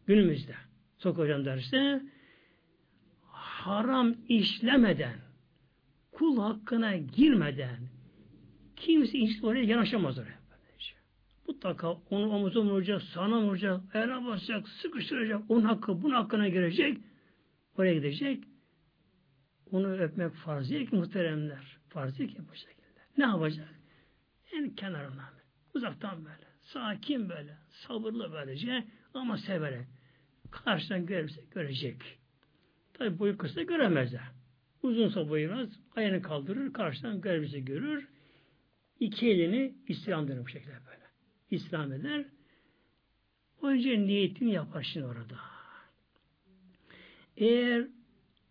günümüzde 0.07 0.55
sokacağım 0.99 1.45
derse 1.45 2.03
haram 3.33 4.15
işlemeden 4.29 5.17
kul 6.13 6.39
hakkına 6.39 6.97
girmeden 6.97 7.92
kimse 8.83 9.19
hiç 9.19 9.45
oraya 9.45 9.65
yanaşamaz 9.65 10.19
oraya. 10.19 10.43
Mutlaka 11.49 11.93
onu 12.11 12.29
omuza 12.31 12.61
vuracak, 12.61 13.03
sana 13.03 13.43
vuracak, 13.43 13.95
ayağına 13.95 14.27
basacak, 14.27 14.69
sıkıştıracak, 14.69 15.51
onun 15.51 15.63
hakkı, 15.63 16.03
bunun 16.03 16.15
hakkına 16.15 16.49
girecek, 16.49 16.99
oraya 17.79 17.95
gidecek. 17.95 18.45
Onu 19.73 19.93
öpmek 19.93 20.35
farz 20.35 20.71
değil 20.71 20.91
ki 20.91 20.97
muhteremler. 20.97 21.77
Farz 21.89 22.19
değil 22.19 22.35
ki 22.35 22.43
bu 22.51 22.55
şekilde. 22.55 23.01
Ne 23.19 23.25
yapacak? 23.25 23.69
En 24.53 24.71
kenarından, 24.71 25.31
uzaktan 25.75 26.25
böyle, 26.25 26.47
sakin 26.63 27.29
böyle, 27.29 27.57
sabırlı 27.71 28.33
böylece 28.33 28.85
ama 29.15 29.39
severek. 29.39 29.87
Karşıdan 30.51 31.07
görürse 31.07 31.41
görecek. 31.51 32.19
Tabi 32.95 33.19
boyu 33.19 33.39
kısa 33.39 33.63
göremezler. 33.63 34.23
Uzunsa 34.83 35.29
boyu 35.29 35.49
biraz 35.49 35.69
ayağını 35.97 36.23
kaldırır, 36.23 36.73
karşıdan 36.73 37.21
görürse 37.21 37.61
görür. 37.61 38.12
İki 39.03 39.31
elini 39.31 39.75
İslam 39.89 40.29
bu 40.29 40.49
şekilde 40.49 40.73
böyle. 40.73 41.07
İslam 41.51 41.93
eder. 41.93 42.25
Önce 43.63 44.01
niyetini 44.01 44.53
yapar 44.53 44.83
şimdi 44.83 45.07
orada. 45.07 45.39
Eğer 47.37 47.89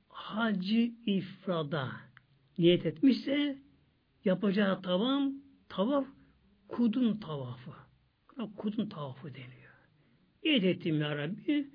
hacı 0.10 0.92
ifrada 1.06 1.92
niyet 2.58 2.86
etmişse 2.86 3.58
yapacağı 4.26 4.82
tavam 4.82 5.34
tavaf 5.70 6.08
kudun 6.68 7.18
tavafı. 7.18 7.72
Kudun 8.58 8.90
tavafı 8.90 9.36
deniyor. 9.36 9.74
Niyet 10.44 10.64
ettim 10.64 11.02
ya 11.02 11.18
Rabbi 11.18 11.70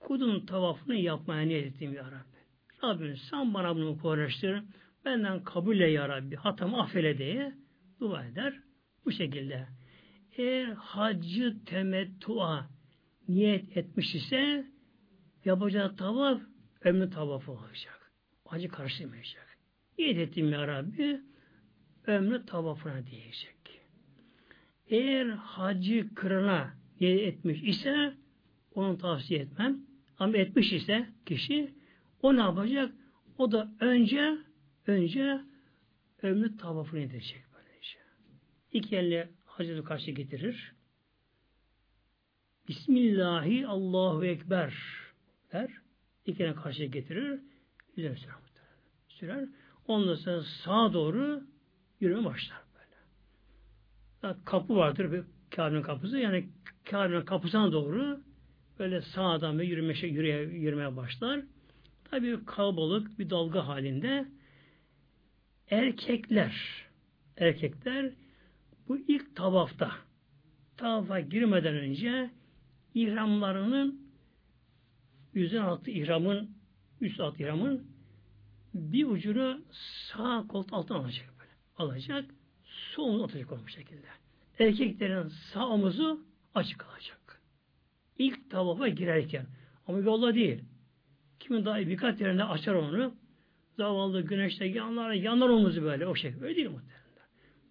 kudun 0.00 0.46
tavafını 0.46 0.96
yapmaya 0.96 1.46
niyet 1.46 1.66
ettim 1.66 1.92
ya 1.94 2.04
Rabbi. 2.04 2.40
Rabbim 2.84 3.16
sen 3.16 3.54
bana 3.54 3.76
bunu 3.76 3.98
kolaylaştır. 3.98 4.62
Benden 5.04 5.44
kabul 5.44 5.76
ya 5.76 6.08
Rabbi. 6.08 6.36
Hatamı 6.36 6.82
affele 6.82 7.18
diye 7.18 7.59
dua 8.00 8.24
eder. 8.24 8.60
Bu 9.04 9.12
şekilde. 9.12 9.66
Eğer 10.36 10.66
hacı 10.66 11.56
temettua 11.66 12.68
niyet 13.28 13.76
etmiş 13.76 14.14
ise 14.14 14.66
yapacağı 15.44 15.96
tavaf 15.96 16.40
ömrü 16.84 17.10
tavafı 17.10 17.52
olacak. 17.52 18.12
Hacı 18.46 18.68
karşılamayacak. 18.68 19.58
Niyet 19.98 20.18
ettim 20.18 20.52
ya 20.52 20.66
Rabbi 20.66 21.20
ömrü 22.06 22.46
tavafına 22.46 23.06
diyecek. 23.06 23.80
Eğer 24.86 25.26
hacı 25.26 26.14
kırına 26.14 26.74
niyet 27.00 27.34
etmiş 27.34 27.62
ise 27.62 28.14
onu 28.74 28.98
tavsiye 28.98 29.40
etmem. 29.40 29.80
Ama 30.18 30.36
etmiş 30.36 30.72
ise 30.72 31.08
kişi 31.26 31.74
o 32.22 32.36
ne 32.36 32.40
yapacak? 32.40 32.92
O 33.38 33.52
da 33.52 33.72
önce 33.80 34.38
önce 34.86 35.40
ömrü 36.22 36.56
tavafını 36.56 37.00
edecek. 37.00 37.49
İki 38.72 38.96
elle 38.96 39.28
hacı 39.46 39.84
karşı 39.84 40.10
getirir. 40.10 40.72
Bismillahi 42.68 43.66
Allahu 43.66 44.24
Ekber 44.24 44.74
der. 45.52 45.70
İki 46.26 46.42
elle 46.42 46.54
karşı 46.54 46.84
getirir. 46.84 47.40
Yüzüne 47.96 48.16
sürer. 48.16 48.34
Sürer. 49.08 49.48
Ondan 49.86 50.14
sonra 50.14 50.42
sağa 50.42 50.92
doğru 50.92 51.42
yürüme 52.00 52.24
başlar 52.24 52.58
böyle. 54.22 54.36
Kapı 54.44 54.76
vardır 54.76 55.12
bir 55.12 55.22
Kabe'nin 55.50 55.82
kapısı. 55.82 56.18
Yani 56.18 56.48
Kabe'nin 56.84 57.24
kapısına 57.24 57.72
doğru 57.72 58.20
böyle 58.78 59.02
sağdan 59.02 59.58
ve 59.58 59.64
yürüme, 59.64 59.92
yürüye, 59.92 60.42
yürümeye 60.42 60.96
başlar. 60.96 61.40
Tabi 62.04 62.44
kalabalık 62.44 63.18
bir 63.18 63.30
dalga 63.30 63.68
halinde 63.68 64.28
erkekler 65.70 66.86
erkekler 67.36 68.12
bu 68.90 68.98
ilk 68.98 69.36
tavafta 69.36 69.92
tavafa 70.76 71.20
girmeden 71.20 71.74
önce 71.74 72.30
ihramlarının 72.94 74.00
yüzün 75.34 75.58
altı 75.58 75.90
ihramın 75.90 76.50
üst 77.00 77.20
alt 77.20 77.40
ihramın 77.40 77.86
bir 78.74 79.06
ucunu 79.06 79.62
sağ 80.12 80.44
kolt 80.48 80.72
altına 80.72 80.98
alacak 80.98 81.28
böyle. 81.38 81.50
Alacak. 81.76 82.30
Sol 82.64 83.08
omuz 83.08 83.22
atacak 83.22 83.52
o 83.52 83.68
şekilde. 83.68 84.06
Erkeklerin 84.58 85.28
sağ 85.28 85.68
omuzu 85.68 86.24
açık 86.54 86.78
kalacak. 86.78 87.42
İlk 88.18 88.50
tavafa 88.50 88.88
girerken. 88.88 89.46
Ama 89.86 89.98
yolda 89.98 90.34
değil. 90.34 90.64
Kimin 91.40 91.64
daha 91.64 91.78
birkaç 91.78 92.20
yerinde 92.20 92.44
açar 92.44 92.74
onu. 92.74 93.14
Zavallı 93.76 94.22
güneşte 94.22 94.64
yanlar, 94.64 95.12
yanlar 95.12 95.48
omuzu 95.48 95.82
böyle 95.82 96.06
o 96.06 96.14
şekilde. 96.14 96.44
Öyle 96.44 96.56
değil 96.56 96.70
muhtemelen. 96.70 96.89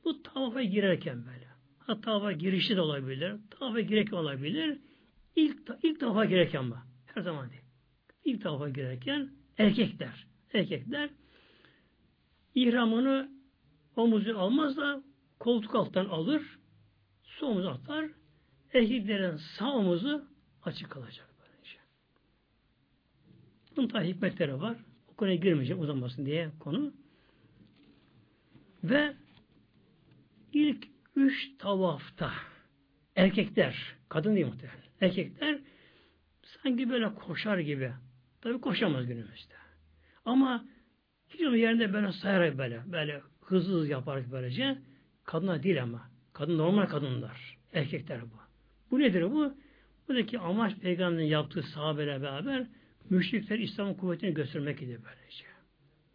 Bu 0.10 0.24
tavafa 0.24 0.64
girerken 0.64 1.26
böyle. 1.26 1.48
Ha 1.80 2.02
tavafa 2.02 2.32
girişi 2.32 2.76
de 2.76 2.82
olabilir. 2.82 3.36
Tavafa 3.50 3.80
girerken 3.80 4.18
olabilir. 4.18 4.78
İlk, 5.36 5.60
ilk 5.84 6.00
tavafa 6.00 6.26
girerken 6.26 6.60
ama. 6.60 6.86
Her 7.06 7.22
zaman 7.22 7.50
değil. 7.50 7.62
İlk 8.26 8.42
tavafa 8.42 8.70
girerken 8.70 9.30
erkekler. 9.58 10.28
Erkekler 10.54 11.10
ihramını 12.56 13.30
omuzu 13.96 14.38
almaz 14.38 14.78
da 14.78 15.04
koltuk 15.40 15.76
alttan 15.76 16.06
alır. 16.06 16.60
Sol 17.24 17.48
omuz 17.48 17.66
atar. 17.66 18.10
Erkeklerin 18.74 19.36
sağ 19.58 19.74
omuzu 19.74 20.26
açık 20.64 20.90
kalacak. 20.90 21.30
Böylece. 21.40 21.78
Bunun 23.76 23.94
da 23.94 24.02
hikmetleri 24.02 24.62
var. 24.62 24.78
O 25.08 25.16
konuya 25.16 25.36
girmeyeceğim 25.36 25.82
uzamasın 25.82 26.26
diye 26.26 26.52
konu. 26.60 26.94
Ve 28.84 29.16
ilk 30.54 30.88
üç 31.16 31.58
tavafta 31.58 32.32
erkekler, 33.16 33.96
kadın 34.10 34.36
değil 34.36 34.46
muhtemelen, 34.46 34.84
erkekler 35.02 35.60
sanki 36.42 36.90
böyle 36.90 37.14
koşar 37.14 37.58
gibi. 37.58 37.92
Tabi 38.42 38.62
koşamaz 38.62 39.08
günümüzde. 39.08 39.54
Ama 40.26 40.66
hiç 41.30 41.42
o 41.42 41.56
yerinde 41.56 41.94
böyle 41.94 42.12
sayarak 42.12 42.58
böyle, 42.58 42.82
böyle 42.92 43.22
hızlı 43.42 43.74
hızlı 43.74 43.88
yapar 43.88 44.32
böylece. 44.32 44.78
Kadınlar 45.24 45.64
değil 45.64 45.84
ama. 45.84 46.10
Kadın 46.34 46.58
normal 46.58 46.86
kadınlar. 46.86 47.58
Erkekler 47.74 48.22
bu. 48.22 48.40
Bu 48.92 49.00
nedir 49.00 49.24
bu? 49.24 49.54
Buradaki 50.08 50.40
amaç 50.40 50.76
peygamberin 50.76 51.26
yaptığı 51.26 51.64
sahabeyle 51.64 52.22
beraber 52.22 52.68
müşrikler 53.10 53.60
İslam'ın 53.60 53.94
kuvvetini 53.94 54.34
göstermek 54.34 54.82
idi 54.82 55.00
böylece. 55.06 55.46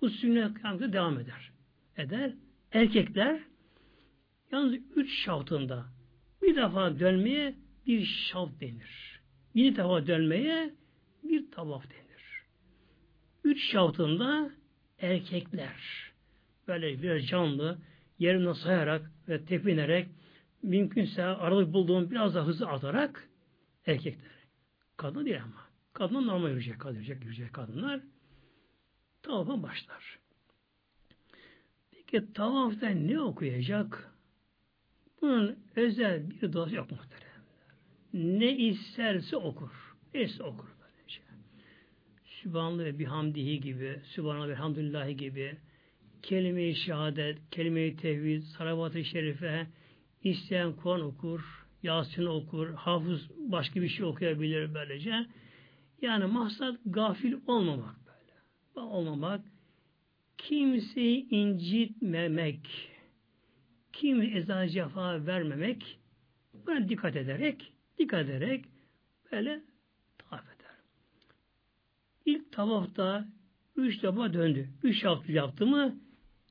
Bu 0.00 0.10
sünnet 0.10 0.54
kıyamete 0.54 0.92
devam 0.92 1.20
eder. 1.20 1.50
Eder. 1.96 2.32
Erkekler 2.72 3.40
Yalnız 4.54 4.74
üç 4.96 5.24
şaftında 5.24 5.84
bir 6.42 6.56
defa 6.56 6.98
dönmeye 7.00 7.54
bir 7.86 8.04
şaft 8.04 8.60
denir. 8.60 9.20
Bir 9.54 9.76
defa 9.76 10.06
dönmeye 10.06 10.74
bir 11.22 11.50
tavaf 11.50 11.84
denir. 11.90 12.44
Üç 13.44 13.70
şaftında 13.72 14.50
erkekler 14.98 15.76
böyle 16.68 17.02
biraz 17.02 17.26
canlı 17.26 17.78
yerinden 18.18 18.52
sayarak 18.52 19.10
ve 19.28 19.44
tepinerek 19.44 20.08
mümkünse 20.62 21.24
aralık 21.24 21.72
bulduğum 21.72 22.10
biraz 22.10 22.34
daha 22.34 22.46
hızlı 22.46 22.66
atarak 22.66 23.28
erkekler. 23.86 24.32
Kadın 24.96 25.26
değil 25.26 25.42
ama. 25.42 25.68
Kadın 25.92 26.26
normal 26.26 26.48
yürüyecek, 26.48 26.80
kadın 26.80 26.94
yürüyecek, 26.94 27.22
yürüyecek 27.24 27.52
kadınlar. 27.52 28.00
Tavafa 29.22 29.62
başlar. 29.62 30.18
Peki 31.90 32.32
tavafta 32.32 32.88
ne 32.88 33.20
okuyacak? 33.20 34.13
Bunun 35.24 35.56
özel 35.76 36.30
bir 36.30 36.52
duası 36.52 36.74
yok 36.74 36.90
muhteremler. 36.90 37.40
Ne 38.12 38.56
isterse 38.56 39.36
okur. 39.36 39.70
Neyse 40.14 40.42
okur. 40.42 40.68
Böylece. 40.80 41.20
Sübhanallah 42.24 42.84
ve 42.84 42.98
bihamdihi 42.98 43.60
gibi, 43.60 44.00
Sübhanallah 44.04 44.48
ve 44.48 44.52
elhamdülillahi 44.52 45.16
gibi, 45.16 45.56
kelime-i 46.22 46.74
şehadet, 46.74 47.38
kelime-i 47.50 47.96
tevhid, 47.96 48.42
salavat-ı 48.42 49.04
şerife, 49.04 49.66
isteyen 50.24 50.72
Kur'an 50.72 51.00
okur, 51.00 51.66
Yasin 51.82 52.26
okur, 52.26 52.74
hafız 52.74 53.30
başka 53.38 53.82
bir 53.82 53.88
şey 53.88 54.04
okuyabilir 54.04 54.74
böylece. 54.74 55.26
Yani 56.02 56.24
maksat 56.24 56.80
gafil 56.86 57.34
olmamak 57.46 57.96
böyle. 58.06 58.86
Olmamak, 58.86 59.44
kimseyi 60.38 61.28
incitmemek, 61.28 62.93
kimi 63.94 64.26
eza 64.26 64.68
cefa 64.68 65.26
vermemek, 65.26 65.98
buna 66.54 66.88
dikkat 66.88 67.16
ederek, 67.16 67.72
dikkat 67.98 68.20
ederek 68.28 68.64
böyle 69.32 69.60
tavaf 70.18 70.44
eder. 70.44 70.76
İlk 72.24 72.52
tavafta 72.52 73.28
üç 73.76 74.02
defa 74.02 74.32
döndü. 74.32 74.68
Üç 74.82 75.04
yaptı, 75.04 75.32
yaptı 75.32 75.66
mı 75.66 75.98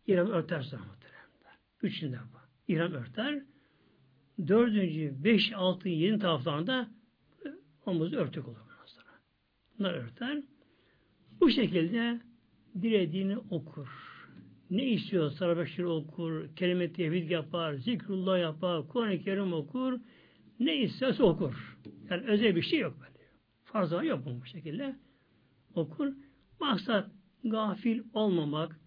İran 0.07 0.31
örter 0.31 0.61
sonra 0.61 0.81
muhteremler. 0.81 1.57
Üçünde. 1.81 2.19
İran 2.67 2.93
örter. 2.93 3.43
Dördüncü, 4.47 5.23
beş, 5.23 5.53
altı, 5.53 5.89
yedi 5.89 6.19
tavaflarında 6.19 6.89
omuzu 7.85 8.15
örtük 8.15 8.47
olur 8.47 8.59
bundan 8.59 8.85
sonra. 8.85 9.09
Bunlar 9.79 9.93
örter. 9.93 10.43
Bu 11.39 11.49
şekilde 11.49 12.21
dilediğini 12.81 13.37
okur. 13.37 14.12
Ne 14.73 14.85
istiyor? 14.85 15.31
Sarbeşir 15.31 15.83
okur, 15.83 16.55
kelime 16.55 16.93
tevhid 16.93 17.29
yapar, 17.29 17.73
zikrullah 17.73 18.39
yapar, 18.39 18.87
Kur'an-ı 18.87 19.19
Kerim 19.19 19.53
okur. 19.53 19.99
Ne 20.59 20.77
isterse 20.77 21.23
okur. 21.23 21.77
Yani 22.09 22.23
özel 22.23 22.55
bir 22.55 22.61
şey 22.61 22.79
yok 22.79 22.95
böyle. 23.01 23.29
Fazla 23.63 24.03
yok 24.03 24.19
bu 24.41 24.45
şekilde. 24.45 24.95
Okur. 25.75 26.13
Maksat 26.59 27.11
gafil 27.43 28.01
olmamak, 28.13 28.79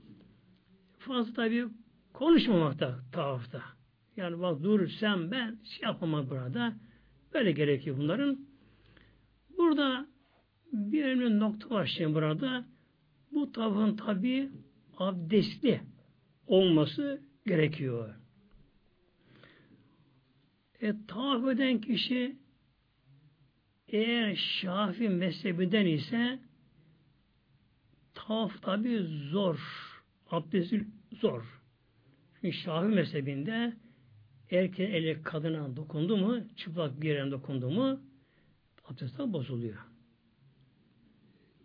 fazla 0.99 1.32
tabi 1.32 1.64
konuşmamak 2.12 2.78
da 2.78 2.99
tavafta. 3.12 3.62
Yani 4.16 4.41
bak 4.41 4.62
dur 4.62 4.89
sen 4.89 5.30
ben 5.30 5.59
şey 5.64 5.82
yapmamak 5.82 6.30
burada. 6.30 6.74
Böyle 7.34 7.53
gerekiyor 7.53 7.97
bunların. 7.99 8.39
Burada 9.59 10.07
bir 10.72 11.05
önemli 11.05 11.39
nokta 11.39 11.70
var 11.70 11.87
şimdi 11.87 12.14
burada. 12.14 12.64
Bu 13.32 13.53
tavın 13.53 13.97
tabi 13.97 14.51
abdestli 14.97 15.81
olması 16.47 17.23
gerekiyor. 17.47 18.15
E, 20.81 20.95
tavaf 21.09 21.49
eden 21.49 21.81
kişi 21.81 22.37
eğer 23.89 24.35
Şafi 24.37 25.09
mezhebinden 25.09 25.87
ise 25.87 26.39
tavaf 28.15 28.63
tabi 28.63 28.99
zor. 29.31 29.59
Abdesti 30.31 30.87
zor. 31.21 31.63
Çünkü 32.35 32.57
Şafi 32.57 32.87
mezhebinde 32.87 33.77
erkeğin 34.51 34.91
eli 34.91 35.23
kadına 35.23 35.77
dokundu 35.77 36.17
mu, 36.17 36.41
çıplak 36.57 37.01
bir 37.01 37.09
yerine 37.09 37.31
dokundu 37.31 37.71
mu 37.71 38.01
abdest 38.89 39.19
bozuluyor. 39.19 39.79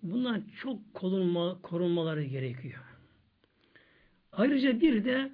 Bundan 0.04 0.44
çok 0.62 0.94
korunma, 0.94 1.62
korunmaları 1.62 2.24
gerekiyor. 2.24 2.91
Ayrıca 4.32 4.82
bir 4.82 5.06
de 5.06 5.32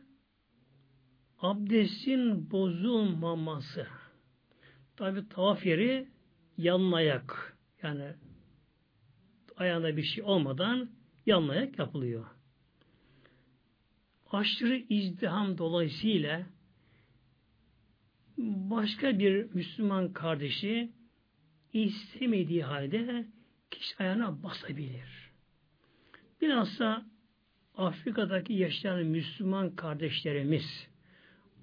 abdestin 1.40 2.52
bozulmaması. 2.52 3.88
Tabi 4.96 5.30
tavaf 5.30 5.66
yeri 5.66 6.08
yanın 6.58 6.92
ayak. 6.92 7.58
Yani 7.84 8.14
ayağında 9.58 9.98
bir 9.98 10.04
şey 10.04 10.24
olmadan 10.24 10.90
yanın 11.26 11.50
ayak 11.50 11.80
yapılıyor. 11.80 12.26
Aşırı 14.32 14.78
izdiham 14.90 15.58
dolayısıyla 15.58 16.46
başka 18.38 19.20
bir 19.20 19.54
Müslüman 19.54 20.14
kardeşi 20.14 20.92
istemediği 21.74 22.64
halde 22.64 23.26
kişi 23.72 23.98
ayağına 23.98 24.44
basabilir. 24.44 25.32
Bilhassa 26.42 27.06
Afrika'daki 27.78 28.54
yaşayan 28.54 29.06
Müslüman 29.06 29.76
kardeşlerimiz 29.76 30.88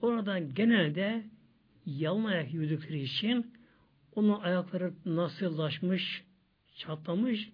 oradan 0.02 0.54
genelde 0.54 1.24
yalın 1.86 2.24
ayak 2.24 2.54
yürüdükleri 2.54 3.02
için 3.02 3.52
onun 4.14 4.40
ayakları 4.40 4.92
nasıllaşmış, 5.06 6.24
çatlamış, 6.76 7.50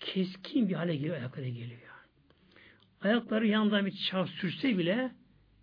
keskin 0.00 0.68
bir 0.68 0.74
hale 0.74 0.96
geliyor, 0.96 1.16
ayakları 1.16 1.48
geliyor. 1.48 1.80
Ayakları 3.00 3.46
yanında 3.46 3.86
bir 3.86 3.96
çarp 4.10 4.28
sürse 4.28 4.78
bile 4.78 5.12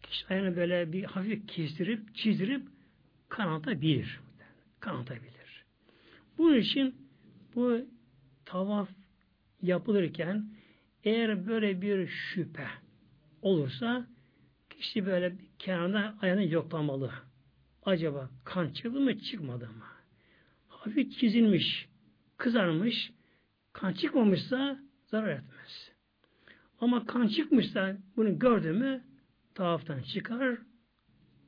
kişi 0.03 0.27
ayağını 0.27 0.55
böyle 0.55 0.91
bir 0.93 1.03
hafif 1.03 1.47
kestirip, 1.47 2.15
çizdirip 2.15 2.67
kanatabilir. 3.29 4.19
Kanatabilir. 4.79 5.65
Bunun 6.37 6.57
için 6.57 6.95
bu 7.55 7.87
tavaf 8.45 8.89
yapılırken 9.61 10.49
eğer 11.03 11.47
böyle 11.47 11.81
bir 11.81 12.07
şüphe 12.07 12.67
olursa 13.41 14.07
kişi 14.69 15.05
böyle 15.05 15.39
bir 15.39 15.45
kenarda 15.59 16.15
ayağını 16.21 16.45
yoklamalı. 16.45 17.11
Acaba 17.85 18.29
kan 18.43 18.69
çıktı 18.69 18.99
mı 18.99 19.19
çıkmadı 19.19 19.65
mı? 19.65 19.83
Hafif 20.67 21.19
çizilmiş, 21.19 21.89
kızarmış, 22.37 23.11
kan 23.73 23.93
çıkmamışsa 23.93 24.79
zarar 25.05 25.29
etmez. 25.29 25.91
Ama 26.79 27.05
kan 27.05 27.27
çıkmışsa 27.27 27.97
bunu 28.17 28.39
gördü 28.39 28.71
mü 28.71 29.03
tavaftan 29.55 30.01
çıkar, 30.01 30.57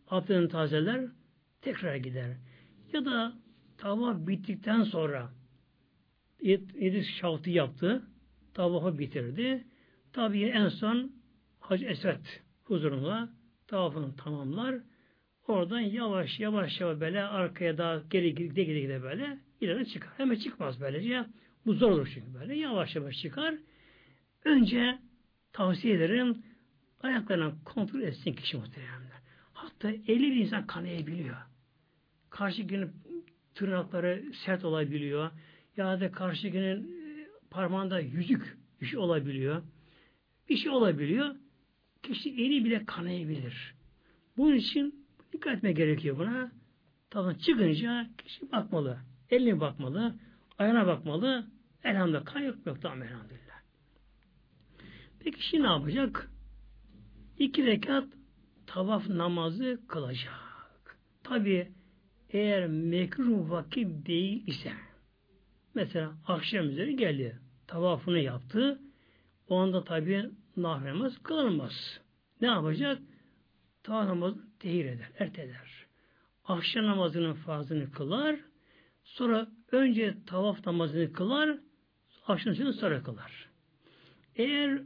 abdestini 0.07 0.49
tazeler, 0.49 1.05
tekrar 1.61 1.95
gider. 1.95 2.37
Ya 2.93 3.05
da 3.05 3.33
tavaf 3.77 4.27
bittikten 4.27 4.83
sonra 4.83 5.33
yedi 6.41 7.03
şaftı 7.03 7.49
yaptı, 7.49 8.03
tavafı 8.55 8.99
bitirdi. 8.99 9.63
Tabi 10.13 10.43
en 10.43 10.69
son 10.69 11.11
Hacı 11.59 11.85
Esed 11.85 12.25
huzuruna 12.63 13.29
tavafını 13.67 14.15
tamamlar. 14.15 14.75
Oradan 15.47 15.79
yavaş 15.79 16.39
yavaş 16.39 16.81
yavaş 16.81 16.99
böyle 16.99 17.23
arkaya 17.23 17.77
daha 17.77 18.01
geri 18.09 18.35
gide 18.35 18.63
gide 18.63 18.79
gide 18.79 19.03
böyle 19.03 19.39
ileri 19.61 19.89
çıkar. 19.89 20.11
Hemen 20.17 20.35
çıkmaz 20.35 20.81
böylece. 20.81 21.25
Bu 21.65 21.73
zor 21.73 21.91
olur 21.91 22.11
çünkü 22.13 22.33
böyle. 22.33 22.55
Yavaş 22.55 22.95
yavaş 22.95 23.21
çıkar. 23.21 23.55
Önce 24.45 24.99
tavsiye 25.53 25.95
ederim 25.95 26.43
ayaklarına 27.01 27.53
kontrol 27.65 28.01
etsin 28.01 28.33
kişi 28.33 28.57
muhteremler. 28.57 29.19
Hatta 29.53 29.89
eli 29.89 30.31
bir 30.31 30.35
insan 30.35 30.67
kanayabiliyor. 30.67 31.35
Karşı 32.29 32.61
günün 32.61 32.91
tırnakları 33.55 34.23
sert 34.45 34.65
olabiliyor. 34.65 35.31
Ya 35.77 35.99
da 35.99 36.11
karşı 36.11 36.47
günün 36.47 37.04
parmağında 37.55 37.99
yüzük 37.99 38.57
bir 38.81 38.85
şey 38.85 38.99
olabiliyor. 38.99 39.61
Bir 40.49 40.57
şey 40.57 40.71
olabiliyor. 40.71 41.35
Kişi 42.03 42.29
eli 42.29 42.65
bile 42.65 42.85
kanayabilir. 42.85 43.75
Bunun 44.37 44.55
için 44.55 45.05
dikkat 45.33 45.57
etme 45.57 45.71
gerekiyor 45.71 46.17
buna. 46.17 46.51
Tabii 47.09 47.39
çıkınca 47.39 48.09
kişi 48.17 48.51
bakmalı. 48.51 48.97
Eline 49.29 49.59
bakmalı. 49.59 50.15
Ayağına 50.57 50.87
bakmalı. 50.87 51.47
Elhamdülillah 51.83 52.25
kan 52.25 52.39
yok 52.39 52.55
yok 52.65 52.81
tamam 52.81 53.03
elhamdülillah. 53.03 53.59
Peki 55.19 55.47
şimdi 55.47 55.63
ne 55.63 55.67
yapacak? 55.67 56.31
İki 57.37 57.65
rekat 57.65 58.07
tavaf 58.67 59.09
namazı 59.09 59.79
kılacak. 59.87 60.99
Tabi 61.23 61.71
eğer 62.29 62.67
mekruh 62.67 63.49
vakit 63.49 64.07
değil 64.07 64.47
ise 64.47 64.71
mesela 65.75 66.13
akşam 66.27 66.69
üzeri 66.69 66.95
geldi 66.95 67.44
tavafını 67.67 68.19
yaptı. 68.19 68.79
O 69.49 69.55
anda 69.57 69.83
tabi 69.83 70.29
namaz 70.57 71.17
kılınmaz. 71.23 72.01
Ne 72.41 72.47
yapacak? 72.47 73.01
Tavaf 73.83 74.07
namazı 74.07 74.37
tehir 74.59 74.85
eder, 74.85 75.09
erteler. 75.19 75.85
Akşam 76.45 76.85
namazının 76.85 77.33
fazını 77.33 77.91
kılar, 77.91 78.39
sonra 79.03 79.47
önce 79.71 80.17
tavaf 80.25 80.65
namazını 80.65 81.13
kılar, 81.13 81.57
akşam 82.27 82.55
sonra 82.55 83.03
kılar. 83.03 83.49
Eğer 84.35 84.81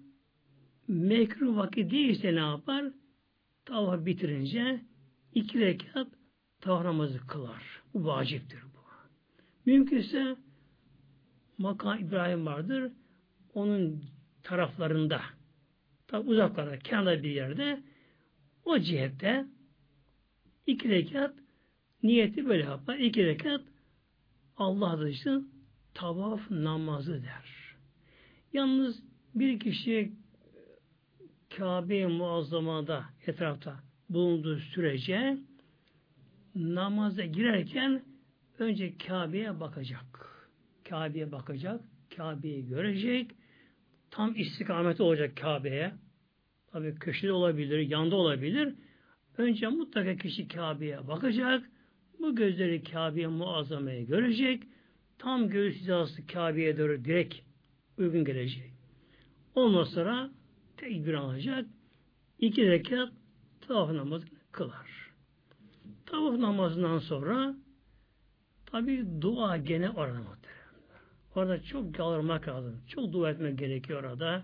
mekruh 0.87 1.57
vakit 1.57 1.91
değilse 1.91 2.35
ne 2.35 2.39
yapar? 2.39 2.85
Tavaf 3.65 4.05
bitirince 4.05 4.81
iki 5.33 5.59
rekat 5.59 6.07
tavaf 6.61 6.83
namazı 6.83 7.27
kılar. 7.27 7.81
Bu 7.93 8.05
vaciptir 8.05 8.63
bu. 8.63 8.79
Mümkünse 9.65 10.35
makam 11.59 11.99
İbrahim 11.99 12.45
vardır. 12.45 12.91
Onun 13.53 14.03
taraflarında 14.43 15.21
tabi 16.07 16.29
uzaklarda, 16.29 16.79
kenarda 16.79 17.23
bir 17.23 17.31
yerde 17.31 17.83
o 18.65 18.79
cihette 18.79 19.45
iki 20.67 20.89
rekat 20.89 21.33
niyeti 22.03 22.45
böyle 22.45 22.63
yapar. 22.63 22.97
İki 22.97 23.25
rekat 23.25 23.61
Allah 24.57 24.99
dışı 24.99 25.41
tavaf 25.93 26.51
namazı 26.51 27.23
der. 27.23 27.75
Yalnız 28.53 29.03
bir 29.35 29.59
kişi 29.59 30.11
Kabe-i 31.57 32.05
Muazzama'da 32.05 33.05
etrafta 33.27 33.79
bulunduğu 34.09 34.59
sürece 34.59 35.37
namaza 36.55 37.25
girerken 37.25 38.03
önce 38.59 38.97
Kabe'ye 38.97 39.59
bakacak. 39.59 40.28
Kabe'ye 40.89 41.31
bakacak, 41.31 41.81
Kabe'yi 42.17 42.67
görecek, 42.67 43.31
tam 44.11 44.35
istikameti 44.35 45.03
olacak 45.03 45.37
Kabe'ye. 45.37 45.91
Tabi 46.71 46.95
köşede 46.95 47.31
olabilir, 47.31 47.79
yanda 47.79 48.15
olabilir. 48.15 48.75
Önce 49.37 49.67
mutlaka 49.67 50.15
kişi 50.15 50.47
Kabe'ye 50.47 51.07
bakacak. 51.07 51.69
Bu 52.19 52.35
gözleri 52.35 52.83
Kabe'ye 52.83 53.27
muazzamayı 53.27 54.07
görecek. 54.07 54.63
Tam 55.17 55.49
göğüs 55.49 55.75
hizası 55.75 56.27
Kabe'ye 56.27 56.77
doğru 56.77 57.05
direkt 57.05 57.35
uygun 57.97 58.25
gelecek. 58.25 58.71
Ondan 59.55 59.83
sonra 59.83 60.29
tekbir 60.77 61.13
alacak. 61.13 61.65
İki 62.39 62.71
rekat 62.71 63.09
tavaf 63.61 63.91
namazını 63.91 64.29
kılar. 64.51 65.11
Tavaf 66.05 66.39
namazından 66.39 66.99
sonra 66.99 67.55
tabi 68.65 69.21
dua 69.21 69.57
gene 69.57 69.89
orada. 69.89 70.38
Orada 71.39 71.63
çok 71.63 71.99
yalvarmak 71.99 72.47
lazım. 72.47 72.81
Çok 72.87 73.13
dua 73.13 73.29
etmek 73.29 73.59
gerekiyor 73.59 74.03
orada. 74.03 74.43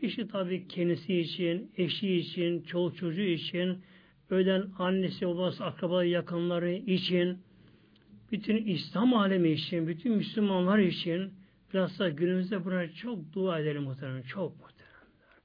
Kişi 0.00 0.28
tabi 0.28 0.68
kendisi 0.68 1.18
için, 1.18 1.72
eşi 1.76 2.14
için, 2.14 2.62
çoluk 2.62 2.96
çocuğu 2.96 3.22
için, 3.22 3.82
ölen 4.30 4.70
annesi, 4.78 5.26
babası, 5.26 5.64
akrabaları, 5.64 6.06
yakınları 6.06 6.70
için, 6.72 7.38
bütün 8.32 8.66
İslam 8.66 9.14
alemi 9.14 9.50
için, 9.50 9.88
bütün 9.88 10.12
Müslümanlar 10.12 10.78
için 10.78 11.32
biraz 11.74 11.98
da 11.98 12.08
günümüzde 12.08 12.64
buna 12.64 12.92
çok 12.92 13.32
dua 13.32 13.58
edelim 13.58 13.82
muhtemelen. 13.82 14.22
Çok 14.22 14.60
muhteremler. 14.60 15.38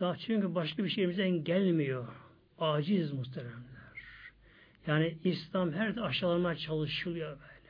Daha 0.00 0.16
çünkü 0.16 0.54
başka 0.54 0.84
bir 0.84 0.90
şeyimizden 0.90 1.44
gelmiyor. 1.44 2.08
Aciz 2.58 3.12
muhteremler. 3.12 3.84
Yani 4.86 5.18
İslam 5.24 5.72
her 5.72 5.96
aşağılamaya 5.96 6.56
çalışılıyor 6.56 7.30
böyle. 7.30 7.63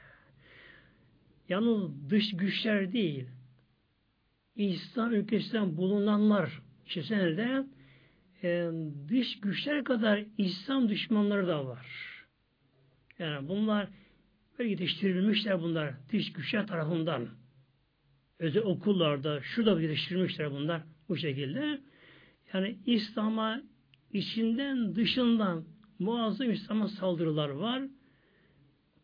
Yalnız 1.49 2.11
dış 2.11 2.37
güçler 2.37 2.93
değil. 2.93 3.27
İslam 4.57 5.15
ülkesinden 5.15 5.77
bulunanlar 5.77 6.63
içerisinde 6.87 7.67
e, 8.43 8.71
dış 9.09 9.41
güçler 9.41 9.85
kadar 9.85 10.25
İslam 10.39 10.89
düşmanları 10.89 11.49
da 11.49 11.67
var. 11.67 11.87
Yani 13.19 13.49
bunlar 13.49 13.89
böyle 14.59 14.71
yetiştirilmişler 14.71 15.63
bunlar 15.63 15.95
dış 16.13 16.33
güçler 16.33 16.67
tarafından. 16.67 17.29
Özel 18.39 18.63
okullarda 18.63 19.41
şurada 19.41 19.81
yetiştirilmişler 19.81 20.51
bunlar 20.51 20.83
bu 21.09 21.17
şekilde. 21.17 21.81
Yani 22.53 22.79
İslam'a 22.87 23.63
içinden 24.13 24.95
dışından 24.95 25.65
muazzam 25.99 26.51
İslam'a 26.51 26.89
saldırılar 26.89 27.49
var. 27.49 27.83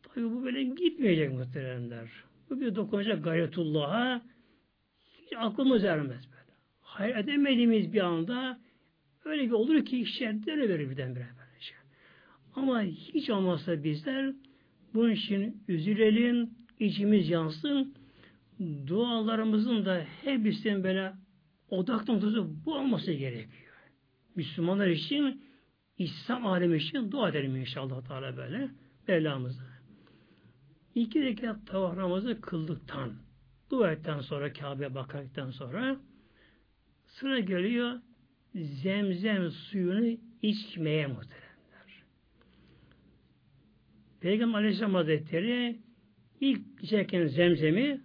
Tabi 0.03 0.25
bu 0.25 0.45
böyle 0.45 0.63
gitmeyecek 0.63 1.33
muhteremler. 1.33 2.30
Bu 2.51 2.61
bir 2.61 2.75
dokunacak 2.75 3.25
gayretullah'a 3.25 4.23
hiç 5.23 5.33
aklımız 5.37 5.85
ermez 5.85 6.31
böyle. 6.31 6.57
Hayır 6.81 7.17
edemediğimiz 7.17 7.93
bir 7.93 8.01
anda 8.01 8.61
öyle 9.25 9.43
bir 9.47 9.51
olur 9.51 9.85
ki 9.85 10.01
işler 10.01 10.47
dönüverir 10.47 10.91
birdenbire 10.91 11.27
böylece. 11.39 11.75
Ama 12.55 12.83
hiç 12.83 13.31
olmazsa 13.31 13.85
bizler 13.85 14.33
bunun 14.95 15.11
için 15.11 15.63
üzülelim, 15.69 16.51
içimiz 16.79 17.29
yansın, 17.29 17.95
dualarımızın 18.87 19.85
da 19.85 20.05
hepsinin 20.25 20.85
böyle 20.85 21.13
odak 21.69 22.09
noktası 22.09 22.65
bu 22.65 22.75
olması 22.75 23.13
gerekiyor. 23.13 23.75
Müslümanlar 24.37 24.87
için, 24.87 25.43
İslam 25.99 26.47
alemi 26.47 26.77
için 26.77 27.13
dua 27.13 27.29
edelim 27.29 27.57
inşallah 27.57 28.09
Teala 28.09 28.37
böyle. 28.37 28.69
Mevlamıza. 29.09 29.70
İki 30.95 31.23
rekat 31.23 31.67
tavaf 31.67 31.97
namazı 31.97 32.41
kıldıktan, 32.41 33.13
dua 33.71 33.93
etten 33.93 34.21
sonra, 34.21 34.53
Kabe'ye 34.53 34.95
bakarken 34.95 35.51
sonra 35.51 36.01
sıra 37.07 37.41
geliyor 37.41 38.01
zemzem 38.55 39.51
suyunu 39.51 40.19
içmeye 40.43 41.07
muhteremler. 41.07 42.05
Peygamber 44.21 44.59
Aleyhisselam 44.59 44.95
Hazretleri 44.95 45.79
ilk 46.41 46.61
içerken 46.83 47.27
zemzemi 47.27 48.01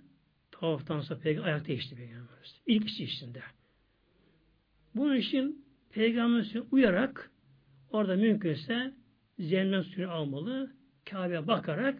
tavaftan 0.51 0.99
sonra 1.01 1.19
peygamber 1.19 1.47
ayakta 1.49 1.73
içti 1.73 1.95
peygamberimiz. 1.95 2.61
İlk 2.67 2.89
içi 2.89 3.03
içtiğinde. 3.03 3.41
Bunun 4.95 5.15
için 5.15 5.65
peygamberimiz 5.89 6.55
uyarak 6.71 7.31
orada 7.89 8.15
mümkünse 8.15 8.93
zemzem 9.39 9.83
suyunu 9.83 10.11
almalı, 10.11 10.73
Kabe'ye 11.05 11.47
bakarak 11.47 11.99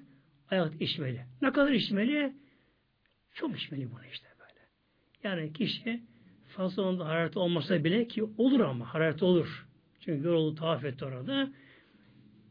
ayakta 0.52 0.84
içmeli. 0.84 1.26
Ne 1.42 1.52
kadar 1.52 1.72
içmeli? 1.72 2.34
Çok 3.34 3.58
içmeli 3.58 3.92
bunu 3.92 4.06
işte 4.14 4.28
böyle. 4.40 4.60
Yani 5.24 5.54
kişi 5.54 6.02
fazla 6.48 6.84
onda 6.84 7.06
hararet 7.06 7.38
olmasa 7.38 7.84
bile 7.84 8.08
ki 8.08 8.24
olur 8.38 8.60
ama 8.60 8.94
hararet 8.94 9.24
olur. 9.24 9.68
Çünkü 10.00 10.28
yoruldu 10.28 10.56
tavaf 10.56 10.86
etti 10.86 11.06
orada. 11.06 11.50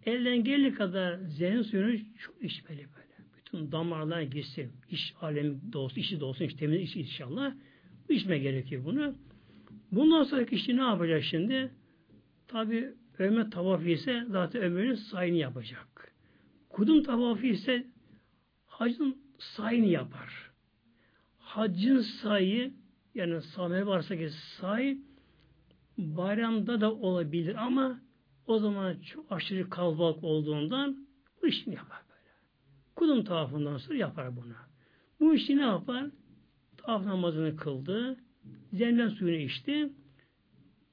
Elden 0.06 0.44
geldiği 0.44 0.74
kadar 0.74 1.18
zeyn 1.18 1.62
suyunu 1.62 1.98
çok 2.18 2.42
içmeli 2.42 2.78
böyle. 2.78 3.28
Bütün 3.36 3.72
damarlar 3.72 4.22
gitsin. 4.22 4.72
İş 4.90 5.14
alemi 5.20 5.72
dolsun, 5.72 6.00
işi 6.00 6.20
dolsun, 6.20 6.44
iş 6.44 6.54
temiz 6.54 6.80
iş 6.80 6.96
inşallah. 6.96 7.54
Bu 8.08 8.12
içme 8.12 8.38
gerekiyor 8.38 8.84
bunu. 8.84 9.14
Bundan 9.92 10.24
sonra 10.24 10.46
kişi 10.46 10.76
ne 10.76 10.82
yapacak 10.82 11.22
şimdi? 11.24 11.70
Tabi 12.48 12.90
ömür 13.18 13.50
tavafı 13.50 13.88
ise 13.88 14.24
zaten 14.28 14.62
ömrünün 14.62 14.94
sayını 14.94 15.36
yapacak. 15.36 16.13
Kudum 16.74 17.02
tavafı 17.02 17.46
ise 17.46 17.86
hacın 18.66 19.16
sayını 19.38 19.86
yapar. 19.86 20.50
Haccın 21.38 22.00
sayı 22.00 22.74
yani 23.14 23.42
samimi 23.42 23.86
varsa 23.86 24.16
ki 24.16 24.30
say 24.30 24.98
bayramda 25.98 26.80
da 26.80 26.94
olabilir 26.94 27.54
ama 27.66 28.00
o 28.46 28.58
zaman 28.58 29.00
çok 29.00 29.32
aşırı 29.32 29.70
kalabalık 29.70 30.24
olduğundan 30.24 31.06
bu 31.42 31.46
işini 31.46 31.74
yapar 31.74 32.02
böyle. 32.08 32.30
Kudum 32.96 33.24
tavafından 33.24 33.76
sonra 33.76 33.98
yapar 33.98 34.36
bunu. 34.36 34.54
Bu 35.20 35.34
işi 35.34 35.56
ne 35.56 35.62
yapar? 35.62 36.06
Tavaf 36.76 37.04
namazını 37.04 37.56
kıldı. 37.56 38.16
Zemzem 38.72 39.10
suyunu 39.10 39.36
içti. 39.36 39.92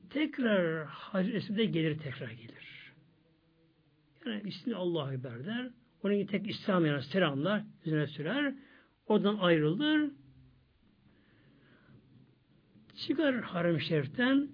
Tekrar 0.10 0.86
Hac-ı 0.86 1.64
gelir 1.64 1.98
tekrar 1.98 2.32
gelir. 2.32 2.61
Yani 4.26 4.42
ismi 4.46 4.76
Allah'a 4.76 5.14
Ekber 5.14 5.46
der. 5.46 5.70
Onun 6.04 6.26
tek 6.26 6.50
İslam 6.50 6.86
yani 6.86 7.04
selamlar 7.04 7.64
üzerine 7.86 8.08
sürer. 8.08 8.54
Oradan 9.08 9.38
ayrılır. 9.38 10.12
Çıkar 12.96 13.42
harem 13.42 13.80
şeriften 13.80 14.50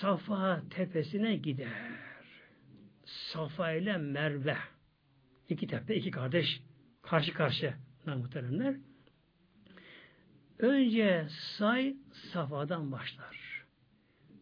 Safa 0.00 0.62
tepesine 0.70 1.36
gider. 1.36 1.90
Safa 3.04 3.72
ile 3.72 3.96
Merve. 3.96 4.56
İki 5.48 5.66
tepe, 5.66 5.96
iki 5.96 6.10
kardeş 6.10 6.62
karşı 7.02 7.34
karşıya 7.34 7.74
muhteremler. 8.06 8.76
Önce 10.58 11.26
say 11.30 11.96
Safa'dan 12.12 12.92
başlar. 12.92 13.64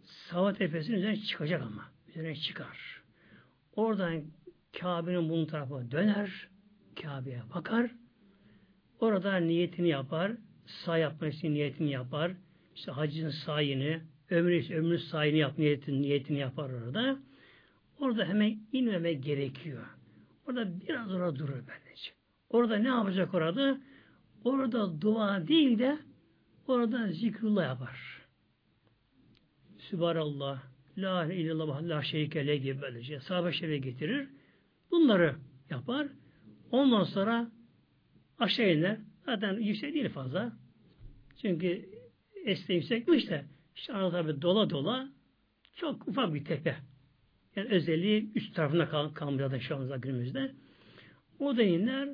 Safa 0.05 0.53
tepesinin 0.53 0.97
üzerine 0.97 1.17
çıkacak 1.17 1.63
ama. 1.63 1.91
Üzerine 2.09 2.37
çıkar. 2.37 2.98
Oradan 3.79 4.23
Kabe'nin 4.81 5.29
bunun 5.29 5.47
tarafına 5.47 5.91
döner. 5.91 6.49
Kabe'ye 7.03 7.43
bakar. 7.55 7.91
Orada 9.01 9.37
niyetini 9.37 9.89
yapar. 9.89 10.33
Say 10.67 11.01
yapmak 11.01 11.45
niyetini 11.45 11.91
yapar 11.91 12.33
işte 12.75 12.93
hacın 12.93 13.31
sayını, 13.31 14.01
ömrü, 14.31 14.75
ömrü 14.75 14.99
sayını 14.99 15.37
yap, 15.37 15.59
niyetini, 15.59 16.03
niyetini 16.03 16.39
yapar 16.39 16.71
orada. 16.71 17.19
Orada 17.99 18.25
hemen 18.25 18.59
inmemek 18.73 19.25
gerekiyor. 19.25 19.87
Orada 20.49 20.81
biraz 20.81 21.13
orada 21.13 21.39
durur 21.39 21.55
böylece. 21.55 22.11
Orada 22.51 22.77
ne 22.77 22.89
yapacak 22.89 23.35
orada? 23.35 23.81
Orada 24.45 25.01
dua 25.01 25.49
değil 25.49 25.79
de 25.79 25.99
orada 26.67 27.13
zikrullah 27.13 27.65
yapar. 27.65 28.23
Sübhanallah, 29.79 30.63
La 30.99 31.25
ilahe 31.25 31.37
illallah, 31.37 31.83
la 31.83 32.03
şerike 32.03 32.57
gibi 32.57 32.83
böylece. 32.83 33.21
Sahabe 33.21 33.53
şerife 33.53 33.79
getirir. 33.79 34.29
Bunları 34.91 35.37
yapar. 35.71 36.09
Ondan 36.71 37.05
sonra 37.05 37.51
aşağı 38.39 38.73
iner. 38.73 38.99
Zaten 39.25 39.61
yüksek 39.61 39.95
değil 39.95 40.09
fazla. 40.09 40.53
Çünkü 41.41 41.89
esne 42.45 42.75
yüksekmiş 42.75 43.31
de 43.31 43.45
işte 43.77 43.93
tabi 43.93 44.43
dola 44.43 44.71
dola 44.71 45.09
çok 45.75 46.09
ufak 46.09 46.35
bir 46.35 46.45
tepe. 46.45 46.77
Yani 47.57 47.69
özelliği 47.69 48.33
üst 48.35 48.55
tarafında 48.55 48.89
kal 48.89 49.09
kalmıyor 49.09 49.61
şu 49.61 49.77
anda 49.77 49.97
günümüzde. 49.97 50.53
O 51.39 51.57
da 51.57 51.63
iner 51.63 52.09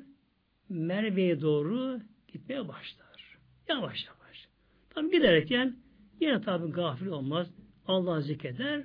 Merve'ye 0.69 1.41
doğru 1.41 1.99
gitmeye 2.27 2.67
başlar. 2.67 3.37
Yavaş 3.67 4.05
yavaş. 4.05 4.47
Tam 4.89 5.11
giderken 5.11 5.75
yine 6.19 6.41
tabi 6.41 6.71
gafil 6.71 7.07
olmaz. 7.07 7.47
Allah 7.87 8.21
zikreder. 8.21 8.83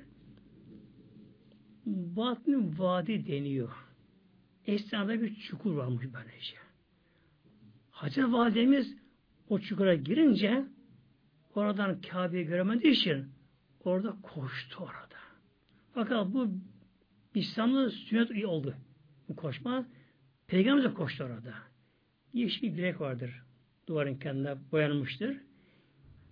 Batni 1.87 2.79
Vadi 2.79 3.27
deniyor. 3.27 3.73
Esnada 4.67 5.23
bir 5.23 5.35
çukur 5.35 5.75
varmış 5.75 6.07
böylece. 6.15 6.57
Hacı 7.91 8.33
Validemiz 8.33 8.97
o 9.49 9.59
çukura 9.59 9.95
girince 9.95 10.65
oradan 11.55 12.01
Kabe'yi 12.01 12.45
göremediği 12.45 12.93
için 12.93 13.27
orada 13.85 14.17
koştu 14.23 14.79
orada. 14.85 15.21
Fakat 15.95 16.35
bu 16.35 16.49
İslam'da 17.35 17.91
sünnet 17.91 18.45
oldu. 18.45 18.75
Bu 19.29 19.37
koşma. 19.37 19.87
Peygamber 20.47 20.85
de 20.85 20.95
koştu 20.95 21.25
orada. 21.25 21.55
Yeşil 22.33 22.77
direk 22.77 23.01
vardır. 23.01 23.43
Duvarın 23.89 24.15
kendine 24.15 24.57
boyanmıştır. 24.73 25.37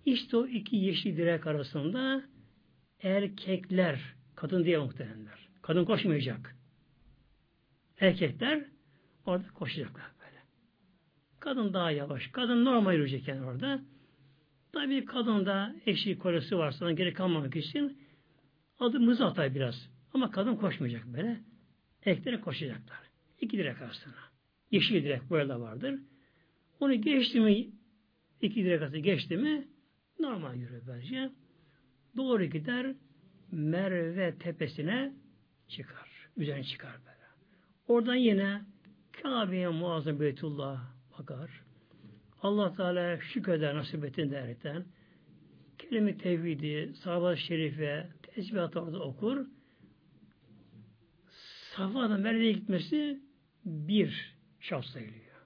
İşte 0.05 0.37
o 0.37 0.47
iki 0.47 0.75
yeşil 0.75 1.17
direk 1.17 1.47
arasında 1.47 2.23
erkekler, 3.03 3.99
kadın 4.35 4.65
diye 4.65 4.77
muhtemelenler. 4.77 5.49
Kadın 5.61 5.85
koşmayacak. 5.85 6.55
Erkekler 7.99 8.65
orada 9.25 9.47
koşacaklar 9.47 10.11
böyle. 10.19 10.41
Kadın 11.39 11.73
daha 11.73 11.91
yavaş. 11.91 12.27
Kadın 12.27 12.65
normal 12.65 12.93
yürüyecek 12.93 13.27
yani 13.27 13.45
orada. 13.45 13.81
Tabi 14.71 15.05
kadın 15.05 15.45
da 15.45 15.75
eşi 15.85 16.17
kolesi 16.17 16.57
varsa 16.57 16.91
geri 16.91 17.13
kalmamak 17.13 17.55
için 17.55 18.01
adımızı 18.79 19.25
atar 19.25 19.55
biraz. 19.55 19.89
Ama 20.13 20.31
kadın 20.31 20.55
koşmayacak 20.55 21.05
böyle. 21.05 21.39
Erkekler 22.05 22.41
koşacaklar. 22.41 22.99
İki 23.41 23.57
direk 23.57 23.81
arasında. 23.81 24.15
Yeşil 24.71 25.03
direk 25.03 25.29
böyle 25.29 25.55
vardır. 25.55 25.99
Onu 26.79 27.01
geçti 27.01 27.39
mi 27.39 27.67
iki 28.41 28.65
direk 28.65 28.81
arası 28.81 28.97
geçti 28.97 29.37
mi 29.37 29.67
normal 30.19 30.55
yürür 30.55 30.81
bence. 30.87 31.29
Doğru 32.19 32.45
gider 32.45 32.95
Merve 33.51 34.37
tepesine 34.39 35.13
çıkar. 35.67 36.29
Üzerine 36.37 36.63
çıkar 36.63 36.91
böyle. 36.91 37.27
Oradan 37.87 38.15
yine 38.15 38.61
Kabe'ye 39.11 39.67
muazzam 39.67 40.19
Beytullah 40.19 40.81
bakar. 41.19 41.63
Allah 42.41 42.75
Teala 42.75 43.19
şükreder 43.19 43.75
nasip 43.75 44.05
ettin 44.05 44.31
derken 44.31 44.85
kelime 45.77 46.17
tevhidi, 46.17 46.93
sahabat-ı 46.93 47.37
şerife, 47.37 48.09
tesbihat 48.21 48.77
orada 48.77 49.03
okur. 49.03 49.45
Safa'dan 51.75 52.21
Merve'ye 52.21 52.51
gitmesi 52.51 53.19
bir 53.65 54.35
şart 54.59 54.85
sayılıyor. 54.85 55.45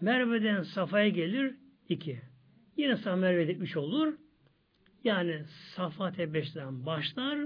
Merve'den 0.00 0.62
Safa'ya 0.62 1.08
gelir 1.08 1.54
iki. 1.88 2.20
Yine 2.76 2.96
Safa 2.96 3.16
Merve'de 3.16 3.52
üç 3.52 3.76
olur. 3.76 4.14
Yani 5.04 5.44
Safa 5.76 6.12
tepesinden 6.12 6.86
başlar. 6.86 7.38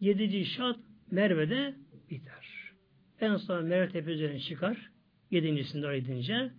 Yedinci 0.00 0.44
şart 0.44 0.78
Merve'de 1.10 1.74
biter. 2.10 2.72
En 3.20 3.36
son 3.36 3.64
Merve 3.64 3.88
tepesine 3.88 4.40
çıkar. 4.40 4.90
Yedincisinde 5.30 5.86
oraya 5.86 5.98
gidince 5.98 6.50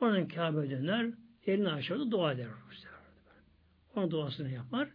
oradan 0.00 0.28
Kabe 0.28 0.70
döner. 0.70 1.10
Elini 1.46 1.68
aşağıda 1.68 2.10
dua 2.10 2.32
eder. 2.32 2.46
Onun 3.96 4.10
duasını 4.10 4.50
yapar. 4.50 4.88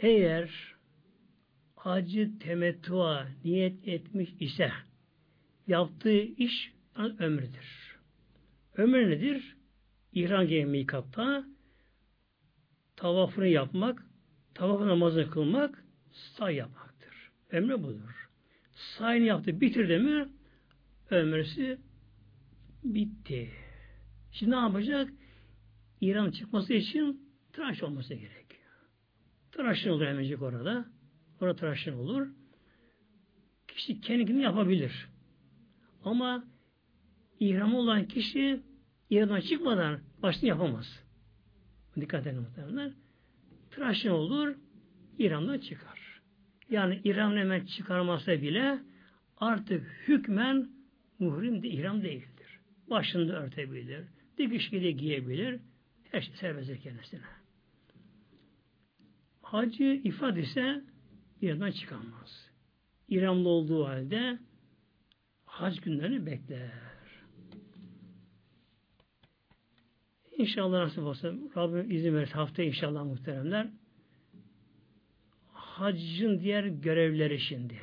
Eğer 0.00 0.74
hacı 1.76 2.38
temettua 2.38 3.28
niyet 3.44 3.88
etmiş 3.88 4.30
ise 4.40 4.72
yaptığı 5.66 6.20
iş 6.20 6.72
ömrüdür. 7.18 7.98
Ömür 8.76 9.10
nedir? 9.10 9.56
İhram 10.12 10.46
gibi 10.46 10.66
mikatta 10.66 11.44
tavafını 12.98 13.46
yapmak, 13.46 14.02
tavaf 14.54 14.80
namazını 14.80 15.30
kılmak, 15.30 15.84
say 16.12 16.54
yapmaktır. 16.54 17.30
Ömrü 17.50 17.82
budur. 17.82 18.28
Sayını 18.72 19.26
yaptı, 19.26 19.60
bitirdi 19.60 19.98
mi 19.98 20.28
ömrüsü 21.10 21.78
bitti. 22.84 23.50
Şimdi 24.32 24.52
ne 24.52 24.56
yapacak? 24.56 25.10
İran 26.00 26.30
çıkması 26.30 26.74
için 26.74 27.30
tıraş 27.52 27.82
olması 27.82 28.14
gerekiyor. 28.14 28.68
Tıraşın 29.52 29.90
olur 29.90 30.06
hemencik 30.06 30.42
orada. 30.42 30.84
Orada 31.40 31.56
tıraşın 31.56 31.92
olur. 31.92 32.28
Kişi 33.68 34.00
kendini 34.00 34.42
yapabilir. 34.42 35.08
Ama 36.04 36.44
ihram 37.40 37.74
olan 37.74 38.08
kişi 38.08 38.60
İran'dan 39.10 39.40
çıkmadan 39.40 40.00
başını 40.22 40.48
yapamaz. 40.48 41.07
Dikkat 42.00 42.26
edin 42.26 42.40
muhtemelen. 42.40 42.92
Tıraşın 43.70 44.10
olur, 44.10 44.54
İran'dan 45.18 45.58
çıkar. 45.58 46.22
Yani 46.70 47.00
İran 47.04 47.36
hemen 47.36 47.66
çıkarmasa 47.66 48.42
bile 48.42 48.78
artık 49.36 49.86
hükmen 50.08 50.68
muhrim 51.18 51.62
de 51.62 51.68
ihram 51.68 52.02
değildir. 52.02 52.60
Başını 52.90 53.28
da 53.28 53.42
örtebilir, 53.42 54.04
dikiş 54.38 54.72
de 54.72 54.90
giyebilir, 54.90 55.60
her 56.10 56.20
şey 56.20 56.34
serbest 56.34 56.82
kendisine. 56.82 57.20
Hacı 59.42 59.84
ifade 59.84 60.40
ise 60.40 60.84
İran'dan 61.40 61.70
çıkamaz. 61.70 62.50
İranlı 63.08 63.48
olduğu 63.48 63.86
halde 63.86 64.38
hac 65.44 65.80
günlerini 65.80 66.26
bekler. 66.26 66.70
İnşallah 70.38 70.78
nasip 70.78 71.04
olsa 71.04 71.32
Rabbim 71.56 71.90
izin 71.90 72.14
verirse 72.14 72.32
hafta 72.32 72.62
inşallah 72.62 73.04
muhteremler 73.04 73.68
haccın 75.52 76.40
diğer 76.40 76.64
görevleri 76.64 77.40
şimdi. 77.40 77.78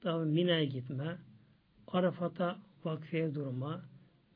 Tabi 0.00 0.24
Mina'ya 0.24 0.64
gitme, 0.64 1.18
Arafat'a 1.86 2.58
vakfeye 2.84 3.34
durma, 3.34 3.82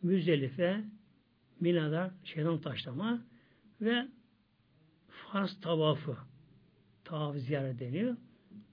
Müzdelife, 0.02 0.84
Mina'da 1.60 2.14
şeytan 2.24 2.60
taşlama 2.60 3.22
ve 3.80 4.08
Fars 5.08 5.60
tavafı 5.60 6.16
tavaf 7.04 7.36
ziyaret 7.36 7.80
deniyor. 7.80 8.16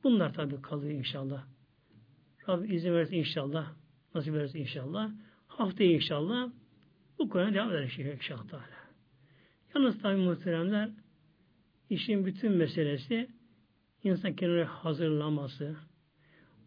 Bunlar 0.03 0.34
tabi 0.34 0.61
kalıyor 0.61 0.91
inşallah. 0.91 1.45
Rabbim 2.49 2.72
izin 2.72 2.93
verirse 2.93 3.15
inşallah, 3.15 3.73
nasip 4.15 4.34
verirse 4.34 4.60
inşallah. 4.60 5.11
Haftaya 5.47 5.91
inşallah 5.91 6.51
bu 7.23 7.29
konuya 7.29 7.53
devam 7.53 7.75
edecek 7.75 8.15
inşallah. 8.15 8.47
Teala. 8.47 8.63
Yalnız 9.75 10.01
tabi 10.01 10.17
muhteremler 10.17 10.89
işin 11.89 12.25
bütün 12.25 12.51
meselesi 12.51 13.29
insan 14.03 14.35
kendine 14.35 14.63
hazırlaması, 14.63 15.75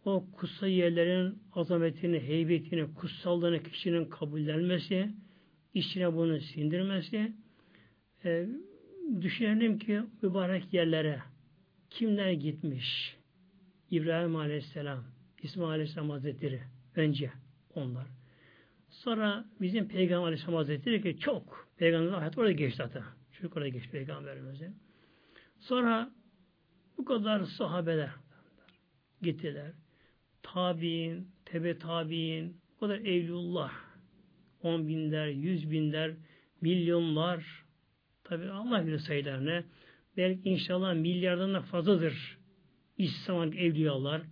o 0.04 0.24
kutsal 0.32 0.68
yerlerin 0.68 1.38
azametini, 1.52 2.20
heybetini, 2.20 2.94
kutsallığını 2.94 3.62
kişinin 3.62 4.04
kabullenmesi, 4.04 5.10
içine 5.74 6.16
bunu 6.16 6.40
sindirmesi, 6.40 7.32
e, 8.24 8.46
düşünelim 9.20 9.78
ki 9.78 10.02
mübarek 10.22 10.72
yerlere 10.72 11.22
kimler 11.90 12.32
gitmiş? 12.32 13.16
İbrahim 13.90 14.36
Aleyhisselam, 14.36 15.04
İsmail 15.42 15.70
Aleyhisselam 15.70 16.10
Hazretleri 16.10 16.60
önce 16.96 17.30
onlar. 17.74 18.15
Sonra 18.96 19.44
bizim 19.60 19.88
Peygamber 19.88 20.26
Aleyhisselam 20.26 20.54
Hazretleri 20.54 21.02
ki 21.02 21.18
çok 21.18 21.68
Peygamberin 21.76 22.12
hayatı 22.12 22.40
orada 22.40 22.52
geçti 22.52 22.76
zaten. 22.76 23.02
Çocuk 23.32 23.56
orada 23.56 23.68
geçti 23.68 23.90
Peygamberimizin. 23.90 24.76
Sonra 25.60 26.10
bu 26.98 27.04
kadar 27.04 27.42
sahabeler 27.42 28.10
gittiler. 29.22 29.72
Tabi'in, 30.42 31.28
tebe 31.44 31.78
tabi'in, 31.78 32.60
o 32.76 32.80
kadar 32.80 32.98
evlullah, 32.98 33.72
on 34.62 34.88
binler, 34.88 35.26
yüz 35.26 35.70
binler, 35.70 36.14
milyonlar, 36.60 37.64
tabi 38.24 38.50
Allah 38.50 38.86
bilir 38.86 38.98
sayılarını, 38.98 39.64
belki 40.16 40.48
inşallah 40.48 40.94
milyardan 40.94 41.54
da 41.54 41.60
fazladır 41.60 42.38
İslam 42.98 43.52
evliyalar. 43.52 44.22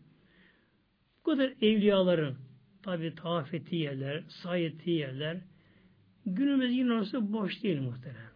Bu 1.20 1.30
kadar 1.30 1.54
evliyaların 1.60 2.43
tabi 2.84 3.14
tavaf 3.14 3.54
ettiği 3.54 3.82
yerler, 3.82 4.24
say 4.28 4.66
ettiği 4.66 4.98
yerler, 4.98 5.40
günümüz 6.26 6.72
yine 6.72 6.92
orası 6.92 7.32
boş 7.32 7.62
değil 7.62 7.80
muhteremler. 7.80 8.34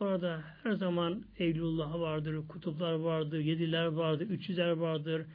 Orada 0.00 0.44
her 0.62 0.72
zaman 0.72 1.24
Evlullah 1.38 2.00
vardır, 2.00 2.48
kutuplar 2.48 2.92
vardır, 2.92 3.38
yediler 3.38 3.86
vardır, 3.86 4.26
üçüzler 4.26 4.70
vardır, 4.70 5.26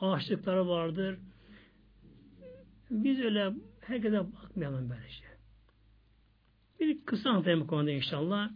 ağaçlıklar 0.00 0.56
vardır. 0.56 1.18
Biz 2.90 3.20
öyle 3.20 3.52
herkese 3.80 4.32
bakmayalım 4.32 4.90
böylece. 4.90 5.24
Bir 6.80 7.04
kısa 7.04 7.30
anlatayım 7.30 7.60
bu 7.60 7.66
konuda 7.66 7.90
inşallah. 7.90 8.50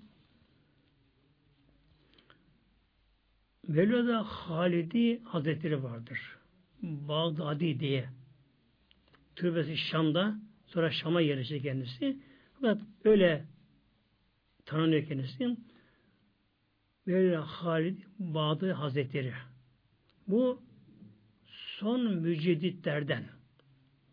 Mevla'da 3.69 4.23
Halidi 4.23 5.23
Hazretleri 5.23 5.83
vardır. 5.83 6.39
Bağdadi 6.83 7.81
diye 7.81 8.09
türbesi 9.37 9.77
Şam'da 9.77 10.41
sonra 10.67 10.91
Şam'a 10.91 11.21
yerleşti 11.21 11.63
kendisi. 11.63 12.17
Fakat 12.55 12.83
öyle 13.05 13.45
tanınıyor 14.65 15.07
kendisi. 15.07 15.57
Böyle 17.07 17.37
Halid 17.37 17.99
Bağdı 18.19 18.73
Hazretleri. 18.73 19.33
Bu 20.29 20.63
son 21.47 22.15
mücedditlerden 22.15 23.25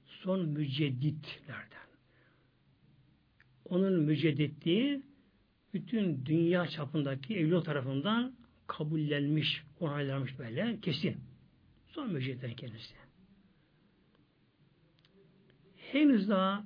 son 0.06 0.50
mücedditlerden. 0.50 1.80
onun 3.66 3.94
mücedditliği 3.94 5.02
bütün 5.74 6.26
dünya 6.26 6.68
çapındaki 6.68 7.38
evliya 7.38 7.64
tarafından 7.64 8.36
kabullenmiş, 8.68 9.64
onaylanmış 9.80 10.40
böyle 10.40 10.80
kesin. 10.82 11.18
Son 11.88 12.14
müceddit 12.14 12.56
kendisi. 12.56 12.99
Henüz 15.92 16.30
daha 16.30 16.66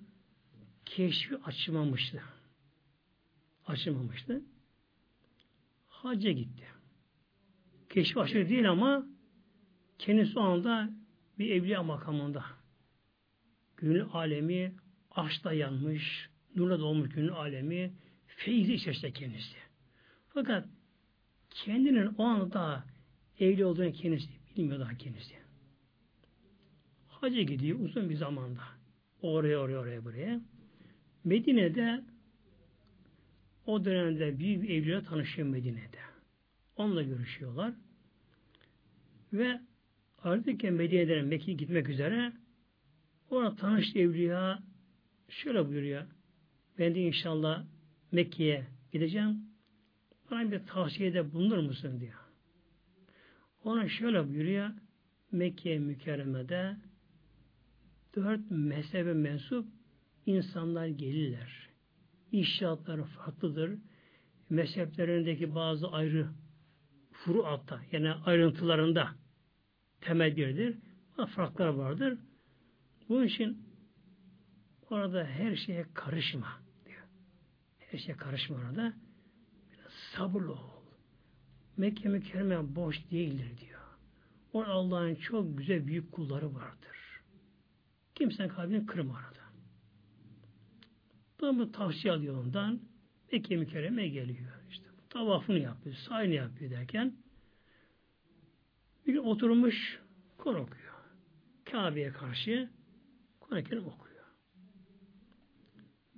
keşfi 0.85 1.37
açılmamıştı. 1.37 2.23
Açılmamıştı. 3.67 4.41
Hacca 5.87 6.31
gitti. 6.31 6.63
Keşfi 7.89 8.19
açık 8.19 8.49
değil 8.49 8.69
ama 8.69 9.05
kendisi 9.99 10.39
o 10.39 10.41
anda 10.41 10.89
bir 11.39 11.49
evliya 11.49 11.83
makamında. 11.83 12.45
Gönül 13.77 14.05
alemi 14.13 14.75
aşkla 15.11 15.53
yanmış, 15.53 16.29
nurla 16.55 16.79
dolmuş 16.79 17.09
gönül 17.09 17.31
alemi, 17.31 17.93
feyzi 18.27 18.73
içerisinde 18.73 19.11
kendisi. 19.11 19.57
Fakat 20.29 20.67
kendinin 21.49 22.15
o 22.17 22.23
anda 22.23 22.83
evli 23.39 23.65
olduğunu 23.65 23.91
kendisi 23.91 24.29
bilmiyor 24.57 24.79
daha 24.79 24.97
kendisi. 24.97 25.35
Hacı 27.07 27.41
gidiyor 27.41 27.79
uzun 27.79 28.09
bir 28.09 28.15
zamanda. 28.15 28.82
Oraya 29.23 29.59
oraya 29.59 29.79
oraya 29.79 30.05
buraya. 30.05 30.41
Medine'de 31.23 32.03
o 33.65 33.85
dönemde 33.85 34.39
büyük 34.39 34.63
bir 34.63 34.69
evliyle 34.69 35.03
tanışıyor 35.03 35.47
Medine'de. 35.47 35.99
Onunla 36.75 37.03
görüşüyorlar. 37.03 37.73
Ve 39.33 39.61
artık 40.17 40.63
Medine'den 40.63 41.25
Mekke'ye 41.25 41.57
gitmek 41.57 41.89
üzere 41.89 42.33
orada 43.29 43.55
tanıştı 43.55 43.99
evliya 43.99 44.59
şöyle 45.29 45.67
buyuruyor. 45.67 46.03
Ben 46.79 46.95
de 46.95 47.01
inşallah 47.01 47.65
Mekke'ye 48.11 48.67
gideceğim. 48.91 49.39
Bana 50.31 50.51
bir 50.51 50.59
tavsiyede 50.59 51.33
bulunur 51.33 51.57
musun 51.57 51.99
diyor. 51.99 52.19
Ona 53.63 53.89
şöyle 53.89 54.29
buyuruyor. 54.29 54.69
Mekke 55.31 55.79
mükerremede 55.79 56.75
dört 58.15 58.51
mezhebe 58.51 59.13
mensup 59.13 59.67
insanlar 60.25 60.87
gelirler. 60.87 61.69
İşaretleri 62.31 63.03
farklıdır. 63.03 63.79
Mezheplerindeki 64.49 65.55
bazı 65.55 65.87
ayrı 65.87 66.29
furuatta 67.11 67.81
yani 67.91 68.11
ayrıntılarında 68.11 69.15
temel 70.01 70.35
birdir. 70.35 70.77
Farklar 71.35 71.67
vardır. 71.67 72.17
Bunun 73.09 73.25
için 73.25 73.57
orada 74.89 75.25
her 75.25 75.55
şeye 75.55 75.85
karışma 75.93 76.61
diyor. 76.85 77.03
Her 77.79 77.99
şeye 77.99 78.17
karışma 78.17 78.57
orada. 78.57 78.93
Biraz 79.71 79.91
sabırlı 80.15 80.51
ol. 80.51 80.83
Mekke 81.77 82.09
mükerreme 82.09 82.75
boş 82.75 83.11
değildir 83.11 83.57
diyor. 83.59 83.79
Orada 84.53 84.71
Allah'ın 84.71 85.15
çok 85.15 85.57
güzel 85.57 85.87
büyük 85.87 86.11
kulları 86.11 86.55
vardır. 86.55 87.02
Kimsenin 88.15 88.49
kalbini 88.49 88.85
kırma 88.85 89.17
arada. 89.17 89.43
Tam 91.37 91.59
bu 91.59 91.71
tavsiye 91.71 92.13
alıyor 92.13 92.43
ondan. 92.43 92.79
Mekke 93.31 93.55
mükerreme 93.55 94.07
geliyor. 94.07 94.51
İşte 94.69 94.85
tavafını 95.09 95.59
yapıyor, 95.59 95.95
sayını 95.95 96.33
yapıyor 96.33 96.71
derken 96.71 97.13
bir 99.07 99.13
gün 99.13 99.23
oturmuş 99.23 99.99
Kur 100.37 100.55
okuyor. 100.55 100.93
Kabe'ye 101.65 102.11
karşı 102.11 102.69
Kur'an-ı 103.39 103.79
okuyor. 103.79 104.25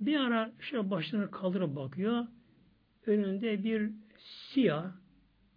Bir 0.00 0.16
ara 0.16 0.52
şöyle 0.60 0.90
başını 0.90 1.30
kaldırıp 1.30 1.76
bakıyor. 1.76 2.26
Önünde 3.06 3.64
bir 3.64 3.90
siyah, 4.18 4.92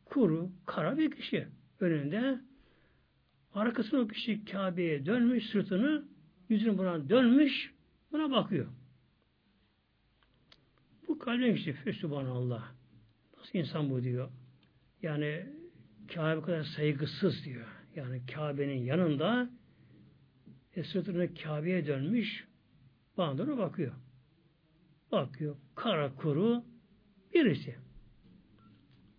kuru, 0.06 0.52
kara 0.66 0.98
bir 0.98 1.12
kişi. 1.12 1.48
Önünde 1.80 2.40
arkasına 3.54 4.00
o 4.00 4.08
kişi 4.08 4.46
Kabe'ye 4.46 5.06
dönmüş 5.06 5.50
sırtını, 5.50 6.06
yüzünü 6.50 6.78
buna 6.78 7.10
dönmüş, 7.10 7.74
buna 8.12 8.32
bakıyor. 8.32 8.68
Bu 11.08 11.20
kalbin 11.20 11.56
kişi, 11.56 11.94
Sübhanallah. 11.94 12.72
Nasıl 13.38 13.60
insan 13.60 13.90
bu 13.90 14.04
diyor. 14.04 14.30
Yani 15.02 15.46
Kabe 16.14 16.42
kadar 16.42 16.64
saygısız 16.64 17.46
diyor. 17.46 17.68
Yani 17.96 18.22
Kabe'nin 18.26 18.84
yanında 18.84 19.50
e, 20.76 20.84
Kabe'ye 21.34 21.88
dönmüş 21.88 22.48
bana 23.18 23.58
bakıyor. 23.58 23.94
Bakıyor. 25.12 25.56
Kara 25.76 26.16
kuru 26.16 26.64
birisi. 27.34 27.76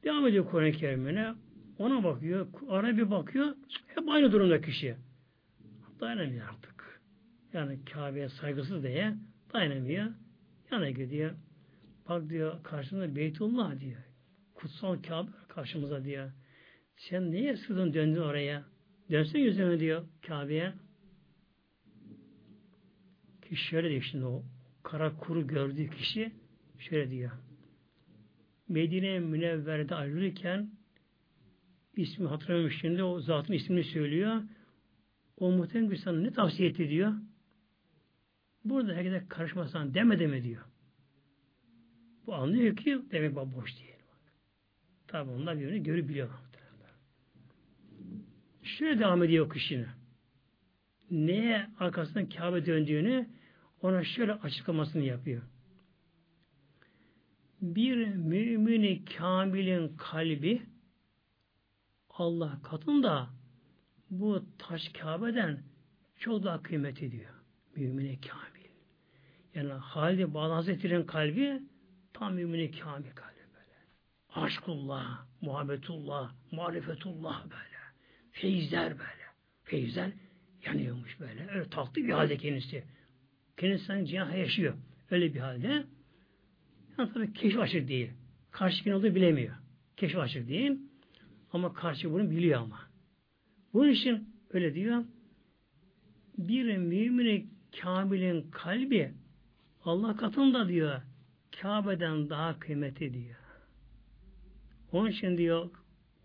Devam 0.05 0.27
ediyor 0.27 0.51
Kur'an-ı 0.51 0.73
Kerim'ine. 0.73 1.35
Ona 1.79 2.05
bakıyor. 2.05 2.47
Ara 2.69 2.97
bir 2.97 3.11
bakıyor. 3.11 3.57
Hep 3.87 4.09
aynı 4.09 4.33
durumda 4.33 4.61
kişi. 4.61 4.97
Dayanamıyor 6.01 6.49
artık. 6.49 6.70
Yani 7.53 7.85
Kabe'ye 7.85 8.29
saygısız 8.29 8.83
diye 8.83 9.15
dayanamıyor. 9.53 10.07
Yana 10.71 10.91
gidiyor. 10.91 11.35
Bak 12.09 12.31
diyor 12.31 12.63
karşımda 12.63 13.17
Beytullah 13.17 13.81
diyor. 13.81 14.03
Kutsal 14.55 15.03
Kabe 15.03 15.31
karşımıza 15.49 16.05
diyor. 16.05 16.31
Sen 16.97 17.31
niye 17.31 17.57
sırdın 17.57 17.95
döndün 17.95 18.21
oraya? 18.21 18.65
Dönsün 19.11 19.39
yüzüne 19.39 19.81
diyor 19.81 20.05
Kabe'ye. 20.27 20.73
Ki 23.49 23.57
şöyle 23.57 23.91
diyor 23.91 24.03
şimdi 24.11 24.25
o 24.25 24.45
kara 24.83 25.17
kuru 25.17 25.47
gördüğü 25.47 25.91
kişi 25.91 26.33
şöyle 26.79 27.11
diyor. 27.11 27.31
Medine 28.69 29.19
Münevver'de 29.21 29.95
ayrılırken 29.95 30.71
ismi 31.97 32.27
hatırlamıyorum 32.27 32.77
şimdi 32.81 33.03
o 33.03 33.21
zatın 33.21 33.53
ismini 33.53 33.85
söylüyor. 33.85 34.43
O 35.37 35.51
muhtemelen 35.51 35.95
sana 35.95 36.21
ne 36.21 36.31
tavsiye 36.31 36.69
etti 36.69 36.89
diyor. 36.89 37.13
Burada 38.65 38.95
herkese 38.95 39.29
karışmasan 39.29 39.95
demedi 39.95 40.27
mi 40.27 40.45
diyor. 40.45 40.65
Bu 42.27 42.35
anlıyor 42.35 42.77
ki 42.77 43.03
demek 43.11 43.37
boş 43.37 43.79
değil. 43.79 43.91
Tabi 45.07 45.31
onlar 45.31 45.59
birbirini 45.59 45.83
görüp 45.83 46.09
biliyorlar. 46.09 46.51
Şöyle 48.63 48.99
devam 48.99 49.23
ediyor 49.23 49.51
kişinin. 49.51 49.87
Neye 51.11 51.67
arkasından 51.79 52.29
Kabe 52.29 52.67
döndüğünü 52.67 53.27
ona 53.83 54.05
şöyle 54.05 54.33
açıklamasını 54.33 55.03
yapıyor. 55.03 55.43
Bir 57.63 58.07
mümini 58.07 59.05
kamilin 59.05 59.97
kalbi 59.97 60.63
Allah 62.11 62.59
katında 62.63 63.31
bu 64.11 64.45
taş 64.59 64.89
Kabe'den 64.89 65.63
çok 66.17 66.45
daha 66.45 66.63
kıymet 66.63 67.03
ediyor. 67.03 67.35
Mümini 67.77 68.21
kamil. 68.21 68.50
Yani 69.55 69.73
Halid 69.73 70.35
Bağlı 70.35 70.53
Hazretleri'nin 70.53 71.05
kalbi 71.05 71.63
tam 72.13 72.35
mümini 72.35 72.71
kamil 72.71 73.11
kalbi 73.11 73.41
böyle. 73.55 73.77
Aşkullah, 74.47 75.25
muhabbetullah, 75.41 76.33
marifetullah 76.53 77.45
böyle. 77.45 77.81
Feyizler 78.31 78.99
böyle. 78.99 79.25
Feyizler 79.65 80.11
yanıyormuş 80.67 81.21
böyle. 81.21 81.49
Öyle 81.51 81.71
tatlı 81.71 82.03
bir 82.03 82.11
halde 82.11 82.37
kendisi. 82.37 82.85
Kendisi 83.57 83.85
sanki 83.85 84.15
yaşıyor. 84.15 84.75
Öyle 85.11 85.35
bir 85.35 85.41
halde. 85.41 85.85
Yani 86.99 87.13
tabii 87.15 87.33
keşif 87.33 87.61
açık 87.61 87.89
değil. 87.89 88.11
Karşı 88.51 88.85
kim 88.85 88.95
olduğu 88.95 89.15
bilemiyor. 89.15 89.55
Keşif 89.97 90.19
açık 90.19 90.49
değil. 90.49 90.79
Ama 91.53 91.75
karşı 91.75 92.13
bunu 92.13 92.31
biliyor 92.31 92.61
ama. 92.61 92.81
Bunun 93.73 93.89
için 93.89 94.35
öyle 94.51 94.75
diyor. 94.75 95.05
Bir 96.39 96.77
mümini 96.77 97.47
kamilin 97.81 98.51
kalbi 98.51 99.13
Allah 99.85 100.17
katında 100.17 100.69
diyor 100.69 101.03
Kabe'den 101.63 102.31
daha 102.31 102.59
kıymetli 102.59 103.15
diyor. 103.15 103.37
Onun 104.93 105.11
için 105.11 105.39
diyor 105.39 105.71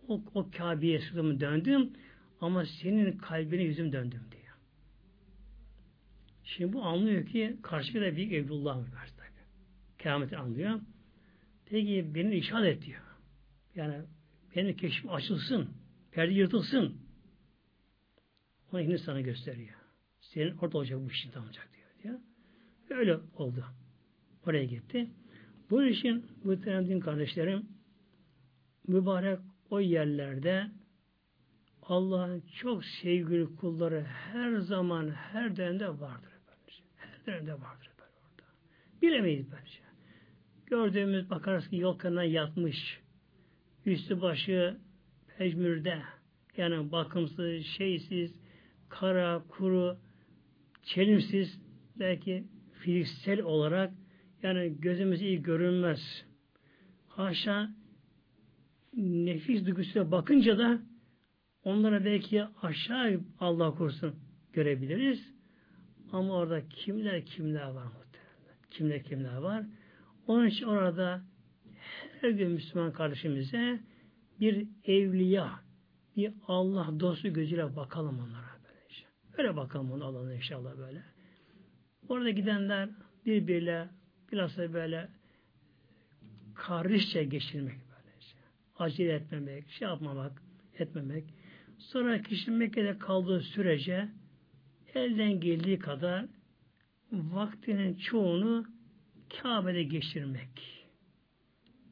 o, 0.08 0.22
o 0.34 0.50
Kabe'ye 0.58 1.00
sırtımı 1.00 1.40
döndüm 1.40 1.94
ama 2.42 2.66
senin 2.66 3.18
kalbine 3.18 3.64
yüzüm 3.64 3.92
döndüm 3.92 4.22
diyor. 4.32 4.56
Şimdi 6.44 6.74
bu 6.74 6.84
anlıyor 6.84 7.26
ki 7.26 7.58
karşıda 7.64 8.02
da 8.02 8.16
büyük 8.16 8.34
Evlullah 8.34 8.78
var 8.78 8.92
karşıda. 8.92 9.26
Kıyameti 9.98 10.38
anlıyor. 10.38 10.82
Peki 11.66 12.16
beni 12.16 12.36
işaret 12.36 12.78
et 12.78 12.86
diyor. 12.86 13.02
Yani 13.76 14.02
benim 14.56 14.78
keşfim 14.78 15.12
açılsın. 15.12 15.70
Perde 16.12 16.34
yırtılsın. 16.34 17.02
Onu 18.72 18.82
şimdi 18.82 19.00
sana 19.00 19.22
gösteriyor. 19.22 19.76
Senin 20.20 20.58
orada 20.58 20.78
olacak 20.78 21.00
bu 21.00 21.12
işin 21.12 21.34
olacak 21.34 21.70
diyor. 21.74 21.90
diyor. 22.04 22.20
Öyle 22.90 23.18
oldu. 23.36 23.66
Oraya 24.48 24.66
gitti. 24.66 25.10
Bu 25.70 25.84
için 25.84 26.26
bu 26.44 26.64
din 26.64 27.00
kardeşlerim 27.00 27.66
mübarek 28.88 29.40
o 29.70 29.80
yerlerde 29.80 30.68
Allah'ın 31.82 32.44
çok 32.62 32.86
sevgili 32.86 33.56
kulları 33.56 34.04
her 34.04 34.58
zaman 34.58 35.10
her 35.10 35.56
dönemde 35.56 35.88
vardır. 35.88 36.32
Efendim. 36.42 36.86
Her 36.96 37.26
dönemde 37.26 37.54
vardır 37.54 37.90
efendim 37.94 38.20
orada. 38.22 38.44
Bilemeyiz 39.02 39.52
bence. 39.52 39.80
Gördüğümüz 40.66 41.30
bakarız 41.30 41.70
ki 41.70 41.78
yol 41.78 42.00
kenarına 42.00 42.24
yatmış. 42.24 43.02
Üstü 43.86 44.22
başı 44.22 44.78
pejmürde. 45.38 46.02
Yani 46.58 46.92
bakımsız, 46.92 47.66
şeysiz, 47.66 48.36
kara, 48.90 49.44
kuru, 49.50 49.98
çelimsiz, 50.84 51.62
belki 52.00 52.44
fiziksel 52.86 53.42
olarak 53.42 53.94
yani 54.44 54.76
gözümüz 54.80 55.22
iyi 55.22 55.42
görünmez. 55.42 56.26
Haşa 57.08 57.70
nefis 58.94 59.66
duygusuyla 59.66 60.12
bakınca 60.12 60.58
da 60.58 60.80
onlara 61.64 62.06
belki 62.06 62.44
aşağı 62.62 63.20
Allah 63.40 63.76
korusun 63.76 64.16
görebiliriz. 64.54 65.34
Ama 66.12 66.34
orada 66.34 66.68
kimler 66.70 67.26
kimler 67.26 67.68
var 67.68 67.84
muhtemelen. 67.84 68.60
Kimler 68.72 69.04
kimler 69.04 69.38
var. 69.38 69.66
Onun 70.28 70.48
için 70.48 70.66
orada 70.66 71.22
her 72.22 72.30
gün 72.30 72.52
Müslüman 72.52 72.94
kardeşimize 72.94 73.80
bir 74.40 74.68
evliya, 74.84 75.60
bir 76.16 76.34
Allah 76.48 77.00
dostu 77.00 77.34
gözüyle 77.34 77.76
bakalım 77.76 78.20
onlara 78.20 78.60
böylece. 78.64 79.06
Öyle 79.38 79.56
bakalım 79.56 79.92
onu 79.92 80.06
Allah'ın 80.06 80.32
inşallah 80.32 80.78
böyle. 80.78 81.15
Orada 82.10 82.30
gidenler 82.30 82.90
birbiriyle 83.26 83.88
biraz 84.32 84.58
da 84.58 84.74
böyle 84.74 85.10
kardeşçe 86.56 87.24
geçirmek 87.24 87.76
böylece. 87.90 88.38
Acele 88.78 89.14
etmemek, 89.14 89.70
şey 89.70 89.88
yapmamak, 89.88 90.42
etmemek. 90.80 91.24
Sonra 91.78 92.22
kişi 92.22 92.52
Mekke'de 92.52 92.98
kaldığı 92.98 93.42
sürece 93.42 94.10
elden 94.96 95.40
geldiği 95.40 95.80
kadar 95.80 96.26
vaktinin 97.12 97.96
çoğunu 97.96 98.66
Kabe'de 99.42 99.84
geçirmek. 99.84 100.86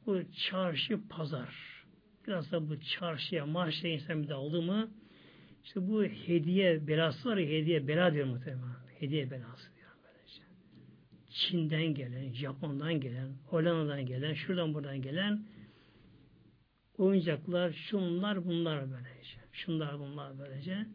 Bu 0.06 0.20
çarşı, 0.32 1.08
pazar. 1.08 1.84
Biraz 2.26 2.52
da 2.52 2.68
bu 2.68 2.80
çarşıya, 2.80 3.46
marşaya 3.46 3.94
insan 3.94 4.22
bir 4.22 4.28
daldı 4.28 4.62
mı 4.62 4.90
işte 5.64 5.88
bu 5.88 6.04
hediye 6.04 6.86
belası 6.86 7.28
var 7.28 7.36
ya, 7.36 7.48
hediye 7.48 7.88
bela 7.88 8.12
diyor 8.12 8.26
muhtemelen. 8.26 8.74
Hediye 8.98 9.30
belası. 9.30 9.73
Çin'den 11.34 11.94
gelen, 11.94 12.32
Japon'dan 12.32 13.00
gelen, 13.00 13.28
Hollanda'dan 13.46 14.06
gelen, 14.06 14.34
şuradan 14.34 14.74
buradan 14.74 15.02
gelen 15.02 15.42
oyuncaklar, 16.98 17.72
şunlar 17.72 18.44
bunlar 18.44 18.80
böylece. 18.90 19.38
Şunlar 19.52 19.98
bunlar 19.98 20.38
böylece. 20.38 20.86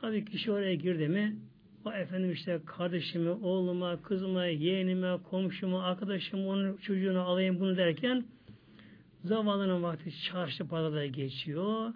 Tabii 0.00 0.24
kişi 0.24 0.52
oraya 0.52 0.74
girdi 0.74 1.08
mi 1.08 1.36
o 1.84 1.92
efendim 1.92 2.32
işte 2.32 2.60
kardeşimi, 2.66 3.30
oğluma, 3.30 4.02
kızıma, 4.02 4.46
yeğenime, 4.46 5.16
komşuma, 5.30 5.82
arkadaşıma, 5.82 6.48
onun 6.48 6.76
çocuğunu 6.76 7.20
alayım 7.20 7.60
bunu 7.60 7.76
derken 7.76 8.24
zavallının 9.24 9.82
vakti 9.82 10.22
çarşı 10.22 10.68
pazarda 10.68 11.06
geçiyor. 11.06 11.94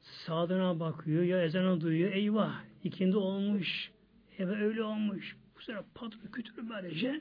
Sağdına 0.00 0.80
bakıyor, 0.80 1.22
ya 1.22 1.44
ezanı 1.44 1.80
duyuyor. 1.80 2.12
Eyvah, 2.12 2.54
ikindi 2.84 3.16
olmuş. 3.16 3.90
Evet 4.38 4.56
öyle 4.56 4.82
olmuş. 4.82 5.39
Bu 5.60 5.64
sefer 5.64 5.84
patır 5.94 6.32
kütür 6.32 6.68
böylece 6.68 7.20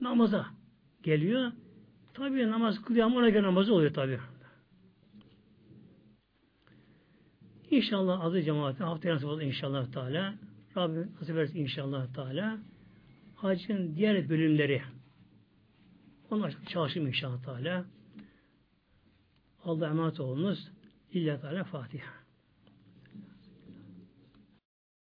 namaza 0.00 0.46
geliyor. 1.02 1.52
Tabii 2.14 2.50
namaz 2.50 2.82
kılıyor 2.82 3.06
ama 3.06 3.18
ona 3.18 3.28
göre 3.28 3.42
namazı 3.42 3.74
oluyor 3.74 3.94
tabii. 3.94 4.20
İnşallah 7.70 8.24
adı 8.24 8.42
cemaati 8.42 8.84
haftaya 8.84 9.14
nasip 9.14 9.28
olur 9.28 9.40
inşallah 9.40 9.92
Teala. 9.92 10.34
Rabbim 10.76 11.12
nasip 11.20 11.36
ederse 11.36 11.58
inşallah 11.58 12.14
Teala. 12.14 12.58
Hacın 13.36 13.96
diğer 13.96 14.28
bölümleri 14.28 14.82
onlar 16.30 16.54
çalışayım 16.66 17.08
inşallah 17.08 17.42
Teala. 17.42 17.84
Allah 19.64 19.88
emanet 19.88 20.20
olunuz. 20.20 20.70
İlla 21.12 21.40
Teala 21.40 21.64
Fatiha. 21.64 22.21